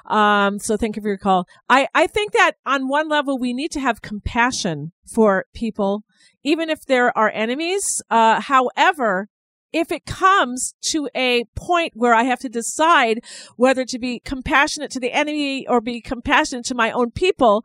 Um, 0.07 0.59
so 0.59 0.77
thank 0.77 0.97
you 0.97 1.03
for 1.03 1.09
your 1.09 1.19
call. 1.19 1.47
I 1.69 1.89
I 1.95 2.07
think 2.07 2.33
that 2.33 2.53
on 2.65 2.89
one 2.89 3.09
level 3.09 3.39
we 3.39 3.53
need 3.53 3.71
to 3.73 3.81
have 3.81 4.03
compassion 4.03 4.93
for 5.13 5.47
people, 5.55 6.05
even 6.43 6.71
if 6.71 6.85
they're 6.87 7.17
our 7.17 7.31
enemies. 7.31 8.03
Uh, 8.11 8.41
however. 8.41 9.29
If 9.73 9.93
it 9.93 10.07
comes 10.07 10.75
to 10.93 11.11
a 11.15 11.45
point 11.55 11.93
where 11.97 12.15
I 12.15 12.23
have 12.23 12.39
to 12.39 12.49
decide 12.49 13.21
whether 13.57 13.85
to 13.85 13.99
be 13.99 14.21
compassionate 14.25 14.91
to 14.93 15.01
the 15.01 15.13
enemy 15.13 15.67
or 15.69 15.83
be 15.83 16.01
compassionate 16.01 16.65
to 16.67 16.75
my 16.75 16.91
own 16.93 17.11
people, 17.11 17.63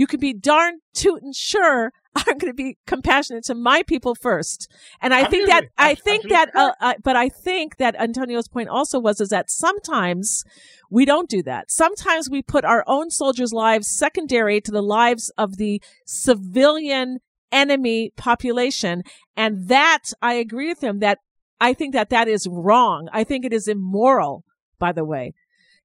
you 0.00 0.06
can 0.06 0.18
be 0.18 0.32
darn 0.32 0.78
tootin' 0.94 1.34
sure 1.34 1.92
I'm 2.16 2.38
going 2.38 2.50
to 2.50 2.54
be 2.54 2.78
compassionate 2.86 3.44
to 3.44 3.54
my 3.54 3.82
people 3.82 4.14
first. 4.14 4.66
And 5.02 5.12
I 5.12 5.24
think 5.26 5.46
that, 5.48 5.66
I 5.76 5.94
think 5.94 6.30
that, 6.30 6.48
uh, 6.56 6.72
uh, 6.80 6.94
but 7.04 7.16
I 7.16 7.28
think 7.28 7.76
that 7.76 7.94
Antonio's 8.00 8.48
point 8.48 8.70
also 8.70 8.98
was, 8.98 9.20
is 9.20 9.28
that 9.28 9.50
sometimes 9.50 10.42
we 10.90 11.04
don't 11.04 11.28
do 11.28 11.42
that. 11.42 11.70
Sometimes 11.70 12.30
we 12.30 12.40
put 12.40 12.64
our 12.64 12.82
own 12.86 13.10
soldiers' 13.10 13.52
lives 13.52 13.94
secondary 13.94 14.62
to 14.62 14.70
the 14.70 14.82
lives 14.82 15.30
of 15.36 15.58
the 15.58 15.82
civilian 16.06 17.18
enemy 17.52 18.10
population. 18.16 19.02
And 19.36 19.68
that, 19.68 20.14
I 20.22 20.32
agree 20.32 20.68
with 20.68 20.82
him 20.82 21.00
that 21.00 21.18
I 21.60 21.74
think 21.74 21.92
that 21.92 22.08
that 22.08 22.26
is 22.26 22.48
wrong. 22.50 23.10
I 23.12 23.22
think 23.22 23.44
it 23.44 23.52
is 23.52 23.68
immoral, 23.68 24.44
by 24.78 24.92
the 24.92 25.04
way. 25.04 25.34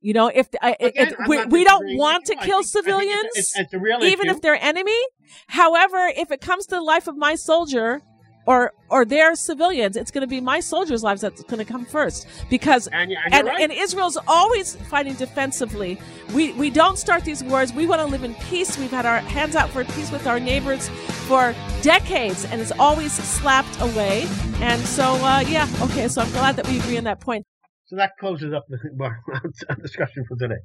You 0.01 0.13
know, 0.13 0.27
if 0.27 0.47
I, 0.61 0.75
Again, 0.79 1.07
it- 1.07 1.27
we, 1.27 1.43
we 1.45 1.63
don't 1.63 1.97
want 1.97 2.25
to 2.25 2.35
kill 2.35 2.41
think- 2.41 2.45
I 2.45 2.51
think 2.61 2.65
civilians, 2.67 3.25
it's- 3.25 3.51
it's- 3.55 3.65
it's 3.65 3.73
a 3.73 3.79
real 3.79 4.03
even 4.03 4.29
if 4.29 4.41
they're 4.41 4.61
enemy. 4.63 4.99
However, 5.47 6.11
if 6.15 6.31
it 6.31 6.41
comes 6.41 6.65
to 6.67 6.75
the 6.75 6.81
life 6.81 7.07
of 7.07 7.17
my 7.17 7.35
soldier 7.35 8.01
or 8.47 8.71
or 8.91 9.03
their 9.05 9.33
civilians, 9.33 9.97
it's 9.97 10.11
going 10.11 10.21
to 10.21 10.27
be 10.27 10.39
my 10.39 10.59
soldiers' 10.59 11.01
lives 11.01 11.21
that's 11.21 11.41
going 11.45 11.57
to 11.57 11.65
come 11.65 11.83
first. 11.85 12.27
Because 12.47 12.85
And 12.87 13.11
and 13.11 13.33
and, 13.33 13.47
right. 13.47 13.59
and 13.59 13.71
Israel's 13.71 14.19
always 14.27 14.75
fighting 14.75 15.15
defensively. 15.15 15.99
We 16.35 16.53
we 16.53 16.69
don't 16.69 16.99
start 16.99 17.23
these 17.25 17.43
wars. 17.43 17.73
We 17.73 17.87
want 17.87 18.01
to 18.01 18.05
live 18.07 18.23
in 18.23 18.35
peace. 18.35 18.77
We've 18.77 18.91
had 18.91 19.07
our 19.07 19.17
hands 19.17 19.55
out 19.55 19.71
for 19.71 19.83
peace 19.85 20.11
with 20.11 20.27
our 20.27 20.39
neighbors 20.39 20.89
for 21.27 21.55
decades, 21.81 22.45
and 22.45 22.61
it's 22.61 22.71
always 22.77 23.11
slapped 23.13 23.81
away. 23.81 24.27
And 24.61 24.79
so, 24.83 25.15
uh, 25.25 25.43
yeah, 25.47 25.67
okay. 25.81 26.07
So 26.07 26.21
I'm 26.21 26.31
glad 26.31 26.55
that 26.57 26.67
we 26.67 26.77
agree 26.79 26.97
on 26.99 27.05
that 27.05 27.19
point. 27.21 27.45
So 27.87 27.95
that 27.97 28.11
closes 28.19 28.53
up 28.53 28.65
the 28.67 28.77
discussion 29.81 30.25
for 30.27 30.35
today. 30.37 30.61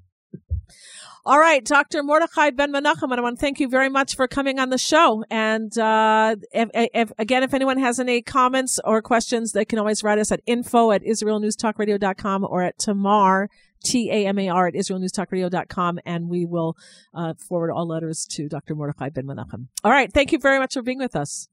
All 1.26 1.38
right, 1.38 1.62
Dr. 1.62 2.02
Mordechai 2.02 2.50
Ben 2.50 2.72
Menachem, 2.72 3.12
I 3.12 3.20
want 3.20 3.38
to 3.38 3.40
thank 3.40 3.60
you 3.60 3.68
very 3.68 3.90
much 3.90 4.16
for 4.16 4.26
coming 4.26 4.58
on 4.58 4.70
the 4.70 4.78
show. 4.78 5.22
And 5.30 5.76
uh, 5.76 6.36
if, 6.52 6.70
if, 6.72 7.12
again, 7.18 7.42
if 7.42 7.52
anyone 7.52 7.78
has 7.78 8.00
any 8.00 8.22
comments 8.22 8.80
or 8.84 9.02
questions, 9.02 9.52
they 9.52 9.66
can 9.66 9.78
always 9.78 10.02
write 10.02 10.18
us 10.18 10.32
at 10.32 10.40
info 10.46 10.92
at 10.92 11.02
israelnewstalkradio.com 11.02 12.46
or 12.48 12.62
at 12.62 12.78
tamar, 12.78 13.50
T 13.84 14.10
A 14.10 14.26
M 14.26 14.38
A 14.38 14.48
R 14.48 14.68
at 14.68 14.74
IsraelNewsTalkRadio.com, 14.74 16.00
and 16.06 16.28
we 16.28 16.46
will 16.46 16.76
uh, 17.14 17.34
forward 17.34 17.70
all 17.70 17.86
letters 17.86 18.26
to 18.30 18.48
Dr. 18.48 18.74
Mordechai 18.74 19.10
Ben 19.10 19.26
Menachem. 19.26 19.66
All 19.84 19.90
right. 19.90 20.12
Thank 20.12 20.32
you 20.32 20.38
very 20.38 20.58
much 20.58 20.74
for 20.74 20.82
being 20.82 20.98
with 20.98 21.16
us. 21.16 21.48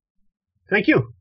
Thank 0.70 0.88
you. 0.88 1.14